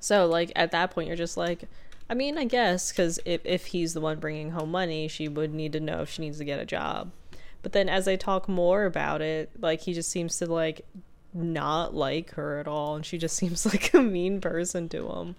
So 0.00 0.26
like 0.26 0.52
at 0.56 0.70
that 0.70 0.90
point 0.90 1.06
you're 1.06 1.16
just 1.16 1.36
like 1.36 1.64
i 2.08 2.14
mean 2.14 2.38
i 2.38 2.44
guess 2.44 2.90
because 2.90 3.20
if, 3.26 3.42
if 3.44 3.66
he's 3.66 3.92
the 3.92 4.00
one 4.00 4.18
bringing 4.18 4.52
home 4.52 4.70
money 4.70 5.06
she 5.06 5.28
would 5.28 5.52
need 5.52 5.72
to 5.72 5.80
know 5.80 6.00
if 6.00 6.08
she 6.08 6.22
needs 6.22 6.38
to 6.38 6.44
get 6.44 6.58
a 6.58 6.64
job 6.64 7.10
but 7.62 7.72
then 7.72 7.88
as 7.88 8.04
they 8.04 8.16
talk 8.16 8.48
more 8.48 8.84
about 8.84 9.22
it 9.22 9.50
like 9.60 9.80
he 9.82 9.94
just 9.94 10.10
seems 10.10 10.36
to 10.38 10.46
like 10.46 10.84
not 11.34 11.94
like 11.94 12.32
her 12.32 12.58
at 12.58 12.68
all 12.68 12.96
and 12.96 13.06
she 13.06 13.16
just 13.18 13.36
seems 13.36 13.64
like 13.64 13.94
a 13.94 14.02
mean 14.02 14.40
person 14.40 14.88
to 14.90 15.08
him. 15.08 15.36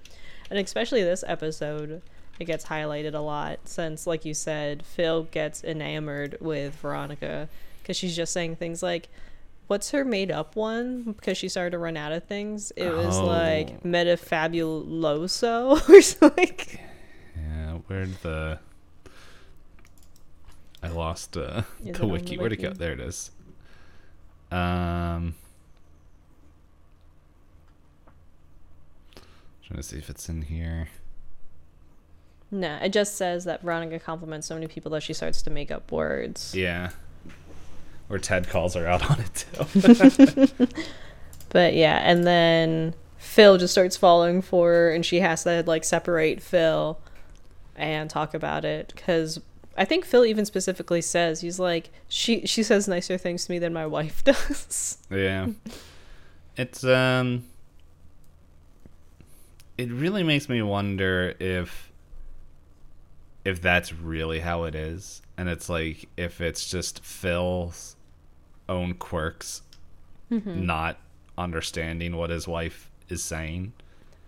And 0.50 0.60
especially 0.60 1.04
this 1.04 1.24
episode 1.28 2.02
it 2.40 2.46
gets 2.46 2.66
highlighted 2.66 3.14
a 3.14 3.20
lot 3.20 3.60
since 3.66 4.08
like 4.08 4.26
you 4.26 4.34
said 4.34 4.84
phil 4.86 5.24
gets 5.24 5.64
enamored 5.64 6.38
with 6.42 6.74
veronica 6.76 7.48
because 7.82 7.96
she's 7.96 8.16
just 8.16 8.34
saying 8.34 8.56
things 8.56 8.82
like 8.82 9.08
what's 9.68 9.92
her 9.92 10.04
made 10.04 10.30
up 10.30 10.56
one? 10.56 11.04
Because 11.04 11.38
she 11.38 11.48
started 11.48 11.72
to 11.72 11.78
run 11.78 11.96
out 11.96 12.12
of 12.12 12.26
things. 12.26 12.72
It 12.76 12.90
was 12.90 13.18
Oh. 13.18 13.26
like 13.26 13.82
metafabuloso 13.84 15.80
or 15.90 16.02
something. 16.02 16.58
Yeah 17.36 17.74
where'd 17.88 18.14
the 18.22 18.60
I 20.84 20.90
lost 20.90 21.38
uh 21.38 21.64
the 21.84 21.94
on 21.94 22.00
the 22.00 22.08
wiki. 22.08 22.38
Where'd 22.38 22.54
it 22.54 22.58
go? 22.62 22.72
there 22.72 22.94
it 22.94 23.00
is. 23.00 23.32
Um 24.52 25.36
trying 29.66 29.78
to 29.78 29.84
see 29.84 29.98
if 29.98 30.10
it's 30.10 30.30
in 30.30 30.44
here. 30.44 30.90
No 32.52 32.78
it 32.82 32.90
just 32.94 33.16
says 33.16 33.46
that 33.46 33.62
veronica 33.62 34.00
compliments 34.00 34.46
so 34.48 34.54
many 34.54 34.68
people 34.68 34.92
that 34.92 35.02
she 35.02 35.14
starts 35.14 35.42
to 35.44 35.50
make 35.50 35.72
up 35.72 35.92
words. 35.92 36.54
Yeah. 36.54 36.92
Or 38.10 38.20
Ted 38.20 38.50
calls 38.50 38.76
her 38.76 38.86
out 38.86 39.10
on 39.10 39.20
it 39.22 39.46
too. 40.36 40.68
But 41.54 41.76
yeah, 41.76 42.02
and 42.04 42.26
then 42.26 42.96
Phil 43.18 43.58
just 43.58 43.74
starts 43.74 43.96
falling 43.96 44.42
for 44.42 44.74
her, 44.74 44.92
and 44.92 45.06
she 45.06 45.20
has 45.20 45.44
to 45.44 45.64
like 45.66 45.84
separate 45.84 46.42
Phil 46.42 47.00
and 47.76 48.10
talk 48.10 48.34
about 48.34 48.66
it 48.66 48.92
because 48.96 49.40
I 49.76 49.86
think 49.86 50.06
Phil 50.06 50.26
even 50.26 50.46
specifically 50.46 51.02
says 51.02 51.42
he's 51.42 51.60
like 51.60 51.90
she 52.08 52.46
she 52.46 52.62
says 52.64 52.88
nicer 52.88 53.18
things 53.18 53.46
to 53.46 53.52
me 53.52 53.60
than 53.60 53.74
my 53.74 53.86
wife 53.86 54.24
does. 54.26 54.98
yeah. 55.10 55.48
It's 56.58 56.84
um 56.84 57.46
it 59.78 59.92
really 59.92 60.24
makes 60.24 60.48
me 60.50 60.62
wonder 60.62 61.34
if 61.40 61.92
if 63.44 63.62
that's 63.62 63.92
really 63.94 64.40
how 64.40 64.64
it 64.64 64.76
is 64.76 65.22
and 65.38 65.50
it's 65.50 65.68
like 65.68 66.08
if 66.16 66.40
it's 66.40 66.70
just 66.70 67.04
Phil's 67.04 67.96
own 68.70 68.94
quirks 68.94 69.62
not 70.30 70.98
understanding 71.38 72.16
what 72.16 72.30
his 72.32 72.48
wife 72.48 72.90
is 73.08 73.24
saying. 73.24 73.72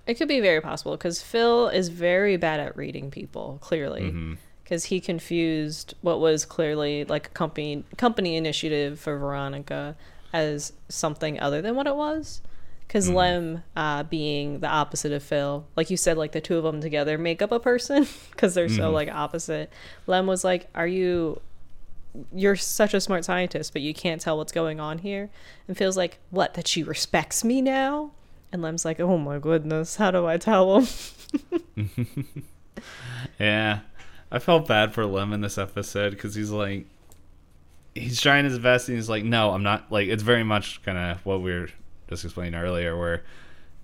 it 0.05 0.15
could 0.15 0.27
be 0.27 0.39
very 0.39 0.61
possible 0.61 0.91
because 0.91 1.19
Phil 1.21 1.67
is 1.69 1.89
very 1.89 2.37
bad 2.37 2.59
at 2.59 2.75
reading 2.77 3.09
people 3.09 3.57
clearly 3.61 4.01
Mm-hmm. 4.01 4.33
Because 4.66 4.86
he 4.86 4.99
confused 4.99 5.93
what 6.01 6.20
was 6.20 6.43
clearly 6.43 7.05
like 7.05 7.28
a 7.28 7.30
company 7.30 7.84
company 7.97 8.36
initiative 8.36 8.99
for 8.99 9.16
Veronica 9.16 9.95
as 10.34 10.74
something 10.89 11.39
other 11.39 11.61
than 11.61 11.76
what 11.76 11.86
it 11.86 11.95
was. 11.95 12.41
Because 12.88 13.09
Lem, 13.09 13.63
uh, 13.76 14.03
being 14.03 14.59
the 14.59 14.68
opposite 14.68 15.11
of 15.11 15.22
Phil, 15.24 15.66
like 15.76 15.89
you 15.89 15.97
said, 15.97 16.18
like 16.18 16.32
the 16.34 16.41
two 16.41 16.57
of 16.57 16.63
them 16.63 16.82
together 16.82 17.18
make 17.18 17.41
up 17.41 17.51
a 17.51 17.59
person 17.59 18.07
because 18.32 18.53
they're 18.55 18.70
so 18.70 18.89
like 18.91 19.09
opposite. 19.09 19.72
Lem 20.07 20.26
was 20.28 20.43
like, 20.43 20.68
"Are 20.74 20.88
you? 20.88 21.41
You're 22.34 22.55
such 22.55 22.93
a 22.93 23.01
smart 23.01 23.24
scientist, 23.24 23.72
but 23.72 23.82
you 23.84 23.93
can't 23.93 24.20
tell 24.22 24.38
what's 24.38 24.51
going 24.51 24.80
on 24.80 24.99
here." 24.99 25.30
And 25.68 25.78
Phil's 25.78 25.97
like, 25.97 26.18
"What? 26.32 26.55
That 26.55 26.68
she 26.68 26.82
respects 26.84 27.43
me 27.43 27.61
now?" 27.61 28.11
And 28.51 28.61
Lem's 28.61 28.86
like, 28.86 28.99
"Oh 28.99 29.18
my 29.18 29.38
goodness, 29.39 29.97
how 29.97 30.09
do 30.11 30.26
I 30.26 30.38
tell 30.38 30.80
him?" 30.80 30.88
Yeah. 33.39 33.80
I 34.32 34.39
felt 34.39 34.67
bad 34.67 34.93
for 34.93 35.05
Lem 35.05 35.34
in 35.34 35.41
this 35.41 35.57
episode 35.57 36.11
because 36.11 36.36
he's 36.36 36.51
like, 36.51 36.86
he's 37.93 38.19
trying 38.19 38.45
his 38.45 38.59
best 38.59 38.89
and 38.89 38.97
he's 38.97 39.09
like, 39.09 39.23
no, 39.23 39.51
I'm 39.51 39.63
not. 39.63 39.91
Like, 39.91 40.07
it's 40.07 40.23
very 40.23 40.43
much 40.43 40.84
kind 40.84 40.97
of 40.97 41.26
what 41.26 41.41
we 41.41 41.51
were 41.51 41.69
just 42.09 42.26
explaining 42.26 42.55
earlier, 42.59 42.97
where 42.97 43.23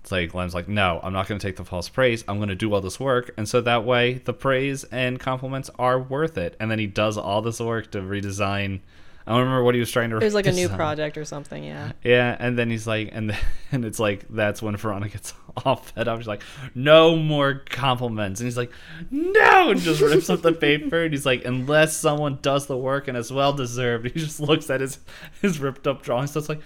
it's 0.02 0.12
like, 0.12 0.34
Lem's 0.34 0.54
like, 0.54 0.68
no, 0.68 1.00
I'm 1.02 1.12
not 1.12 1.28
going 1.28 1.38
to 1.38 1.46
take 1.46 1.56
the 1.56 1.64
false 1.64 1.88
praise. 1.88 2.24
I'm 2.26 2.36
going 2.38 2.48
to 2.48 2.54
do 2.54 2.72
all 2.74 2.80
this 2.80 2.98
work. 2.98 3.32
And 3.36 3.48
so 3.48 3.60
that 3.60 3.84
way 3.84 4.14
the 4.14 4.34
praise 4.34 4.84
and 4.84 5.18
compliments 5.18 5.70
are 5.78 5.98
worth 5.98 6.36
it. 6.36 6.56
And 6.58 6.70
then 6.70 6.78
he 6.78 6.86
does 6.86 7.16
all 7.16 7.40
this 7.40 7.60
work 7.60 7.90
to 7.92 8.00
redesign. 8.00 8.80
I 9.26 9.30
don't 9.30 9.40
remember 9.40 9.62
what 9.62 9.74
he 9.74 9.80
was 9.80 9.92
trying 9.92 10.10
to 10.10 10.16
It 10.16 10.24
was 10.24 10.34
like 10.34 10.46
a 10.48 10.52
new 10.52 10.68
project 10.68 11.16
or 11.16 11.24
something, 11.24 11.62
yeah. 11.62 11.92
Yeah, 12.02 12.36
and 12.40 12.58
then 12.58 12.68
he's 12.70 12.88
like, 12.88 13.10
and 13.12 13.30
then, 13.30 13.38
and 13.72 13.84
it's 13.84 14.00
like 14.00 14.26
that's 14.28 14.60
when 14.60 14.76
Veronica 14.76 15.12
gets 15.12 15.32
all 15.64 15.76
fed 15.76 16.08
up. 16.08 16.18
She's 16.18 16.28
like, 16.28 16.42
no 16.74 17.16
more 17.16 17.62
compliments, 17.68 18.40
and 18.40 18.46
he's 18.46 18.56
like, 18.56 18.72
no, 19.10 19.70
and 19.70 19.80
just 19.80 20.00
rips 20.00 20.30
up 20.30 20.42
the 20.42 20.52
paper, 20.68 21.02
and 21.04 21.12
he's 21.12 21.26
like, 21.26 21.44
unless 21.44 21.96
someone 21.96 22.38
does 22.42 22.66
the 22.66 22.76
work 22.76 23.08
and 23.08 23.16
it's 23.16 23.30
well 23.30 23.52
deserved. 23.52 24.06
He 24.12 24.20
just 24.20 24.40
looks 24.40 24.68
at 24.70 24.80
his 24.80 24.98
his 25.40 25.58
ripped 25.58 25.86
up 25.86 26.02
drawings, 26.02 26.32
so 26.32 26.40
it's 26.40 26.48
like, 26.48 26.60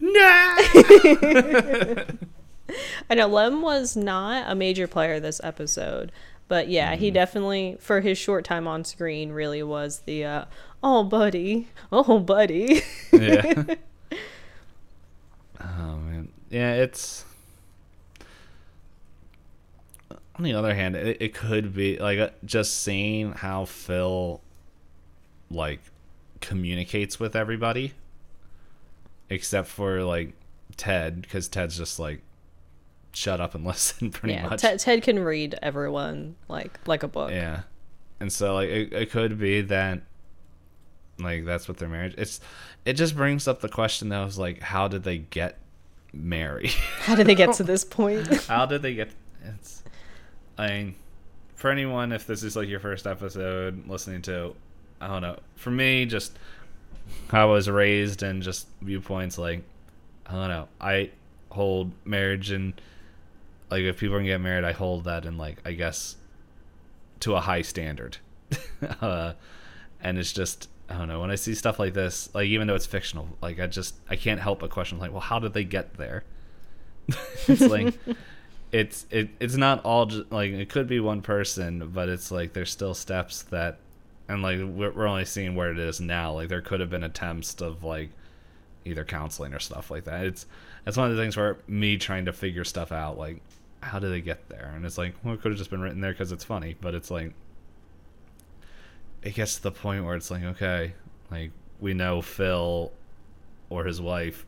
No. 0.00 0.56
I 3.08 3.14
know 3.14 3.26
Lem 3.28 3.62
was 3.62 3.96
not 3.96 4.50
a 4.50 4.54
major 4.54 4.86
player 4.86 5.20
this 5.20 5.40
episode, 5.44 6.10
but 6.48 6.68
yeah, 6.68 6.96
he 6.96 7.10
definitely 7.10 7.76
for 7.80 8.00
his 8.00 8.18
short 8.18 8.44
time 8.44 8.66
on 8.66 8.84
screen 8.84 9.30
really 9.32 9.62
was 9.62 10.00
the 10.00 10.24
uh, 10.24 10.44
oh 10.82 11.04
buddy, 11.04 11.68
oh 11.92 12.18
buddy. 12.18 12.82
yeah. 13.12 13.64
Oh 15.60 15.96
man, 15.98 16.28
yeah. 16.50 16.74
It's 16.74 17.24
on 20.36 20.44
the 20.44 20.54
other 20.54 20.74
hand, 20.74 20.96
it, 20.96 21.16
it 21.20 21.34
could 21.34 21.74
be 21.74 21.98
like 21.98 22.18
uh, 22.18 22.30
just 22.44 22.82
seeing 22.82 23.32
how 23.32 23.64
Phil 23.64 24.40
like 25.50 25.80
communicates 26.40 27.18
with 27.18 27.34
everybody, 27.34 27.94
except 29.30 29.68
for 29.68 30.02
like 30.02 30.34
Ted, 30.76 31.22
because 31.22 31.48
Ted's 31.48 31.76
just 31.76 31.98
like 31.98 32.22
shut 33.12 33.40
up 33.40 33.54
and 33.54 33.64
listen 33.66 34.10
pretty 34.10 34.34
yeah, 34.34 34.48
much. 34.48 34.60
Ted, 34.60 34.78
Ted 34.78 35.02
can 35.02 35.18
read 35.18 35.58
everyone 35.62 36.36
like 36.48 36.78
like 36.86 37.02
a 37.02 37.08
book. 37.08 37.30
Yeah. 37.30 37.62
And 38.20 38.32
so 38.32 38.54
like 38.54 38.68
it, 38.68 38.92
it 38.92 39.10
could 39.10 39.38
be 39.38 39.62
that 39.62 40.02
like 41.18 41.46
that's 41.46 41.66
what 41.66 41.78
their 41.78 41.88
marriage 41.88 42.14
it's 42.18 42.40
it 42.84 42.92
just 42.92 43.16
brings 43.16 43.48
up 43.48 43.62
the 43.62 43.70
question 43.70 44.10
that 44.10 44.22
was 44.22 44.38
like 44.38 44.60
how 44.60 44.86
did 44.86 45.02
they 45.02 45.18
get 45.18 45.58
married? 46.12 46.70
How 47.00 47.14
did 47.14 47.26
they 47.26 47.34
get 47.34 47.54
to 47.54 47.62
this 47.64 47.84
point? 47.84 48.26
how 48.44 48.66
did 48.66 48.82
they 48.82 48.94
get 48.94 49.10
it's 49.44 49.82
I 50.58 50.68
mean 50.68 50.94
for 51.54 51.70
anyone 51.70 52.12
if 52.12 52.26
this 52.26 52.42
is 52.42 52.54
like 52.54 52.68
your 52.68 52.80
first 52.80 53.06
episode 53.06 53.88
listening 53.88 54.22
to 54.22 54.54
I 55.00 55.08
don't 55.08 55.22
know. 55.22 55.38
For 55.56 55.70
me 55.70 56.06
just 56.06 56.38
how 57.28 57.48
I 57.48 57.52
was 57.52 57.68
raised 57.68 58.22
and 58.22 58.42
just 58.42 58.66
viewpoints 58.80 59.38
like 59.38 59.62
I 60.26 60.32
don't 60.32 60.48
know. 60.48 60.68
I 60.80 61.10
hold 61.50 61.92
marriage 62.04 62.50
and 62.50 62.80
like 63.70 63.82
if 63.82 63.98
people 63.98 64.16
can 64.16 64.26
get 64.26 64.40
married, 64.40 64.64
I 64.64 64.72
hold 64.72 65.04
that 65.04 65.24
in 65.24 65.36
like 65.36 65.58
I 65.64 65.72
guess 65.72 66.16
to 67.20 67.34
a 67.34 67.40
high 67.40 67.62
standard. 67.62 68.18
uh, 69.00 69.32
and 70.00 70.18
it's 70.18 70.32
just 70.32 70.68
I 70.88 70.98
don't 70.98 71.08
know 71.08 71.20
when 71.20 71.30
I 71.30 71.34
see 71.34 71.54
stuff 71.54 71.78
like 71.78 71.94
this, 71.94 72.32
like 72.34 72.46
even 72.46 72.66
though 72.66 72.74
it's 72.74 72.86
fictional, 72.86 73.28
like 73.42 73.58
I 73.58 73.66
just 73.66 73.96
I 74.08 74.16
can't 74.16 74.40
help 74.40 74.60
but 74.60 74.70
question 74.70 74.98
like, 74.98 75.10
well, 75.10 75.20
how 75.20 75.38
did 75.38 75.52
they 75.52 75.64
get 75.64 75.94
there? 75.94 76.24
it's 77.48 77.60
like 77.60 77.94
it's 78.72 79.06
it 79.10 79.30
it's 79.40 79.56
not 79.56 79.84
all 79.84 80.06
just 80.06 80.30
like 80.32 80.50
it 80.50 80.68
could 80.68 80.88
be 80.88 81.00
one 81.00 81.22
person, 81.22 81.90
but 81.94 82.08
it's 82.08 82.30
like 82.30 82.52
there's 82.52 82.70
still 82.70 82.94
steps 82.94 83.42
that, 83.44 83.78
and 84.28 84.42
like 84.42 84.58
we're, 84.58 84.90
we're 84.90 85.06
only 85.06 85.24
seeing 85.24 85.54
where 85.54 85.70
it 85.70 85.78
is 85.78 86.00
now. 86.00 86.32
Like 86.32 86.48
there 86.48 86.60
could 86.60 86.80
have 86.80 86.90
been 86.90 87.04
attempts 87.04 87.60
of 87.60 87.84
like 87.84 88.10
either 88.84 89.04
counseling 89.04 89.54
or 89.54 89.58
stuff 89.58 89.90
like 89.90 90.04
that. 90.04 90.24
It's 90.26 90.46
it's 90.86 90.96
one 90.96 91.10
of 91.10 91.16
the 91.16 91.22
things 91.22 91.36
where 91.36 91.58
me 91.66 91.96
trying 91.96 92.24
to 92.26 92.32
figure 92.32 92.64
stuff 92.64 92.92
out, 92.92 93.18
like 93.18 93.40
how 93.82 93.98
do 93.98 94.10
they 94.10 94.20
get 94.20 94.48
there? 94.48 94.72
And 94.74 94.84
it's 94.84 94.98
like, 94.98 95.14
well, 95.22 95.34
it 95.34 95.40
could 95.40 95.52
have 95.52 95.58
just 95.58 95.70
been 95.70 95.80
written 95.80 96.00
there 96.00 96.12
because 96.12 96.32
it's 96.32 96.44
funny, 96.44 96.76
but 96.80 96.94
it's 96.94 97.10
like 97.10 97.32
it 99.22 99.34
gets 99.34 99.56
to 99.56 99.62
the 99.62 99.72
point 99.72 100.04
where 100.04 100.16
it's 100.16 100.30
like, 100.30 100.42
okay, 100.42 100.94
like 101.30 101.50
we 101.80 101.94
know 101.94 102.20
Phil 102.20 102.92
or 103.70 103.84
his 103.84 104.00
wife 104.00 104.46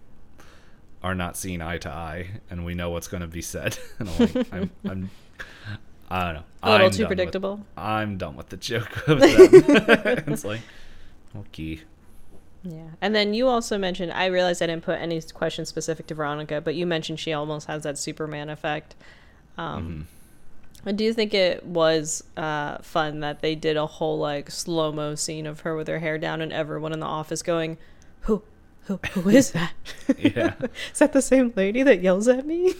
are 1.02 1.14
not 1.14 1.36
seeing 1.36 1.62
eye 1.62 1.78
to 1.78 1.88
eye, 1.90 2.28
and 2.50 2.64
we 2.64 2.74
know 2.74 2.90
what's 2.90 3.08
going 3.08 3.20
to 3.20 3.26
be 3.26 3.42
said. 3.42 3.78
and 3.98 4.08
I'm, 4.08 4.18
like, 4.18 4.52
I'm, 4.52 4.70
I'm, 4.84 5.10
I 6.10 6.24
don't 6.24 6.34
know. 6.34 6.42
A 6.62 6.70
little 6.72 6.86
I'm 6.86 6.92
too 6.92 6.98
done 6.98 7.08
with- 7.08 7.16
predictable. 7.18 7.60
I'm 7.76 8.18
done 8.18 8.36
with 8.36 8.48
the 8.48 8.56
joke 8.56 8.96
of 9.08 9.20
them. 9.20 9.30
it's 10.32 10.44
like, 10.44 10.60
okay. 11.36 11.80
Yeah. 12.64 12.88
And 13.00 13.14
then 13.14 13.34
you 13.34 13.46
also 13.46 13.78
mentioned 13.78 14.12
I 14.12 14.26
realized 14.26 14.60
I 14.62 14.66
didn't 14.66 14.82
put 14.84 14.98
any 14.98 15.22
questions 15.22 15.68
specific 15.68 16.08
to 16.08 16.14
Veronica, 16.14 16.60
but 16.60 16.74
you 16.74 16.86
mentioned 16.86 17.20
she 17.20 17.32
almost 17.32 17.68
has 17.68 17.84
that 17.84 17.96
Superman 17.98 18.48
effect. 18.50 18.94
Um 19.56 19.82
Mm-hmm. 19.82 20.02
I 20.88 20.92
do 20.92 21.12
think 21.12 21.34
it 21.34 21.64
was 21.66 22.22
uh, 22.36 22.78
fun 22.78 23.18
that 23.20 23.42
they 23.42 23.56
did 23.56 23.76
a 23.76 23.84
whole 23.86 24.16
like 24.18 24.48
slow 24.50 24.92
mo 24.92 25.16
scene 25.16 25.44
of 25.46 25.60
her 25.60 25.74
with 25.76 25.88
her 25.88 25.98
hair 25.98 26.18
down 26.18 26.40
and 26.40 26.52
everyone 26.52 26.92
in 26.92 27.00
the 27.00 27.06
office 27.06 27.42
going, 27.42 27.78
"Who, 28.22 28.42
who, 28.88 28.96
who 29.12 29.28
is 29.30 29.52
that? 29.52 29.72
Yeah. 30.18 30.54
is 30.92 30.98
that 30.98 31.12
the 31.12 31.22
same 31.22 31.52
lady 31.54 31.82
that 31.84 32.02
yells 32.02 32.26
at 32.28 32.44
me?" 32.46 32.74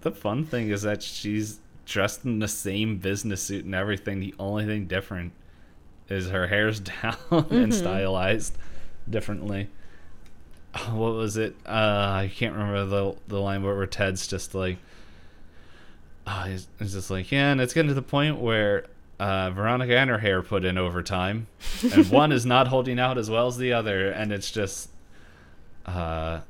The 0.00 0.10
fun 0.10 0.46
thing 0.46 0.70
is 0.70 0.82
that 0.82 1.02
she's 1.02 1.60
dressed 1.84 2.24
in 2.24 2.38
the 2.38 2.48
same 2.48 2.96
business 2.98 3.42
suit 3.42 3.64
and 3.66 3.74
everything. 3.74 4.20
The 4.20 4.34
only 4.38 4.64
thing 4.64 4.86
different 4.86 5.32
is 6.08 6.30
her 6.30 6.46
hair's 6.46 6.80
down 7.02 7.16
and 7.50 7.74
stylized 7.74 8.56
differently. 9.08 9.68
Oh, 10.74 10.94
What 10.94 11.14
was 11.14 11.36
it? 11.36 11.56
Uh, 11.66 11.70
I 11.70 12.30
can't 12.34 12.54
remember 12.54 12.84
the 12.86 13.16
the 13.28 13.40
line 13.40 13.62
where, 13.62 13.74
where 13.76 13.86
Ted's 13.86 14.26
just 14.26 14.54
like, 14.54 14.78
uh, 16.26 16.44
he's, 16.44 16.68
he's 16.78 16.92
just 16.92 17.10
like, 17.10 17.32
yeah, 17.32 17.50
and 17.50 17.60
it's 17.60 17.74
getting 17.74 17.88
to 17.88 17.94
the 17.94 18.02
point 18.02 18.38
where 18.38 18.86
uh, 19.18 19.50
Veronica 19.50 19.96
and 19.98 20.08
her 20.08 20.18
hair 20.18 20.42
put 20.42 20.64
in 20.64 20.78
overtime, 20.78 21.46
and 21.92 22.08
one 22.10 22.30
is 22.32 22.46
not 22.46 22.68
holding 22.68 22.98
out 23.00 23.18
as 23.18 23.28
well 23.28 23.48
as 23.48 23.56
the 23.58 23.72
other, 23.72 24.10
and 24.10 24.32
it's 24.32 24.50
just, 24.50 24.89
uh, 25.86 26.40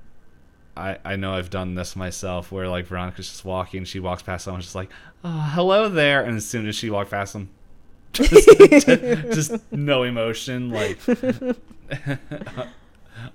I 0.76 0.98
I 1.04 1.16
know 1.16 1.34
I've 1.34 1.50
done 1.50 1.74
this 1.74 1.94
myself 1.96 2.50
where 2.52 2.68
like 2.68 2.86
Veronica's 2.86 3.28
just 3.28 3.44
walking, 3.44 3.84
she 3.84 4.00
walks 4.00 4.22
past 4.22 4.44
someone, 4.44 4.60
just 4.62 4.74
like, 4.74 4.90
oh, 5.24 5.50
hello 5.54 5.88
there, 5.88 6.22
and 6.24 6.36
as 6.36 6.46
soon 6.46 6.66
as 6.68 6.74
she 6.76 6.90
walked 6.90 7.10
past 7.10 7.32
them, 7.34 7.50
just, 8.12 8.48
just 8.86 9.72
no 9.72 10.02
emotion, 10.04 10.70
like 10.70 10.98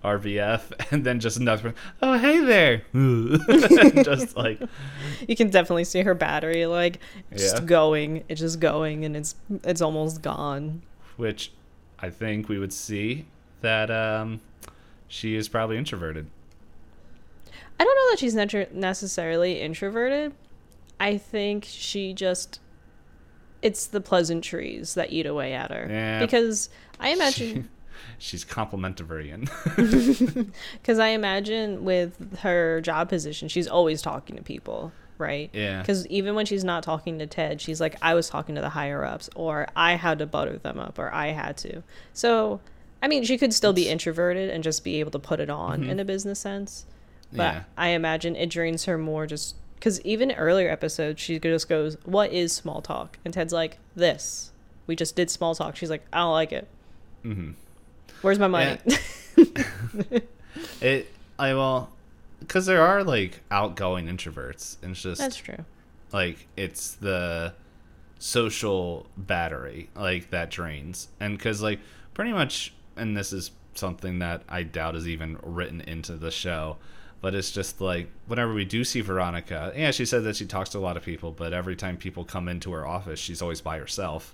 RBF, 0.04 0.92
and 0.92 1.04
then 1.06 1.20
just 1.20 1.38
another, 1.38 1.74
oh 2.02 2.18
hey 2.18 2.40
there, 2.40 2.82
just 4.04 4.36
like 4.36 4.60
You 5.28 5.36
can 5.36 5.50
definitely 5.50 5.84
see 5.84 6.02
her 6.02 6.14
battery 6.16 6.66
like 6.66 7.00
just 7.36 7.58
Yeah. 7.58 7.64
going. 7.66 8.24
It's 8.28 8.42
just 8.42 8.60
going, 8.60 9.06
and 9.06 9.16
it's 9.16 9.36
it's 9.64 9.82
almost 9.82 10.22
gone. 10.22 10.82
which 11.18 11.52
I 12.00 12.10
think 12.10 12.50
we 12.50 12.58
would 12.60 12.74
see 12.74 13.26
that 13.62 13.90
um, 13.92 14.42
she 15.08 15.36
is 15.36 15.48
probably 15.48 15.78
introverted. 15.78 16.30
I 17.80 17.84
don't 17.84 17.96
know 17.96 18.12
that 18.12 18.20
she's 18.20 18.36
necessarily 18.74 19.62
introverted. 19.62 20.34
I 21.00 21.18
think 21.18 21.66
she 21.68 22.14
just 22.14 22.60
it's 23.62 23.88
the 23.88 24.02
pleasantries 24.02 24.94
that 24.94 25.12
eat 25.12 25.26
away 25.26 25.54
at 25.54 25.72
her. 25.72 25.88
Yeah. 25.90 26.20
Because 26.20 26.70
I 27.00 27.10
imagine 27.10 27.70
She's 28.18 28.46
complimentarian. 28.46 29.50
because 30.82 31.00
I 31.00 31.08
imagine 31.08 31.84
with 31.84 32.40
her 32.40 32.82
job 32.82 33.10
position, 33.10 33.48
she's 33.48 33.68
always 33.68 34.02
talking 34.02 34.36
to 34.36 34.44
people, 34.44 34.92
right? 35.18 35.50
Yeah. 35.54 35.82
Because 35.82 36.08
even 36.08 36.36
when 36.36 36.46
she's 36.46 36.64
not 36.64 36.84
talking 36.84 37.20
to 37.20 37.28
Ted, 37.28 37.62
she's 37.62 37.82
like, 37.82 37.96
I 38.02 38.14
was 38.14 38.30
talking 38.30 38.56
to 38.56 38.62
the 38.62 38.70
higher 38.70 39.04
ups, 39.04 39.30
or 39.36 39.68
I 39.76 39.96
had 39.96 40.20
to 40.20 40.26
butter 40.26 40.58
them 40.58 40.80
up, 40.80 41.00
or 41.00 41.14
I 41.14 41.28
had 41.28 41.58
to. 41.58 41.84
So, 42.14 42.62
I 43.06 43.08
mean, 43.08 43.24
she 43.24 43.38
could 43.38 43.54
still 43.54 43.72
be 43.72 43.88
introverted 43.88 44.50
and 44.50 44.64
just 44.64 44.84
be 44.84 45.00
able 45.00 45.12
to 45.12 45.20
put 45.20 45.40
it 45.40 45.48
on 45.48 45.84
in 45.84 46.00
a 46.00 46.04
business 46.06 46.40
sense. 46.40 46.86
But 47.32 47.54
Yeah. 47.54 47.64
I 47.78 47.90
imagine 47.90 48.36
it 48.36 48.50
drains 48.50 48.86
her 48.86 48.98
more 48.98 49.28
just 49.28 49.56
because 49.76 50.02
even 50.02 50.32
earlier 50.32 50.72
episodes, 50.72 51.22
she 51.22 51.38
just 51.38 51.70
goes, 51.70 51.98
What 52.06 52.34
is 52.34 52.52
small 52.52 52.82
talk? 52.82 53.20
And 53.24 53.32
Ted's 53.32 53.54
like, 53.54 53.78
This. 53.96 54.52
We 54.88 54.96
just 54.96 55.16
did 55.16 55.30
small 55.30 55.54
talk. 55.54 55.76
She's 55.76 55.92
like, 55.92 56.04
I 56.12 56.18
don't 56.22 56.32
like 56.32 56.52
it. 56.52 56.68
Mm-hmm. 57.24 57.52
Where's 58.24 58.40
my 58.40 58.48
money? 58.48 58.80
It 60.82 61.12
I 61.38 61.54
well, 61.54 61.92
because 62.40 62.66
there 62.66 62.82
are 62.82 63.04
like 63.04 63.42
outgoing 63.52 64.08
introverts, 64.08 64.78
and 64.82 64.92
it's 64.94 65.02
just 65.04 65.22
That's 65.22 65.36
true. 65.36 65.64
like 66.12 66.48
it's 66.58 66.94
the 66.94 67.54
social 68.18 69.06
battery 69.16 69.90
like 69.96 70.32
that 70.32 70.50
drains 70.50 71.10
and 71.20 71.38
because 71.38 71.62
like 71.62 71.80
pretty 72.16 72.32
much 72.32 72.74
and 72.96 73.16
this 73.16 73.34
is 73.34 73.52
something 73.74 74.20
that 74.20 74.42
i 74.50 74.64
doubt 74.64 74.96
is 74.96 75.08
even 75.08 75.38
written 75.44 75.82
into 75.82 76.14
the 76.14 76.32
show 76.32 76.78
but 77.22 77.34
it's 77.36 77.52
just 77.52 77.82
like 77.82 78.10
whenever 78.28 78.54
we 78.54 78.66
do 78.66 78.84
see 78.84 79.02
veronica 79.02 79.74
yeah 79.76 79.92
she 79.92 80.06
said 80.06 80.24
that 80.24 80.36
she 80.36 80.46
talks 80.46 80.70
to 80.70 80.78
a 80.78 80.80
lot 80.80 80.96
of 80.98 81.04
people 81.04 81.32
but 81.32 81.54
every 81.54 81.76
time 81.76 81.98
people 81.98 82.24
come 82.24 82.48
into 82.48 82.72
her 82.72 82.88
office 82.88 83.20
she's 83.20 83.42
always 83.42 83.62
by 83.62 83.78
herself 83.78 84.34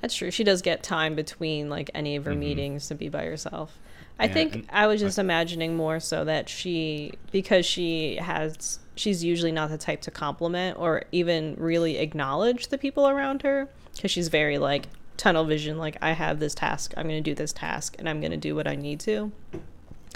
That's 0.00 0.14
true. 0.14 0.30
She 0.30 0.44
does 0.44 0.60
get 0.60 0.82
time 0.82 1.14
between 1.14 1.70
like 1.70 1.90
any 1.94 2.16
of 2.16 2.24
her 2.24 2.32
mm-hmm. 2.32 2.40
meetings 2.40 2.88
to 2.88 2.94
be 2.94 3.08
by 3.08 3.24
herself. 3.24 3.78
I 4.18 4.26
Yeah, 4.26 4.32
think 4.34 4.66
I 4.70 4.86
was 4.86 5.00
just 5.00 5.18
imagining 5.18 5.76
more 5.76 5.98
so 6.00 6.24
that 6.24 6.48
she 6.48 7.12
because 7.32 7.64
she 7.64 8.16
has 8.16 8.78
she's 8.96 9.24
usually 9.24 9.52
not 9.52 9.70
the 9.70 9.78
type 9.78 10.02
to 10.02 10.10
compliment 10.10 10.78
or 10.78 11.04
even 11.10 11.56
really 11.58 11.96
acknowledge 11.96 12.68
the 12.68 12.78
people 12.78 13.08
around 13.08 13.42
her 13.42 13.68
because 13.94 14.10
she's 14.10 14.28
very 14.28 14.58
like 14.58 14.86
tunnel 15.16 15.44
vision 15.44 15.78
like 15.78 15.96
I 16.02 16.12
have 16.12 16.40
this 16.40 16.54
task, 16.54 16.94
I'm 16.96 17.04
going 17.08 17.22
to 17.22 17.30
do 17.30 17.34
this 17.34 17.52
task 17.52 17.96
and 17.98 18.08
I'm 18.08 18.20
going 18.20 18.32
to 18.32 18.36
do 18.36 18.54
what 18.54 18.66
I 18.66 18.74
need 18.74 19.00
to. 19.00 19.32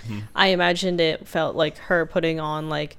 Hmm. 0.07 0.19
I 0.35 0.49
imagined 0.49 1.01
it 1.01 1.27
felt 1.27 1.57
like 1.57 1.77
her 1.79 2.07
putting 2.07 2.41
on 2.41 2.69
like 2.69 2.97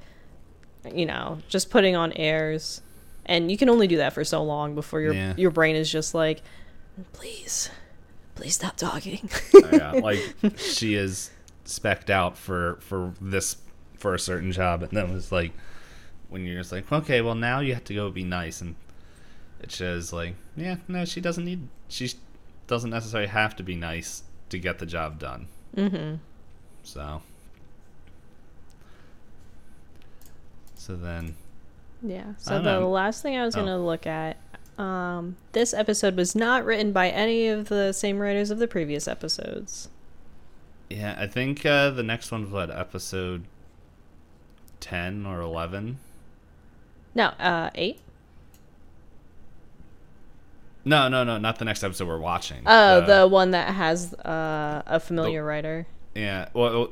you 0.94 1.06
know, 1.06 1.40
just 1.50 1.70
putting 1.70 1.96
on 1.96 2.14
airs. 2.14 2.82
And 3.26 3.52
you 3.52 3.58
can 3.58 3.70
only 3.70 3.86
do 3.88 3.98
that 3.98 4.14
for 4.14 4.24
so 4.24 4.42
long 4.44 4.76
before 4.76 5.02
your 5.02 5.14
Yeah. 5.14 5.34
your 5.38 5.52
brain 5.52 5.76
is 5.76 5.92
just 5.92 6.14
like 6.14 6.42
please 7.14 7.70
please 8.36 8.56
stop 8.56 8.76
talking 8.76 9.30
oh, 9.56 9.70
yeah, 9.72 9.92
like 10.04 10.20
she 10.58 10.96
is 10.96 11.30
specked 11.66 12.10
out 12.10 12.38
for 12.38 12.78
for 12.82 13.14
this 13.22 13.58
for 13.98 14.14
a 14.14 14.20
certain 14.20 14.52
job, 14.52 14.82
and 14.82 14.92
then 14.92 15.10
it 15.10 15.14
was 15.14 15.32
like 15.32 15.52
when 16.30 16.46
you're 16.46 16.60
just 16.60 16.72
like, 16.72 16.90
okay, 16.92 17.22
well 17.22 17.36
now 17.36 17.60
you 17.60 17.74
have 17.74 17.84
to 17.86 17.94
go 17.94 18.10
be 18.10 18.24
nice, 18.24 18.62
and 18.62 18.76
it 19.62 19.72
shows 19.72 20.12
like, 20.14 20.36
yeah, 20.56 20.78
no, 20.88 21.06
she 21.06 21.22
doesn't 21.22 21.46
need, 21.46 21.68
she 21.88 22.12
doesn't 22.68 22.90
necessarily 22.90 23.30
have 23.30 23.56
to 23.58 23.64
be 23.64 23.76
nice 23.76 24.24
to 24.50 24.58
get 24.60 24.80
the 24.80 24.86
job 24.86 25.20
done. 25.20 25.48
Mm-hmm. 25.76 26.16
So, 26.84 27.22
so 30.76 30.96
then, 30.96 31.36
Yeah. 32.02 32.34
So 32.38 32.62
the 32.62 32.80
know. 32.80 32.90
last 32.90 33.22
thing 33.22 33.36
I 33.38 33.44
was 33.46 33.56
Oh. 33.56 33.60
gonna 33.60 33.84
look 33.84 34.08
at, 34.08 34.38
um, 34.78 35.36
this 35.52 35.74
episode 35.74 36.16
was 36.16 36.36
not 36.36 36.64
written 36.64 36.94
by 36.94 37.10
any 37.10 37.48
of 37.48 37.68
the 37.68 37.92
same 37.92 38.20
writers 38.20 38.50
of 38.52 38.60
the 38.60 38.68
previous 38.68 39.08
episodes. 39.08 39.90
yeah, 40.90 41.16
I 41.20 41.28
think 41.28 41.66
uh, 41.66 41.90
the 41.92 42.02
next 42.04 42.32
one's 42.32 42.50
what 42.50 42.72
episode 42.72 43.44
ten 44.80 45.26
or 45.26 45.42
eleven. 45.42 46.00
No, 47.14 47.26
uh, 47.38 47.70
eight. 47.76 48.00
No, 50.86 51.08
no, 51.10 51.24
no, 51.24 51.38
not 51.38 51.60
the 51.60 51.66
next 51.66 51.84
episode 51.84 52.08
we're 52.08 52.20
watching. 52.20 52.64
Oh, 52.66 53.02
the 53.02 53.28
one 53.28 53.52
that 53.52 53.74
has 53.74 54.14
uh, 54.14 54.82
a 54.86 55.00
familiar 55.00 55.42
The- 55.42 55.46
writer. 55.48 55.88
yeah. 56.16 56.50
Well, 56.54 56.92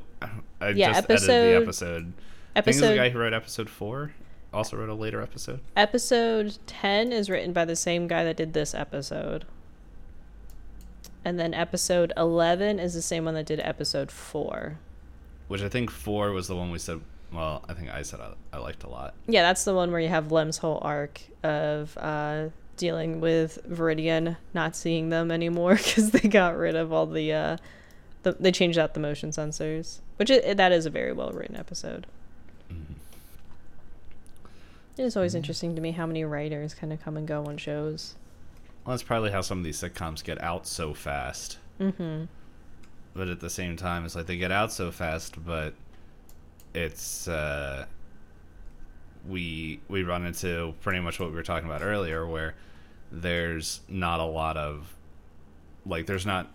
I 0.61 0.69
Yeah, 0.69 0.87
just 0.93 0.97
edited 1.09 1.11
episode- 1.11 1.27
the 1.51 1.55
episode. 1.63 2.13
I 2.55 2.61
think 2.61 2.77
it's 2.77 2.87
the 2.87 2.95
guy 2.95 3.09
who 3.09 3.19
wrote 3.19 3.33
episode 3.33 3.69
four. 3.69 4.13
Also 4.53 4.77
wrote 4.77 4.89
a 4.89 4.93
later 4.95 5.21
episode. 5.21 5.59
episode 5.75 6.57
ten 6.65 7.11
is 7.11 7.29
written 7.29 7.53
by 7.53 7.65
the 7.65 7.75
same 7.75 8.07
guy 8.07 8.23
that 8.23 8.35
did 8.37 8.53
this 8.53 8.73
episode. 8.73 9.45
And 11.25 11.39
then 11.39 11.53
episode 11.53 12.13
eleven 12.15 12.79
is 12.79 12.93
the 12.93 13.01
same 13.01 13.25
one 13.25 13.33
that 13.35 13.45
did 13.45 13.59
episode 13.59 14.11
four. 14.11 14.79
Which 15.47 15.61
I 15.61 15.69
think 15.69 15.91
four 15.91 16.31
was 16.31 16.47
the 16.47 16.55
one 16.55 16.71
we 16.71 16.79
said. 16.79 17.01
Well, 17.31 17.63
I 17.67 17.73
think 17.73 17.89
I 17.93 18.01
said 18.03 18.21
I, 18.21 18.33
I 18.53 18.59
liked 18.59 18.83
a 18.83 18.89
lot. 18.89 19.13
Yeah, 19.27 19.41
that's 19.43 19.65
the 19.65 19.73
one 19.73 19.91
where 19.91 19.99
you 19.99 20.07
have 20.09 20.31
Lem's 20.31 20.57
whole 20.59 20.79
arc 20.81 21.21
of 21.43 21.97
uh, 21.97 22.47
dealing 22.77 23.19
with 23.19 23.59
Veridian 23.67 24.37
not 24.53 24.75
seeing 24.75 25.09
them 25.09 25.31
anymore 25.31 25.75
because 25.77 26.11
they 26.11 26.29
got 26.29 26.55
rid 26.55 26.75
of 26.75 26.93
all 26.93 27.05
the, 27.05 27.33
uh, 27.33 27.57
the 28.23 28.33
they 28.39 28.51
changed 28.51 28.77
out 28.77 28.93
the 28.93 28.99
motion 28.99 29.31
sensors, 29.31 29.99
which 30.17 30.29
it, 30.29 30.57
that 30.57 30.71
is 30.71 30.85
a 30.85 30.89
very 30.89 31.11
well 31.11 31.31
written 31.31 31.55
episode. 31.55 32.07
It 34.97 35.03
is 35.03 35.15
always 35.15 35.35
interesting 35.35 35.75
to 35.75 35.81
me 35.81 35.91
how 35.91 36.07
many 36.07 36.23
writers 36.23 36.73
kind 36.73 36.91
of 36.91 36.99
come 37.01 37.17
and 37.17 37.27
go 37.27 37.45
on 37.45 37.57
shows. 37.57 38.15
Well, 38.83 38.95
that's 38.95 39.03
probably 39.03 39.31
how 39.31 39.41
some 39.41 39.59
of 39.59 39.63
these 39.63 39.79
sitcoms 39.79 40.23
get 40.23 40.41
out 40.41 40.65
so 40.65 40.93
fast. 40.93 41.59
Mm-hmm. 41.79 42.23
But 43.13 43.27
at 43.27 43.39
the 43.39 43.49
same 43.49 43.77
time, 43.77 44.05
it's 44.05 44.15
like 44.15 44.25
they 44.25 44.37
get 44.37 44.51
out 44.51 44.71
so 44.71 44.91
fast, 44.91 45.43
but 45.45 45.75
it's 46.73 47.27
uh, 47.27 47.85
we 49.27 49.79
we 49.87 50.03
run 50.03 50.25
into 50.25 50.73
pretty 50.81 50.99
much 50.99 51.19
what 51.19 51.29
we 51.29 51.35
were 51.35 51.43
talking 51.43 51.67
about 51.67 51.83
earlier, 51.83 52.25
where 52.25 52.55
there's 53.11 53.81
not 53.87 54.19
a 54.19 54.25
lot 54.25 54.57
of 54.57 54.93
like 55.85 56.05
there's 56.05 56.25
not 56.25 56.47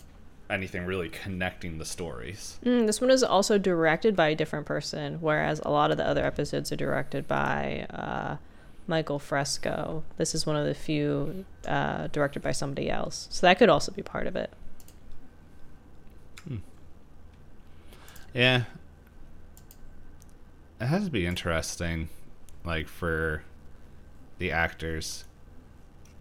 anything 0.51 0.85
really 0.85 1.09
connecting 1.09 1.79
the 1.79 1.85
stories. 1.85 2.59
Mm, 2.65 2.87
this 2.87 3.01
one 3.01 3.11
is 3.11 3.23
also 3.23 3.57
directed 3.57 4.15
by 4.15 4.29
a 4.29 4.35
different 4.35 4.67
person, 4.67 5.19
whereas 5.21 5.61
a 5.65 5.71
lot 5.71 5.91
of 5.91 5.97
the 5.97 6.07
other 6.07 6.25
episodes 6.25 6.71
are 6.71 6.77
directed 6.77 7.27
by 7.27 7.87
uh, 7.91 8.37
Michael 8.87 9.19
Fresco. 9.19 10.05
This 10.19 10.35
is 10.35 10.45
one 10.47 10.57
of 10.57 10.67
the 10.67 10.75
few 10.75 11.47
uh, 11.67 12.09
directed 12.09 12.43
by 12.43 12.53
somebody 12.53 12.91
else, 12.91 13.29
so 13.31 13.47
that 13.47 13.59
could 13.59 13.71
also 13.71 13.93
be 13.93 14.03
part 14.03 14.27
of 14.27 14.37
it. 14.37 14.53
Yeah. 18.35 18.65
It 20.81 20.87
has 20.87 21.05
to 21.05 21.11
be 21.11 21.27
interesting, 21.27 22.09
like 22.65 22.89
for 22.89 23.43
the 24.39 24.51
actors, 24.51 25.25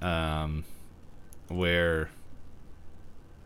um, 0.01 0.63
where 1.47 2.09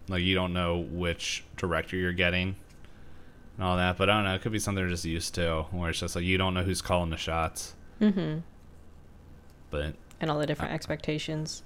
like 0.08 0.22
you 0.22 0.36
don't 0.36 0.54
know 0.54 0.78
which 0.78 1.44
director 1.58 1.96
you're 1.98 2.14
getting 2.14 2.56
and 3.58 3.66
all 3.66 3.78
that. 3.78 3.98
But 3.98 4.10
I 4.10 4.16
don't 4.16 4.26
know. 4.26 4.36
It 4.36 4.42
could 4.42 4.52
be 4.52 4.60
something 4.60 4.84
they're 4.84 4.90
just 4.90 5.06
used 5.06 5.36
to, 5.36 5.64
where 5.72 5.90
it's 5.90 6.00
just 6.00 6.16
like 6.16 6.26
you 6.26 6.38
don't 6.38 6.54
know 6.54 6.64
who's 6.64 6.82
calling 6.82 7.10
the 7.10 7.18
shots. 7.18 7.74
Mm-hmm. 8.02 8.40
But 9.72 9.96
And 10.22 10.30
all 10.32 10.40
the 10.40 10.46
different 10.46 10.74
expectations. 10.74 11.64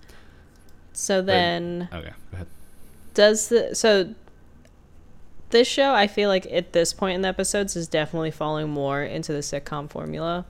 So 0.93 1.21
then, 1.21 1.89
okay, 1.93 2.11
go 2.31 2.35
ahead. 2.35 2.47
does 3.13 3.49
the 3.49 3.75
so 3.75 4.13
this 5.49 5.67
show? 5.67 5.93
I 5.93 6.07
feel 6.07 6.29
like 6.29 6.45
at 6.51 6.73
this 6.73 6.93
point 6.93 7.15
in 7.15 7.21
the 7.21 7.27
episodes 7.27 7.75
is 7.75 7.87
definitely 7.87 8.31
falling 8.31 8.69
more 8.69 9.03
into 9.03 9.31
the 9.33 9.39
sitcom 9.39 9.89
formula. 9.89 10.45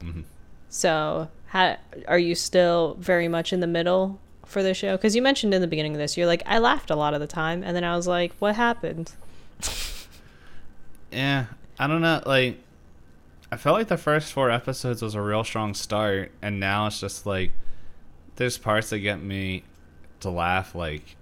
hmm 0.00 0.22
So, 0.68 1.28
how, 1.46 1.76
are 2.08 2.18
you 2.18 2.34
still 2.34 2.96
very 2.98 3.28
much 3.28 3.52
in 3.52 3.60
the 3.60 3.66
middle 3.66 4.20
for 4.44 4.62
the 4.62 4.74
show? 4.74 4.96
Because 4.96 5.16
you 5.16 5.22
mentioned 5.22 5.54
in 5.54 5.60
the 5.60 5.66
beginning 5.66 5.92
of 5.92 5.98
this, 5.98 6.16
you're 6.16 6.26
like, 6.26 6.42
I 6.46 6.58
laughed 6.58 6.90
a 6.90 6.96
lot 6.96 7.14
of 7.14 7.20
the 7.20 7.26
time, 7.26 7.62
and 7.62 7.76
then 7.76 7.84
I 7.84 7.96
was 7.96 8.06
like, 8.06 8.32
what 8.38 8.54
happened? 8.56 9.12
Yeah, 11.12 11.46
I 11.78 11.86
don't 11.86 12.02
know. 12.02 12.20
Like, 12.26 12.58
I 13.50 13.56
felt 13.56 13.78
like 13.78 13.88
the 13.88 13.96
first 13.96 14.32
four 14.32 14.50
episodes 14.50 15.02
was 15.02 15.14
a 15.14 15.20
real 15.22 15.44
strong 15.44 15.72
start, 15.72 16.32
and 16.42 16.58
now 16.58 16.88
it's 16.88 17.00
just 17.00 17.26
like 17.26 17.52
there's 18.36 18.58
parts 18.58 18.90
that 18.90 18.98
get 18.98 19.22
me 19.22 19.62
to 20.20 20.30
laugh, 20.30 20.74
like 20.74 21.16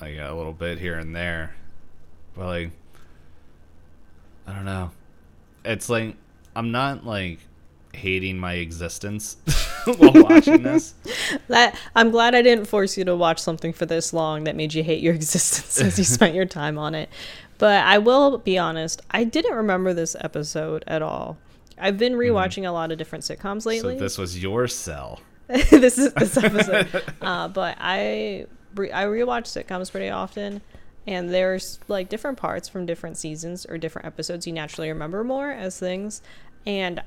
like 0.00 0.16
a 0.18 0.32
little 0.34 0.54
bit 0.54 0.78
here 0.78 0.98
and 0.98 1.14
there, 1.14 1.54
but 2.34 2.46
like 2.46 2.70
I 4.46 4.54
don't 4.54 4.64
know. 4.64 4.90
It's 5.64 5.88
like 5.88 6.16
I'm 6.56 6.72
not 6.72 7.04
like 7.04 7.38
hating 7.92 8.38
my 8.38 8.54
existence 8.54 9.36
while 9.84 10.12
watching 10.14 10.62
this. 10.62 10.94
That 11.48 11.76
I'm 11.94 12.10
glad 12.10 12.34
I 12.34 12.42
didn't 12.42 12.66
force 12.66 12.96
you 12.96 13.04
to 13.04 13.16
watch 13.16 13.38
something 13.40 13.72
for 13.72 13.86
this 13.86 14.12
long 14.12 14.44
that 14.44 14.54
made 14.56 14.74
you 14.74 14.82
hate 14.82 15.02
your 15.02 15.14
existence 15.20 15.80
as 15.80 15.98
you 15.98 16.04
spent 16.04 16.34
your 16.34 16.44
time 16.46 16.78
on 16.78 16.94
it. 16.94 17.08
But 17.58 17.84
I 17.84 17.98
will 17.98 18.38
be 18.38 18.56
honest, 18.56 19.02
I 19.10 19.24
didn't 19.24 19.54
remember 19.54 19.92
this 19.92 20.16
episode 20.20 20.84
at 20.86 21.02
all. 21.02 21.36
I've 21.78 21.98
been 21.98 22.14
rewatching 22.14 22.66
a 22.66 22.70
lot 22.70 22.92
of 22.92 22.98
different 22.98 23.24
sitcoms 23.24 23.66
lately. 23.66 23.96
So 23.96 24.02
this 24.04 24.18
was 24.18 24.40
your 24.42 24.68
cell. 24.68 25.20
this 25.48 25.98
is 25.98 26.12
this 26.14 26.36
episode. 26.36 27.02
uh, 27.20 27.48
but 27.48 27.76
I 27.80 28.46
re- 28.74 28.92
I 28.92 29.04
rewatch 29.04 29.46
sitcoms 29.46 29.90
pretty 29.90 30.10
often, 30.10 30.60
and 31.06 31.30
there's 31.32 31.80
like 31.88 32.08
different 32.08 32.38
parts 32.38 32.68
from 32.68 32.86
different 32.86 33.16
seasons 33.16 33.66
or 33.66 33.76
different 33.78 34.06
episodes 34.06 34.46
you 34.46 34.52
naturally 34.52 34.88
remember 34.88 35.24
more 35.24 35.50
as 35.50 35.78
things. 35.78 36.22
And 36.66 37.02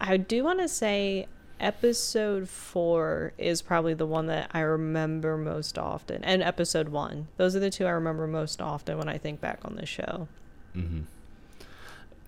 I 0.00 0.16
do 0.16 0.44
want 0.44 0.60
to 0.60 0.68
say 0.68 1.26
episode 1.60 2.48
four 2.48 3.34
is 3.36 3.60
probably 3.60 3.92
the 3.92 4.06
one 4.06 4.26
that 4.26 4.50
I 4.52 4.60
remember 4.60 5.36
most 5.36 5.78
often, 5.78 6.24
and 6.24 6.42
episode 6.42 6.88
one. 6.88 7.28
Those 7.36 7.54
are 7.54 7.60
the 7.60 7.70
two 7.70 7.86
I 7.86 7.90
remember 7.90 8.26
most 8.26 8.62
often 8.62 8.96
when 8.96 9.08
I 9.08 9.18
think 9.18 9.40
back 9.40 9.60
on 9.64 9.76
this 9.76 9.88
show. 9.88 10.26
Mm-hmm. 10.74 11.00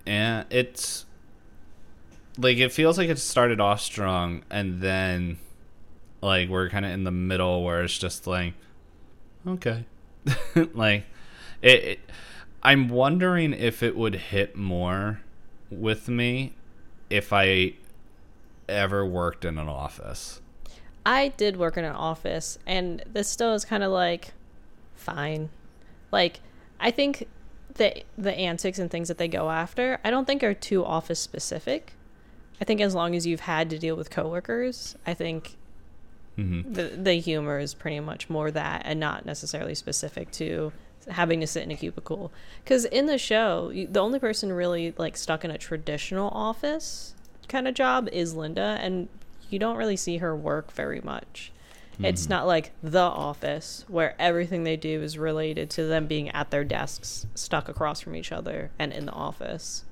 And 0.05 0.45
it's 0.51 1.05
like 2.37 2.57
it 2.57 2.71
feels 2.71 2.97
like 2.97 3.09
it 3.09 3.17
started 3.17 3.59
off 3.59 3.81
strong, 3.81 4.43
and 4.51 4.81
then 4.81 5.37
like 6.21 6.49
we're 6.49 6.69
kind 6.69 6.85
of 6.85 6.91
in 6.91 7.03
the 7.03 7.11
middle 7.11 7.63
where 7.63 7.83
it's 7.83 7.97
just 7.97 8.27
like, 8.27 8.53
okay, 9.47 9.85
like 10.73 11.05
it, 11.61 11.83
it. 11.83 11.99
I'm 12.61 12.87
wondering 12.87 13.53
if 13.53 13.81
it 13.83 13.97
would 13.97 14.15
hit 14.15 14.55
more 14.55 15.21
with 15.69 16.07
me 16.07 16.53
if 17.13 17.31
I 17.31 17.73
ever 18.67 19.05
worked 19.05 19.45
in 19.45 19.59
an 19.59 19.67
office. 19.67 20.41
I 21.05 21.27
did 21.27 21.57
work 21.57 21.77
in 21.77 21.85
an 21.85 21.95
office, 21.95 22.57
and 22.65 23.03
this 23.05 23.29
still 23.29 23.53
is 23.53 23.65
kind 23.65 23.83
of 23.83 23.91
like 23.91 24.33
fine. 24.95 25.49
Like, 26.11 26.39
I 26.79 26.89
think 26.89 27.27
the 27.75 28.03
the 28.17 28.33
antics 28.33 28.79
and 28.79 28.89
things 28.89 29.09
that 29.09 29.19
they 29.19 29.27
go 29.27 29.51
after, 29.51 29.99
I 30.03 30.09
don't 30.09 30.25
think 30.25 30.43
are 30.43 30.55
too 30.55 30.83
office 30.83 31.19
specific. 31.19 31.93
I 32.59 32.65
think 32.65 32.81
as 32.81 32.95
long 32.95 33.15
as 33.15 33.27
you've 33.27 33.41
had 33.41 33.69
to 33.69 33.77
deal 33.77 33.95
with 33.95 34.09
coworkers, 34.09 34.95
I 35.05 35.13
think 35.13 35.57
Mm-hmm. 36.35 36.73
the 36.73 36.83
the 36.97 37.13
humor 37.13 37.59
is 37.59 37.75
pretty 37.75 37.99
much 37.99 38.27
more 38.27 38.49
that 38.49 38.81
and 38.85 38.99
not 38.99 39.23
necessarily 39.23 39.75
specific 39.75 40.31
to 40.31 40.73
having 41.09 41.39
to 41.41 41.47
sit 41.47 41.63
in 41.63 41.71
a 41.71 41.75
cubicle. 41.75 42.31
Because 42.63 42.85
in 42.85 43.05
the 43.05 43.17
show, 43.17 43.69
you, 43.69 43.87
the 43.87 43.99
only 43.99 44.19
person 44.19 44.51
really 44.51 44.93
like 44.97 45.17
stuck 45.17 45.43
in 45.43 45.51
a 45.51 45.57
traditional 45.57 46.29
office 46.29 47.13
kind 47.47 47.67
of 47.67 47.73
job 47.73 48.07
is 48.11 48.33
Linda, 48.33 48.77
and 48.81 49.09
you 49.49 49.59
don't 49.59 49.77
really 49.77 49.97
see 49.97 50.17
her 50.17 50.35
work 50.35 50.71
very 50.71 51.01
much. 51.01 51.51
It's 51.99 52.23
mm-hmm. 52.23 52.31
not 52.31 52.47
like 52.47 52.71
the 52.81 52.99
office 52.99 53.85
where 53.87 54.15
everything 54.17 54.63
they 54.63 54.77
do 54.77 55.01
is 55.03 55.17
related 55.17 55.69
to 55.71 55.85
them 55.85 56.07
being 56.07 56.29
at 56.29 56.49
their 56.49 56.63
desks, 56.63 57.27
stuck 57.35 57.69
across 57.69 58.01
from 58.01 58.15
each 58.15 58.31
other, 58.31 58.71
and 58.79 58.91
in 58.91 59.05
the 59.05 59.11
office 59.11 59.83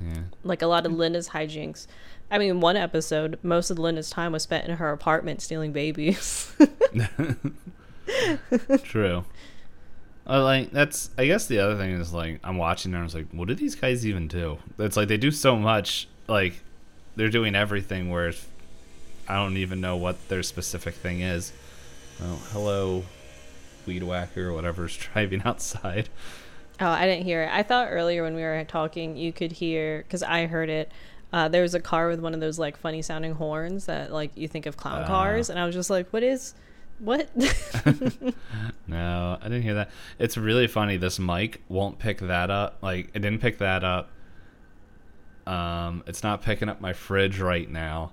Yeah. 0.00 0.22
like 0.42 0.62
a 0.62 0.66
lot 0.66 0.86
of 0.86 0.92
Linda's 0.92 1.30
hijinks. 1.30 1.86
I 2.30 2.38
mean, 2.38 2.60
one 2.60 2.76
episode, 2.76 3.38
most 3.42 3.70
of 3.70 3.78
Linda's 3.78 4.10
time 4.10 4.32
was 4.32 4.42
spent 4.42 4.66
in 4.66 4.76
her 4.76 4.90
apartment 4.90 5.42
stealing 5.42 5.72
babies. 5.72 6.50
True. 8.82 9.24
Uh, 10.28 10.42
like 10.42 10.70
that's 10.70 11.10
I 11.18 11.26
guess 11.26 11.46
the 11.46 11.58
other 11.58 11.76
thing 11.76 11.90
is 11.92 12.12
like 12.14 12.40
I'm 12.42 12.56
watching 12.56 12.92
and 12.94 13.00
I 13.00 13.04
was 13.04 13.14
like, 13.14 13.26
what 13.32 13.48
do 13.48 13.54
these 13.54 13.74
guys 13.74 14.06
even 14.06 14.26
do? 14.28 14.58
It's 14.78 14.96
like 14.96 15.08
they 15.08 15.16
do 15.18 15.30
so 15.30 15.56
much, 15.56 16.08
like 16.28 16.54
they're 17.16 17.28
doing 17.30 17.54
everything 17.54 18.10
where 18.10 18.28
it's- 18.28 18.46
I 19.28 19.36
don't 19.36 19.56
even 19.56 19.80
know 19.80 19.96
what 19.96 20.16
their 20.28 20.42
specific 20.42 20.94
thing 20.94 21.20
is. 21.20 21.52
Oh, 22.22 22.40
hello, 22.52 23.04
weed 23.86 24.02
whacker 24.02 24.48
or 24.48 24.52
whatever's 24.54 24.96
driving 25.14 25.42
outside. 25.44 26.08
Oh, 26.80 26.88
I 26.88 27.06
didn't 27.06 27.24
hear 27.24 27.42
it. 27.44 27.50
I 27.52 27.62
thought 27.62 27.88
earlier 27.90 28.22
when 28.22 28.34
we 28.34 28.42
were 28.42 28.64
talking, 28.66 29.16
you 29.16 29.32
could 29.32 29.52
hear 29.52 29.98
because 30.02 30.22
I 30.22 30.46
heard 30.46 30.68
it. 30.70 30.90
Uh, 31.32 31.48
there 31.48 31.62
was 31.62 31.74
a 31.74 31.80
car 31.80 32.08
with 32.08 32.20
one 32.20 32.34
of 32.34 32.40
those 32.40 32.58
like 32.58 32.76
funny 32.76 33.00
sounding 33.02 33.34
horns 33.34 33.86
that 33.86 34.12
like 34.12 34.30
you 34.36 34.46
think 34.48 34.66
of 34.66 34.76
clown 34.76 35.02
Ah. 35.04 35.06
cars, 35.06 35.50
and 35.50 35.58
I 35.58 35.66
was 35.66 35.74
just 35.74 35.90
like, 35.90 36.08
"What 36.12 36.22
is, 36.22 36.54
what?" 36.98 37.28
No, 38.86 39.38
I 39.40 39.44
didn't 39.44 39.62
hear 39.62 39.74
that. 39.74 39.90
It's 40.18 40.36
really 40.36 40.66
funny. 40.66 40.96
This 40.96 41.18
mic 41.18 41.62
won't 41.68 41.98
pick 41.98 42.18
that 42.18 42.50
up. 42.50 42.78
Like 42.82 43.10
it 43.14 43.20
didn't 43.20 43.40
pick 43.40 43.58
that 43.58 43.82
up. 43.82 44.10
Um, 45.46 46.02
it's 46.06 46.22
not 46.22 46.42
picking 46.42 46.68
up 46.68 46.80
my 46.80 46.92
fridge 46.92 47.40
right 47.40 47.68
now. 47.68 48.12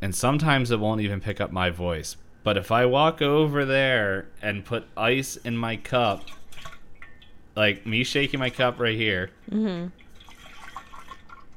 And 0.00 0.14
sometimes 0.14 0.70
it 0.70 0.80
won't 0.80 1.00
even 1.00 1.20
pick 1.20 1.40
up 1.40 1.50
my 1.50 1.70
voice. 1.70 2.16
But 2.42 2.56
if 2.58 2.70
I 2.70 2.84
walk 2.84 3.22
over 3.22 3.64
there 3.64 4.28
and 4.42 4.64
put 4.64 4.84
ice 4.96 5.36
in 5.36 5.56
my 5.56 5.76
cup, 5.76 6.24
like 7.56 7.86
me 7.86 8.04
shaking 8.04 8.38
my 8.38 8.50
cup 8.50 8.78
right 8.78 8.96
here. 8.96 9.30
Mm-hmm. 9.50 9.86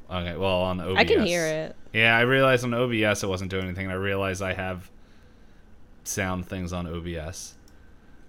Okay, 0.10 0.38
well 0.38 0.62
on 0.62 0.80
OBS. 0.80 0.98
I 0.98 1.04
can 1.04 1.26
hear 1.26 1.46
it. 1.46 1.76
Yeah, 1.92 2.16
I 2.18 2.22
realized 2.22 2.64
on 2.64 2.74
OBS 2.74 3.24
it 3.24 3.28
wasn't 3.28 3.52
doing 3.52 3.66
anything. 3.66 3.86
And 3.86 3.94
I 3.94 3.98
realized 3.98 4.42
I 4.42 4.54
have 4.54 4.90
sound 6.08 6.48
things 6.48 6.74
on 6.74 6.88
OBS. 6.88 7.56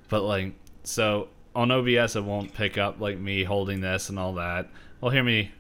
But 0.09 0.23
like, 0.23 0.55
so 0.85 1.29
on 1.55 1.71
OBS 1.71 2.17
it 2.17 2.25
won't 2.25 2.55
pick 2.55 2.79
up 2.79 3.01
like 3.01 3.19
me 3.19 3.45
holding 3.45 3.81
this 3.81 4.09
and 4.09 4.19
all 4.19 4.35
that. 4.35 4.69
Well, 5.01 5.11
hear 5.11 5.25
me 5.25 5.51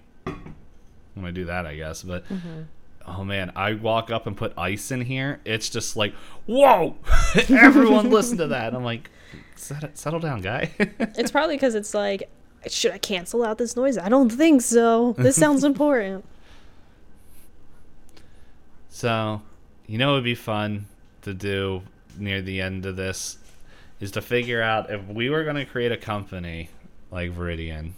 when 1.14 1.25
I 1.25 1.31
do 1.31 1.45
that, 1.47 1.66
I 1.66 1.77
guess. 1.77 2.03
But 2.03 2.25
mm-hmm. 2.29 2.62
oh 3.07 3.25
man, 3.25 3.53
I 3.57 3.75
walk 3.75 4.11
up 4.11 4.27
and 4.27 4.37
put 4.37 4.53
ice 4.57 4.91
in 4.91 5.01
here. 5.01 5.41
It's 5.45 5.69
just 5.69 5.97
like, 5.97 6.14
whoa! 6.47 6.97
Everyone 7.49 8.11
listen 8.11 8.39
to 8.39 8.49
that. 8.49 8.75
I'm 8.75 8.85
like, 8.85 9.11
settle, 9.57 9.91
settle 9.95 10.21
down, 10.21 10.41
guy. 10.41 10.71
It's 10.99 11.31
probably 11.31 11.57
because 11.57 11.75
it's 11.75 11.95
like, 11.95 12.31
should 12.66 12.93
I 12.93 12.99
cancel 12.99 13.45
out 13.45 13.59
this 13.59 13.77
noise? 13.77 13.99
I 13.99 14.09
don't 14.09 14.31
think 14.31 14.62
so. 14.62 15.14
This 15.19 15.37
sounds 15.45 15.64
important. 15.64 16.25
So, 18.89 19.43
you 19.87 19.99
know, 19.99 20.12
it 20.12 20.14
would 20.14 20.25
be 20.25 20.35
fun 20.35 20.87
to 21.23 21.35
do 21.35 21.83
near 22.21 22.43
the 22.43 22.61
end 22.61 22.87
of 22.87 22.97
this 22.97 23.39
is 24.01 24.11
to 24.12 24.23
figure 24.23 24.62
out 24.62 24.91
if 24.91 25.05
we 25.07 25.29
were 25.31 25.45
going 25.45 25.57
to 25.57 25.64
create 25.64 25.93
a 25.93 25.97
company 25.97 26.71
like 27.11 27.33
Veridian, 27.35 27.93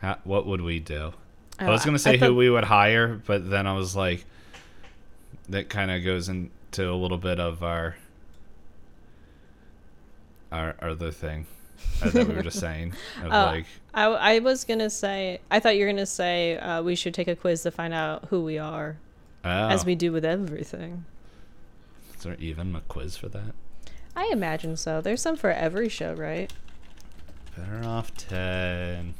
how, 0.00 0.18
what 0.24 0.46
would 0.46 0.60
we 0.60 0.80
do? 0.80 1.12
I 1.58 1.68
was 1.70 1.82
Oh, 1.82 1.84
going 1.86 1.96
to 1.96 1.98
say 2.02 2.18
thought- 2.18 2.26
who 2.26 2.34
we 2.34 2.50
would 2.50 2.64
hire, 2.64 3.20
but 3.26 3.48
then 3.50 3.66
I 3.66 3.72
was 3.74 3.96
like, 3.96 4.24
that 5.48 5.68
kind 5.68 5.90
of 5.90 6.04
goes 6.04 6.28
into 6.28 6.90
a 6.90 6.94
little 6.94 7.18
bit 7.18 7.40
of 7.40 7.62
our 7.62 7.96
our 10.50 10.74
other 10.80 11.10
thing 11.10 11.46
that 12.02 12.14
we 12.14 12.34
were 12.34 12.42
just 12.42 12.58
saying 12.58 12.94
Oh, 13.24 13.28
like 13.28 13.66
I, 13.94 14.04
I 14.06 14.38
was 14.38 14.64
gonna 14.64 14.90
say. 14.90 15.40
I 15.50 15.60
thought 15.60 15.76
you 15.76 15.84
were 15.84 15.90
gonna 15.92 16.06
say 16.06 16.56
uh, 16.58 16.82
we 16.82 16.94
should 16.94 17.14
take 17.14 17.28
a 17.28 17.36
quiz 17.36 17.62
to 17.64 17.70
find 17.70 17.92
out 17.92 18.26
who 18.30 18.42
we 18.42 18.58
are, 18.58 18.96
oh, 19.44 19.48
as 19.50 19.84
we 19.84 19.94
do 19.94 20.12
with 20.12 20.24
everything. 20.24 21.04
Is 22.18 22.24
there 22.24 22.36
even 22.40 22.74
a 22.74 22.80
quiz 22.80 23.16
for 23.16 23.28
that? 23.28 23.54
I 24.16 24.28
imagine 24.32 24.76
so. 24.76 25.00
There's 25.00 25.22
some 25.22 25.36
for 25.36 25.52
every 25.52 25.88
show, 25.88 26.14
right? 26.14 26.52
Better 27.56 27.86
Off 27.86 28.12
Ted. 28.16 29.14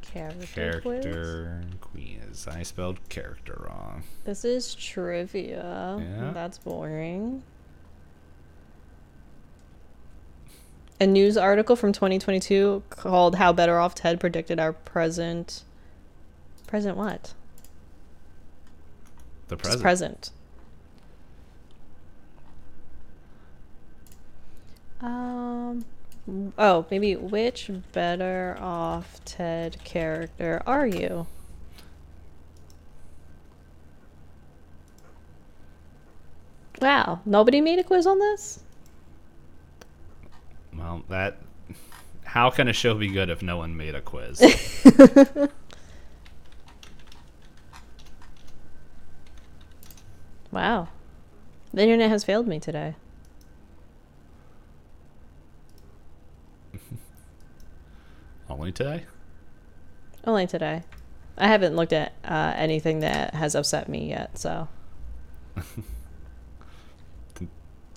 Character, 0.00 0.80
quiz. 0.82 1.04
character 1.04 1.62
quiz. 1.80 2.48
I 2.48 2.64
spelled 2.64 3.08
character 3.08 3.64
wrong. 3.64 4.02
This 4.24 4.44
is 4.44 4.74
trivia. 4.74 5.98
Yeah. 6.00 6.32
That's 6.34 6.58
boring. 6.58 7.44
A 11.00 11.06
news 11.06 11.36
article 11.36 11.76
from 11.76 11.92
2022 11.92 12.82
called 12.90 13.36
"How 13.36 13.52
Better 13.52 13.78
Off 13.78 13.94
Ted 13.94 14.18
Predicted 14.18 14.58
Our 14.58 14.72
Present." 14.72 15.62
Present 16.66 16.96
what? 16.96 17.34
The 19.46 19.54
Just 19.56 19.80
present. 19.80 20.32
Um. 25.02 25.84
Oh, 26.56 26.86
maybe 26.90 27.16
which 27.16 27.70
better 27.92 28.56
off 28.60 29.20
Ted 29.24 29.82
character 29.82 30.62
are 30.66 30.86
you? 30.86 31.26
Wow, 36.80 37.20
nobody 37.24 37.60
made 37.60 37.78
a 37.78 37.84
quiz 37.84 38.06
on 38.06 38.18
this? 38.18 38.60
well, 40.76 41.02
that. 41.08 41.38
How 42.24 42.48
can 42.48 42.66
a 42.68 42.72
show 42.72 42.94
be 42.94 43.08
good 43.08 43.28
if 43.28 43.42
no 43.42 43.58
one 43.58 43.76
made 43.76 43.94
a 43.94 44.00
quiz? 44.00 44.40
Wow. 50.52 50.88
The 51.72 51.82
internet 51.82 52.10
has 52.10 52.22
failed 52.24 52.46
me 52.46 52.60
today. 52.60 52.94
Only 58.52 58.72
today. 58.72 59.04
Only 60.24 60.46
today. 60.46 60.82
I 61.38 61.48
haven't 61.48 61.74
looked 61.74 61.92
at 61.94 62.12
uh, 62.24 62.52
anything 62.56 63.00
that 63.00 63.34
has 63.34 63.54
upset 63.54 63.88
me 63.88 64.10
yet, 64.10 64.36
so. 64.38 64.68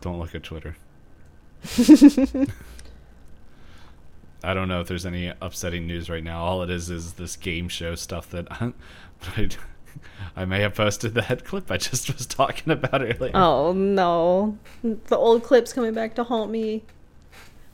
Don't 0.01 0.19
look 0.19 0.33
at 0.35 0.43
Twitter. 0.43 0.77
I 4.43 4.53
don't 4.53 4.67
know 4.67 4.79
if 4.81 4.87
there's 4.87 5.05
any 5.05 5.33
upsetting 5.41 5.87
news 5.87 6.09
right 6.09 6.23
now. 6.23 6.43
All 6.43 6.61
it 6.61 6.69
is 6.69 6.89
is 6.91 7.13
this 7.13 7.35
game 7.35 7.67
show 7.67 7.95
stuff 7.95 8.29
that 8.29 8.47
I, 8.51 9.49
I 10.35 10.45
may 10.45 10.61
have 10.61 10.75
posted 10.75 11.15
that 11.15 11.43
clip 11.43 11.71
I 11.71 11.77
just 11.77 12.13
was 12.13 12.27
talking 12.27 12.71
about 12.71 13.01
earlier. 13.01 13.31
Oh 13.33 13.73
no. 13.73 14.57
The 14.83 15.17
old 15.17 15.43
clip's 15.43 15.73
coming 15.73 15.93
back 15.93 16.13
to 16.15 16.23
haunt 16.23 16.51
me. 16.51 16.83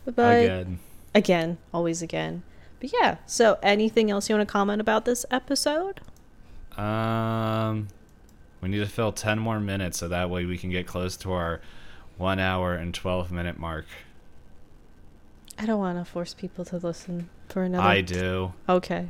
But 0.06 0.44
Again. 0.46 0.80
again, 1.14 1.58
always 1.74 2.02
again. 2.02 2.44
But 2.82 2.92
yeah, 2.92 3.18
so 3.26 3.58
anything 3.64 4.12
else 4.12 4.28
you 4.28 4.36
want 4.36 4.48
to 4.48 4.52
comment 4.52 4.82
about 4.82 5.06
this 5.06 5.26
episode? 5.32 6.02
Um, 6.76 7.88
we 8.60 8.70
need 8.70 8.80
to 8.80 8.88
fill 8.88 9.14
ten 9.14 9.40
more 9.40 9.60
minutes 9.60 10.00
so 10.00 10.10
that 10.10 10.30
way 10.30 10.46
we 10.46 10.58
can 10.58 10.70
get 10.72 10.88
close 10.88 11.16
to 11.18 11.32
our 11.32 11.62
one 12.18 12.40
hour 12.40 12.74
and 12.74 12.94
twelve 12.94 13.32
minute 13.32 13.58
mark. 13.58 13.86
I 15.58 15.66
don't 15.66 15.80
want 15.80 15.98
to 16.00 16.06
force 16.06 16.34
people 16.34 16.66
to 16.66 16.78
listen 16.78 17.30
for 17.48 17.64
another. 17.64 17.88
I 17.88 18.02
do. 18.02 18.54
Okay. 18.68 19.10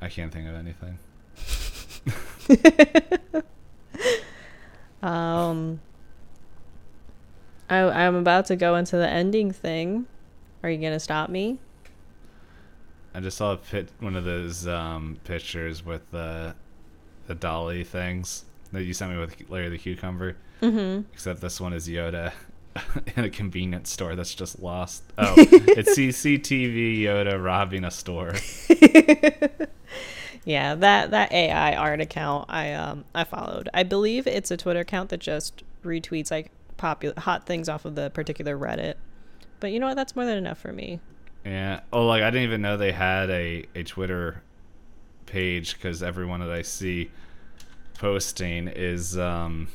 I 0.00 0.08
can't 0.08 0.32
think 0.32 0.48
of 0.48 0.54
anything. 0.54 0.98
Um, 5.02 5.80
I, 7.70 7.78
I'm 7.78 8.16
about 8.16 8.46
to 8.46 8.56
go 8.56 8.74
into 8.76 8.96
the 8.96 9.08
ending 9.08 9.52
thing. 9.52 10.06
Are 10.62 10.70
you 10.70 10.78
gonna 10.78 11.00
stop 11.00 11.30
me? 11.30 11.58
I 13.14 13.20
just 13.20 13.36
saw 13.36 13.52
a 13.52 13.56
pit, 13.56 13.90
one 14.00 14.16
of 14.16 14.24
those 14.24 14.66
um, 14.66 15.18
pictures 15.24 15.84
with 15.84 16.10
the 16.10 16.54
the 17.26 17.34
DALL-E 17.34 17.84
things 17.84 18.44
that 18.72 18.84
you 18.84 18.94
sent 18.94 19.12
me 19.12 19.18
with 19.18 19.50
Larry 19.50 19.68
the 19.68 19.78
Cucumber. 19.78 20.36
Mm-hmm. 20.62 21.02
Except 21.12 21.40
this 21.40 21.60
one 21.60 21.72
is 21.72 21.88
Yoda 21.88 22.32
in 23.16 23.24
a 23.24 23.30
convenience 23.30 23.90
store 23.90 24.16
that's 24.16 24.34
just 24.34 24.60
lost. 24.60 25.02
Oh, 25.18 25.34
it's 25.36 25.96
CCTV 25.96 27.00
Yoda 27.00 27.42
robbing 27.42 27.84
a 27.84 27.90
store. 27.90 28.34
Yeah, 30.48 30.76
that 30.76 31.10
that 31.10 31.30
AI 31.30 31.74
art 31.76 32.00
account 32.00 32.46
I 32.48 32.72
um 32.72 33.04
I 33.14 33.24
followed. 33.24 33.68
I 33.74 33.82
believe 33.82 34.26
it's 34.26 34.50
a 34.50 34.56
Twitter 34.56 34.80
account 34.80 35.10
that 35.10 35.20
just 35.20 35.62
retweets 35.84 36.30
like 36.30 36.50
popular 36.78 37.14
hot 37.18 37.44
things 37.44 37.68
off 37.68 37.84
of 37.84 37.96
the 37.96 38.08
particular 38.08 38.56
Reddit. 38.56 38.94
But 39.60 39.72
you 39.72 39.80
know 39.80 39.86
what? 39.86 39.96
That's 39.96 40.14
more 40.16 40.24
than 40.24 40.38
enough 40.38 40.58
for 40.58 40.72
me. 40.72 41.00
Yeah. 41.44 41.80
Oh, 41.92 42.06
like 42.06 42.22
I 42.22 42.30
didn't 42.30 42.44
even 42.44 42.62
know 42.62 42.76
they 42.76 42.92
had 42.92 43.30
a 43.30 43.64
a 43.74 43.82
Twitter 43.82 44.42
page 45.26 45.74
because 45.74 46.02
everyone 46.02 46.40
that 46.40 46.50
I 46.50 46.62
see 46.62 47.10
posting 47.98 48.68
is 48.68 49.18
um 49.18 49.68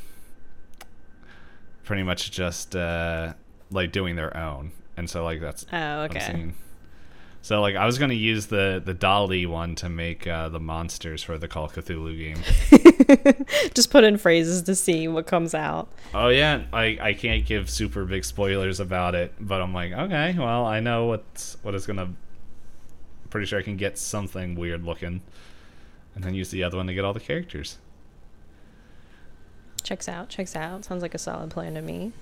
pretty 1.84 2.04
much 2.04 2.32
just 2.32 2.76
uh 2.76 3.34
like 3.72 3.92
doing 3.92 4.16
their 4.16 4.36
own, 4.38 4.72
and 4.98 5.10
so 5.10 5.24
like 5.24 5.42
that's 5.42 5.66
Oh, 5.74 6.02
okay. 6.04 6.52
So 7.44 7.60
like 7.60 7.76
I 7.76 7.86
was 7.86 8.00
gonna 8.00 8.14
use 8.14 8.46
the 8.46 8.82
the 8.84 8.94
DALL-E 8.94 9.46
one 9.48 9.76
to 9.76 9.90
make 9.90 10.26
uh, 10.26 10.48
the 10.48 10.62
monsters 10.62 11.22
for 11.22 11.38
the 11.38 11.50
Call 11.50 11.66
of 11.66 11.74
Cthulhu 11.74 12.18
game. 12.18 13.36
Just 13.74 13.92
put 13.92 14.06
in 14.06 14.18
phrases 14.18 14.62
to 14.62 14.74
see 14.76 15.10
what 15.10 15.28
comes 15.28 15.54
out. 15.54 15.90
Oh 16.14 16.30
yeah, 16.30 16.64
I 16.72 16.98
I 17.02 17.14
can't 17.14 17.46
give 17.46 17.70
super 17.70 18.06
big 18.06 18.24
spoilers 18.24 18.80
about 18.80 19.14
it, 19.14 19.34
but 19.42 19.62
I'm 19.62 19.74
like, 19.74 19.92
okay, 19.92 20.34
well 20.40 20.66
I 20.66 20.80
know 20.80 21.08
what's 21.08 21.58
what 21.64 21.76
is 21.76 21.86
gonna. 21.86 22.14
Pretty 23.30 23.46
sure 23.46 23.60
I 23.60 23.64
can 23.64 23.76
get 23.76 23.98
something 23.98 24.56
weird 24.56 24.86
looking, 24.86 25.22
and 26.16 26.24
then 26.24 26.34
use 26.34 26.50
the 26.50 26.64
other 26.64 26.78
one 26.78 26.88
to 26.88 26.94
get 26.94 27.04
all 27.04 27.14
the 27.14 27.20
characters. 27.20 27.78
Checks 29.84 30.08
out, 30.08 30.30
checks 30.30 30.56
out. 30.56 30.86
Sounds 30.86 31.02
like 31.02 31.14
a 31.14 31.18
solid 31.18 31.50
plan 31.50 31.74
to 31.74 31.82
me. 31.82 32.14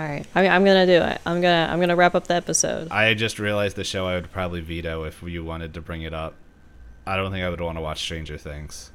All 0.00 0.06
right, 0.06 0.24
I 0.34 0.40
mean, 0.40 0.50
I'm 0.50 0.64
gonna 0.64 0.86
do 0.86 1.02
it. 1.02 1.20
I'm 1.26 1.42
gonna 1.42 1.68
I'm 1.70 1.78
gonna 1.78 1.94
wrap 1.94 2.14
up 2.14 2.26
the 2.26 2.32
episode. 2.32 2.90
I 2.90 3.12
just 3.12 3.38
realized 3.38 3.76
the 3.76 3.84
show 3.84 4.06
I 4.06 4.14
would 4.14 4.32
probably 4.32 4.62
veto 4.62 5.04
if 5.04 5.22
you 5.22 5.44
wanted 5.44 5.74
to 5.74 5.82
bring 5.82 6.00
it 6.00 6.14
up. 6.14 6.36
I 7.06 7.16
don't 7.16 7.30
think 7.30 7.44
I 7.44 7.50
would 7.50 7.60
want 7.60 7.76
to 7.76 7.82
watch 7.82 8.00
Stranger 8.00 8.38
Things. 8.38 8.92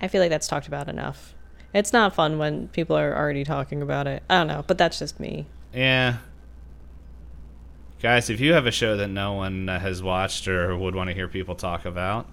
I 0.00 0.08
feel 0.08 0.22
like 0.22 0.30
that's 0.30 0.48
talked 0.48 0.66
about 0.66 0.88
enough. 0.88 1.34
It's 1.74 1.92
not 1.92 2.14
fun 2.14 2.38
when 2.38 2.68
people 2.68 2.96
are 2.96 3.14
already 3.14 3.44
talking 3.44 3.82
about 3.82 4.06
it. 4.06 4.22
I 4.30 4.38
don't 4.38 4.46
know, 4.46 4.64
but 4.66 4.78
that's 4.78 4.98
just 4.98 5.20
me. 5.20 5.44
Yeah. 5.74 6.16
Guys, 8.00 8.30
if 8.30 8.40
you 8.40 8.54
have 8.54 8.64
a 8.64 8.70
show 8.70 8.96
that 8.96 9.08
no 9.08 9.34
one 9.34 9.68
has 9.68 10.02
watched 10.02 10.48
or 10.48 10.74
would 10.74 10.94
want 10.94 11.10
to 11.10 11.14
hear 11.14 11.28
people 11.28 11.54
talk 11.54 11.84
about, 11.84 12.26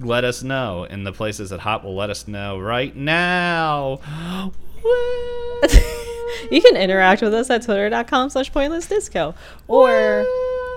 let 0.00 0.24
us 0.24 0.42
know 0.42 0.84
in 0.84 1.04
the 1.04 1.12
places 1.12 1.50
that 1.50 1.60
Hot 1.60 1.84
will 1.84 1.94
let 1.94 2.10
us 2.10 2.26
know 2.26 2.58
right 2.58 2.94
now. 2.94 4.00
you 6.50 6.60
can 6.62 6.76
interact 6.76 7.22
with 7.22 7.34
us 7.34 7.50
at 7.50 7.62
twitter.com 7.62 8.30
slash 8.30 8.50
pointless 8.52 8.86
disco 8.86 9.34
or 9.68 10.24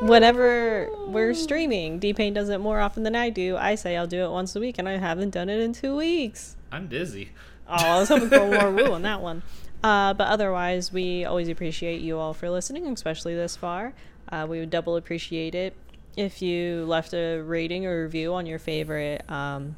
whenever 0.01 0.89
we're 1.07 1.33
streaming. 1.33 1.99
D-pain 1.99 2.33
does 2.33 2.49
it 2.49 2.59
more 2.59 2.79
often 2.79 3.03
than 3.03 3.15
i 3.15 3.29
do. 3.29 3.55
I 3.55 3.75
say 3.75 3.95
i'll 3.95 4.07
do 4.07 4.25
it 4.25 4.31
once 4.31 4.55
a 4.55 4.59
week 4.59 4.77
and 4.77 4.89
i 4.89 4.97
haven't 4.97 5.29
done 5.29 5.49
it 5.49 5.61
in 5.61 5.73
two 5.73 5.95
weeks. 5.95 6.57
I'm 6.71 6.87
dizzy. 6.87 7.29
oh 7.67 7.75
i 7.75 7.99
was 7.99 8.09
hoping 8.09 8.29
for 8.29 8.45
more 8.47 8.71
woo 8.71 8.91
on 8.91 9.03
that 9.03 9.21
one. 9.29 9.43
Uh, 9.83 10.13
but 10.13 10.27
otherwise 10.27 10.91
we 10.91 11.23
always 11.25 11.47
appreciate 11.47 12.01
you 12.01 12.17
all 12.17 12.33
for 12.33 12.49
listening 12.49 12.85
especially 12.87 13.35
this 13.35 13.55
far. 13.55 13.93
Uh, 14.29 14.45
we 14.49 14.59
would 14.59 14.69
double 14.69 14.97
appreciate 14.97 15.55
it 15.55 15.75
if 16.15 16.41
you 16.41 16.85
left 16.85 17.13
a 17.13 17.39
rating 17.39 17.85
or 17.85 18.03
review 18.03 18.33
on 18.33 18.45
your 18.45 18.59
favorite 18.59 19.29
um, 19.29 19.75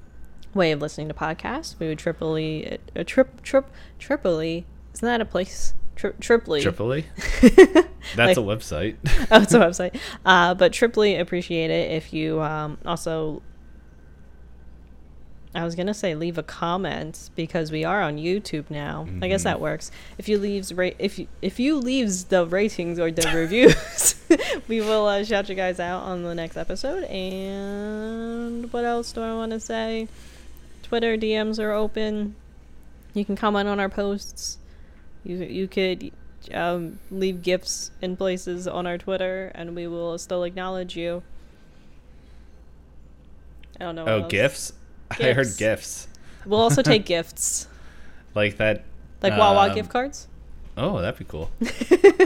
way 0.53 0.71
of 0.71 0.81
listening 0.81 1.07
to 1.07 1.13
podcasts 1.13 1.77
we 1.79 1.87
would 1.87 1.99
triply 1.99 2.77
a 2.95 3.03
trip 3.03 3.41
trip 3.41 3.69
triply 3.99 4.65
isn't 4.93 5.05
that 5.05 5.21
a 5.21 5.25
place 5.25 5.73
Tri- 5.95 6.11
triply? 6.19 6.59
Like- 6.59 6.75
That's 8.15 8.37
a 8.37 8.41
website. 8.41 8.97
oh, 9.31 9.41
it's 9.41 9.53
a 9.53 9.59
website. 9.59 9.97
Uh, 10.25 10.53
but 10.53 10.73
triply 10.73 11.15
appreciate 11.15 11.71
it 11.71 11.91
if 11.91 12.13
you 12.13 12.41
um, 12.41 12.77
also. 12.85 13.41
I 15.55 15.63
was 15.63 15.75
gonna 15.75 15.93
say 15.93 16.15
leave 16.15 16.37
a 16.37 16.43
comment 16.43 17.29
because 17.35 17.71
we 17.71 17.83
are 17.85 18.01
on 18.01 18.17
YouTube 18.17 18.69
now. 18.69 19.07
I 19.21 19.27
guess 19.27 19.41
Mhm. 19.41 19.45
that 19.45 19.61
works. 19.61 19.89
If 20.17 20.27
you 20.27 20.37
leaves 20.37 20.73
ra- 20.73 20.91
if 20.99 21.17
you, 21.17 21.27
if 21.41 21.59
you 21.59 21.77
leaves 21.77 22.25
the 22.25 22.45
ratings 22.45 22.99
or 22.99 23.09
the 23.11 23.31
reviews, 23.33 24.15
we 24.67 24.81
will 24.81 25.05
uh, 25.07 25.23
shout 25.23 25.47
you 25.49 25.55
guys 25.55 25.79
out 25.79 26.03
on 26.03 26.23
the 26.23 26.35
next 26.35 26.57
episode. 26.57 27.03
And 27.05 28.71
what 28.73 28.83
else 28.83 29.11
do 29.13 29.21
I 29.21 29.33
want 29.33 29.51
to 29.53 29.59
say? 29.59 30.07
Twitter 30.83 31.15
DMs 31.17 31.57
are 31.59 31.71
open. 31.71 32.35
You 33.13 33.23
can 33.25 33.35
comment 33.35 33.67
on 33.69 33.79
our 33.79 33.89
posts. 33.89 34.57
You 35.23 35.37
you 35.37 35.67
could 35.67 36.11
um, 36.53 36.99
leave 37.09 37.41
gifts 37.41 37.91
in 38.01 38.17
places 38.17 38.67
on 38.67 38.85
our 38.85 38.97
Twitter, 38.97 39.51
and 39.55 39.75
we 39.75 39.87
will 39.87 40.17
still 40.17 40.43
acknowledge 40.43 40.95
you. 40.95 41.23
I 43.79 43.85
don't 43.85 43.95
know. 43.95 44.03
what 44.03 44.11
oh, 44.13 44.21
else. 44.23 44.31
gifts? 44.31 44.73
I 45.11 45.33
heard 45.33 45.45
Gifts. 45.45 45.57
gifts. 45.57 46.07
We'll 46.45 46.59
also 46.61 46.81
take 46.81 47.05
gifts, 47.15 47.67
Like 48.33 48.57
that. 48.57 48.83
like 49.21 49.37
Wawa 49.37 49.69
um, 49.69 49.75
gift 49.75 49.89
cards. 49.89 50.27
Oh, 50.77 51.01
that'd 51.01 51.17
be 51.17 51.25
cool. 51.25 51.49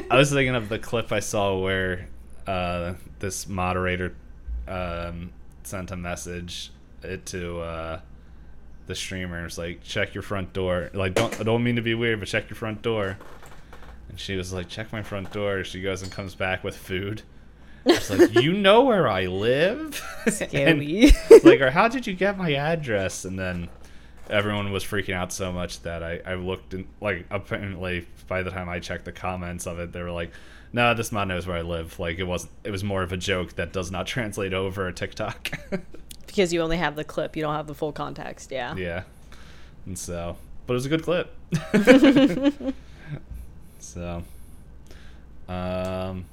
I 0.10 0.18
was 0.18 0.32
thinking 0.32 0.56
of 0.56 0.70
the 0.70 0.80
clip 0.80 1.12
I 1.12 1.20
saw 1.20 1.58
where 1.60 2.08
uh, 2.48 2.94
this 3.20 3.48
moderator 3.48 4.16
um, 4.68 5.32
sent 5.64 5.92
a 5.92 5.96
message 5.96 6.72
it 7.04 7.26
to 7.28 7.60
uh, 7.60 8.00
the 8.88 8.96
streamers 8.96 9.58
like, 9.58 9.84
"Check 9.84 10.14
your 10.16 10.24
front 10.24 10.52
door." 10.54 10.90
Like, 10.94 11.14
don't 11.14 11.40
I 11.40 11.44
don't 11.44 11.64
mean 11.64 11.76
to 11.76 11.82
be 11.82 11.94
weird, 11.94 12.20
but 12.20 12.28
check 12.28 12.50
your 12.50 12.56
front 12.58 12.82
door. 12.82 13.18
And 14.10 14.20
she 14.20 14.36
was 14.36 14.52
like, 14.52 14.68
"Check 14.68 14.92
my 14.92 15.04
front 15.04 15.32
door." 15.32 15.64
She 15.64 15.82
goes 15.82 16.02
and 16.02 16.12
comes 16.12 16.34
back 16.34 16.64
with 16.64 16.76
food. 16.76 17.22
It's 17.86 18.10
like, 18.10 18.34
"You 18.42 18.54
know 18.54 18.84
where 18.84 19.08
I 19.08 19.26
live?" 19.28 20.02
and, 20.54 20.80
like, 21.44 21.62
or 21.62 21.72
how 21.72 21.88
did 21.88 22.08
you 22.08 22.14
get 22.14 22.38
my 22.38 22.54
address? 22.54 23.26
And 23.26 23.38
then 23.38 23.70
everyone 24.30 24.72
was 24.72 24.84
freaking 24.84 25.14
out 25.14 25.32
so 25.34 25.52
much 25.52 25.82
that 25.82 26.04
I, 26.04 26.22
I 26.26 26.36
looked 26.36 26.74
and 26.74 26.88
like 27.02 27.26
apparently 27.32 28.08
by 28.28 28.44
the 28.44 28.52
time 28.52 28.70
I 28.70 28.80
checked 28.80 29.06
the 29.06 29.12
comments 29.12 29.66
of 29.66 29.80
it, 29.80 29.92
they 29.92 30.02
were 30.02 30.12
like, 30.12 30.32
"No, 30.74 30.94
this 30.94 31.12
mod 31.12 31.28
knows 31.28 31.48
where 31.48 31.58
I 31.58 31.62
live." 31.62 32.00
Like 32.00 32.20
it 32.20 32.26
wasn't. 32.26 32.52
It 32.64 32.72
was 32.72 32.84
more 32.84 33.02
of 33.04 33.12
a 33.12 33.18
joke 33.18 33.56
that 33.56 33.74
does 33.74 33.92
not 33.92 34.08
translate 34.16 34.54
over 34.54 34.88
a 34.88 34.94
TikTok. 34.94 35.52
because 36.28 36.54
you 36.54 36.62
only 36.62 36.78
have 36.78 36.96
the 36.96 37.04
clip, 37.04 37.36
you 37.36 37.42
don't 37.42 37.56
have 37.56 37.68
the 37.68 37.76
full 37.76 37.92
context. 37.92 38.52
Yeah. 38.52 38.76
yeah, 38.76 39.04
and 39.86 39.98
so, 39.98 40.38
but 40.68 40.74
it 40.74 40.76
was 40.76 40.86
a 40.86 40.90
good 40.90 41.04
clip. 41.04 41.36
so, 43.80 44.24
um, 45.48 46.26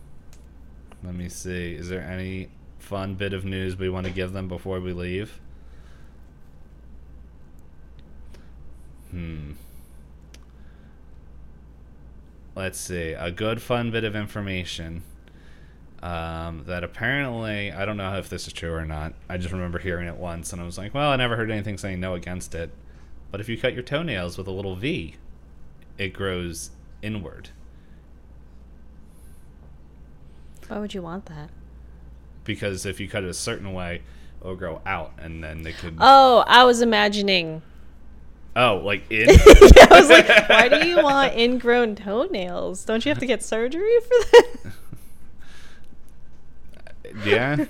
let 1.03 1.14
me 1.14 1.28
see. 1.28 1.74
Is 1.74 1.88
there 1.88 2.03
any 2.03 2.49
fun 2.78 3.14
bit 3.14 3.32
of 3.32 3.44
news 3.44 3.76
we 3.76 3.88
want 3.88 4.07
to 4.07 4.12
give 4.12 4.32
them 4.32 4.49
before 4.49 4.80
we 4.80 4.92
leave? 4.92 5.40
Hmm. 9.11 9.53
Let's 12.55 12.78
see. 12.78 13.12
A 13.12 13.30
good 13.30 13.61
fun 13.61 13.90
bit 13.90 14.05
of 14.05 14.16
information. 14.16 15.03
Um, 16.03 16.64
that 16.66 16.84
apparently, 16.84 17.72
I 17.72 17.84
don't 17.84 17.97
know 17.97 18.16
if 18.18 18.28
this 18.28 18.47
is 18.47 18.53
true 18.53 18.72
or 18.72 18.84
not. 18.84 19.14
I 19.28 19.38
just 19.38 19.53
remember 19.53 19.78
hearing 19.78 20.09
it 20.09 20.16
once 20.16 20.53
and 20.53 20.61
I 20.61 20.64
was 20.64 20.78
like, 20.78 20.94
well, 20.94 21.11
I 21.11 21.16
never 21.16 21.36
heard 21.36 21.51
anything 21.51 21.78
saying 21.78 22.01
no 22.01 22.14
against 22.14 22.55
it. 22.55 22.70
But 23.30 23.40
if 23.40 23.49
you 23.49 23.59
cut 23.59 23.74
your 23.74 23.82
toenails 23.82 24.38
with 24.38 24.47
a 24.47 24.53
little 24.53 24.76
V, 24.76 25.16
it 25.99 26.12
grows 26.12 26.70
inward. 27.03 27.51
Why 30.68 30.78
would 30.78 30.94
you 30.94 31.02
want 31.02 31.26
that? 31.26 31.50
Because 32.44 32.86
if 32.86 33.00
you 33.00 33.08
cut 33.08 33.24
it 33.24 33.30
a 33.30 33.34
certain 33.34 33.72
way, 33.72 34.02
it'll 34.40 34.56
grow 34.56 34.80
out 34.86 35.12
and 35.18 35.42
then 35.42 35.62
they 35.62 35.72
could. 35.72 35.96
Oh, 36.00 36.44
I 36.46 36.64
was 36.64 36.80
imagining. 36.80 37.62
Oh, 38.54 38.76
like 38.84 39.04
in? 39.10 39.28
yeah, 39.28 39.86
I 39.90 40.00
was 40.00 40.08
like, 40.08 40.48
why 40.48 40.68
do 40.68 40.86
you 40.86 40.96
want 41.02 41.34
ingrown 41.34 41.96
toenails? 41.96 42.84
Don't 42.84 43.04
you 43.04 43.10
have 43.10 43.18
to 43.18 43.26
get 43.26 43.42
surgery 43.42 44.00
for 44.00 44.24
that? 44.32 44.72
yeah. 47.24 47.64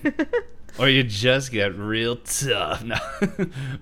Or 0.79 0.89
you 0.89 1.03
just 1.03 1.51
get 1.53 1.75
real 1.75 2.17
tough. 2.17 2.85
No. 2.85 2.99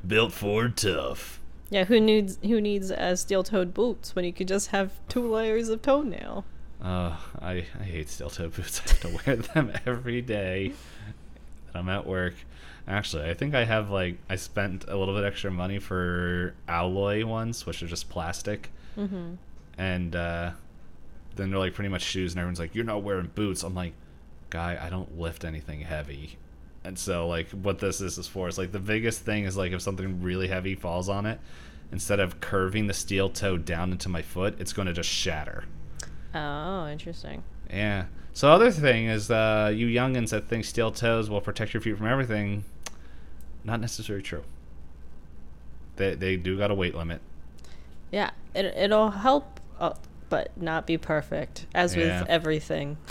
Built 0.06 0.32
for 0.32 0.68
tough. 0.68 1.40
Yeah, 1.70 1.84
who 1.84 1.98
needs 2.00 2.38
who 2.42 2.60
needs 2.60 2.90
uh, 2.92 3.16
steel-toed 3.16 3.74
boots 3.74 4.14
when 4.14 4.24
you 4.24 4.32
could 4.32 4.46
just 4.46 4.68
have 4.68 4.92
two 5.08 5.28
layers 5.28 5.68
of 5.68 5.82
toenail? 5.82 6.44
Oh, 6.84 7.18
I, 7.40 7.64
I 7.80 7.82
hate 7.84 8.08
steel 8.10 8.28
toe 8.30 8.48
boots. 8.48 8.80
I 8.84 8.90
have 8.90 9.00
to 9.00 9.20
wear 9.26 9.36
them 9.36 9.72
every 9.86 10.20
day 10.20 10.72
that 11.72 11.78
I'm 11.78 11.88
at 11.88 12.06
work. 12.06 12.34
Actually, 12.86 13.30
I 13.30 13.34
think 13.34 13.54
I 13.54 13.64
have 13.64 13.90
like 13.90 14.18
I 14.28 14.36
spent 14.36 14.84
a 14.88 14.96
little 14.96 15.14
bit 15.14 15.24
extra 15.24 15.50
money 15.50 15.78
for 15.78 16.54
alloy 16.68 17.24
ones, 17.24 17.64
which 17.66 17.82
are 17.82 17.86
just 17.86 18.08
plastic, 18.10 18.70
Mm-hmm. 18.98 19.34
and 19.78 20.14
uh, 20.14 20.50
then 21.34 21.50
they're 21.50 21.58
like 21.58 21.72
pretty 21.74 21.88
much 21.88 22.02
shoes, 22.02 22.32
and 22.32 22.38
everyone's 22.40 22.60
like, 22.60 22.74
"You're 22.74 22.84
not 22.84 23.02
wearing 23.02 23.30
boots." 23.34 23.62
I'm 23.62 23.74
like, 23.74 23.94
"Guy, 24.50 24.78
I 24.80 24.90
don't 24.90 25.18
lift 25.18 25.44
anything 25.46 25.80
heavy," 25.80 26.36
and 26.84 26.98
so 26.98 27.26
like 27.26 27.48
what 27.50 27.78
this 27.78 28.02
is 28.02 28.18
is 28.18 28.28
for 28.28 28.48
is 28.48 28.58
like 28.58 28.70
the 28.72 28.78
biggest 28.78 29.22
thing 29.22 29.44
is 29.44 29.56
like 29.56 29.72
if 29.72 29.80
something 29.80 30.22
really 30.22 30.46
heavy 30.48 30.74
falls 30.74 31.08
on 31.08 31.24
it, 31.24 31.40
instead 31.90 32.20
of 32.20 32.40
curving 32.40 32.86
the 32.86 32.92
steel 32.94 33.30
toe 33.30 33.56
down 33.56 33.90
into 33.92 34.10
my 34.10 34.20
foot, 34.20 34.54
it's 34.60 34.74
going 34.74 34.86
to 34.86 34.92
just 34.92 35.08
shatter. 35.08 35.64
Oh, 36.34 36.88
interesting. 36.88 37.42
Yeah. 37.70 38.06
So 38.32 38.50
other 38.50 38.70
thing 38.70 39.06
is, 39.06 39.30
uh, 39.30 39.72
you 39.74 39.86
youngins 39.86 40.30
that 40.30 40.48
think 40.48 40.64
steel 40.64 40.90
toes 40.90 41.30
will 41.30 41.40
protect 41.40 41.72
your 41.72 41.80
feet 41.80 41.96
from 41.96 42.06
everything, 42.08 42.64
not 43.62 43.80
necessarily 43.80 44.22
true. 44.22 44.42
They 45.96 46.14
they 46.16 46.36
do 46.36 46.58
got 46.58 46.70
a 46.70 46.74
weight 46.74 46.94
limit. 46.96 47.20
Yeah, 48.10 48.30
it 48.54 48.64
it'll 48.76 49.10
help, 49.10 49.60
uh, 49.78 49.94
but 50.28 50.50
not 50.60 50.86
be 50.86 50.98
perfect. 50.98 51.66
As 51.74 51.94
Yeah. 51.94 52.20
with 52.22 52.28
everything, 52.28 52.96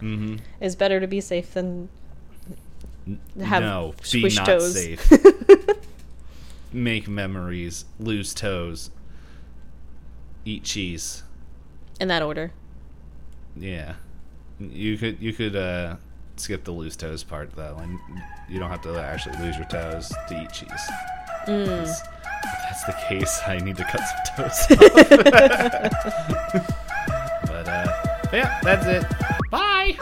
Mm-hmm. 0.00 0.36
it's 0.60 0.74
better 0.74 0.98
to 1.00 1.06
be 1.06 1.20
safe 1.20 1.54
than 1.54 1.88
have 3.42 3.62
no, 3.62 3.94
be 4.12 4.22
not 4.34 4.46
toes. 4.46 4.74
safe. 4.74 5.10
Make 6.72 7.06
memories, 7.08 7.84
lose 8.00 8.34
toes, 8.34 8.90
eat 10.44 10.64
cheese. 10.64 11.22
In 12.00 12.08
that 12.08 12.22
order. 12.22 12.52
Yeah, 13.56 13.94
you 14.58 14.98
could 14.98 15.20
you 15.20 15.32
could 15.32 15.56
uh, 15.56 15.96
skip 16.36 16.64
the 16.64 16.72
loose 16.72 16.96
toes 16.96 17.24
part 17.24 17.54
though, 17.56 17.76
and 17.80 17.98
you 18.48 18.58
don't 18.58 18.70
have 18.70 18.82
to 18.82 18.98
actually 18.98 19.38
lose 19.38 19.56
your 19.56 19.66
toes 19.66 20.12
to 20.28 20.42
eat 20.42 20.52
cheese. 20.52 20.70
Mm. 21.46 21.82
If 21.82 22.58
that's 22.64 22.84
the 22.84 22.92
case, 23.08 23.40
I 23.46 23.58
need 23.58 23.76
to 23.76 23.84
cut 23.84 24.00
some 24.00 24.20
toes 24.36 24.66
off. 24.70 24.78
but 27.46 27.68
uh, 27.68 27.86
yeah, 28.32 28.60
that's 28.62 28.86
it. 28.86 29.04
Bye. 29.50 29.96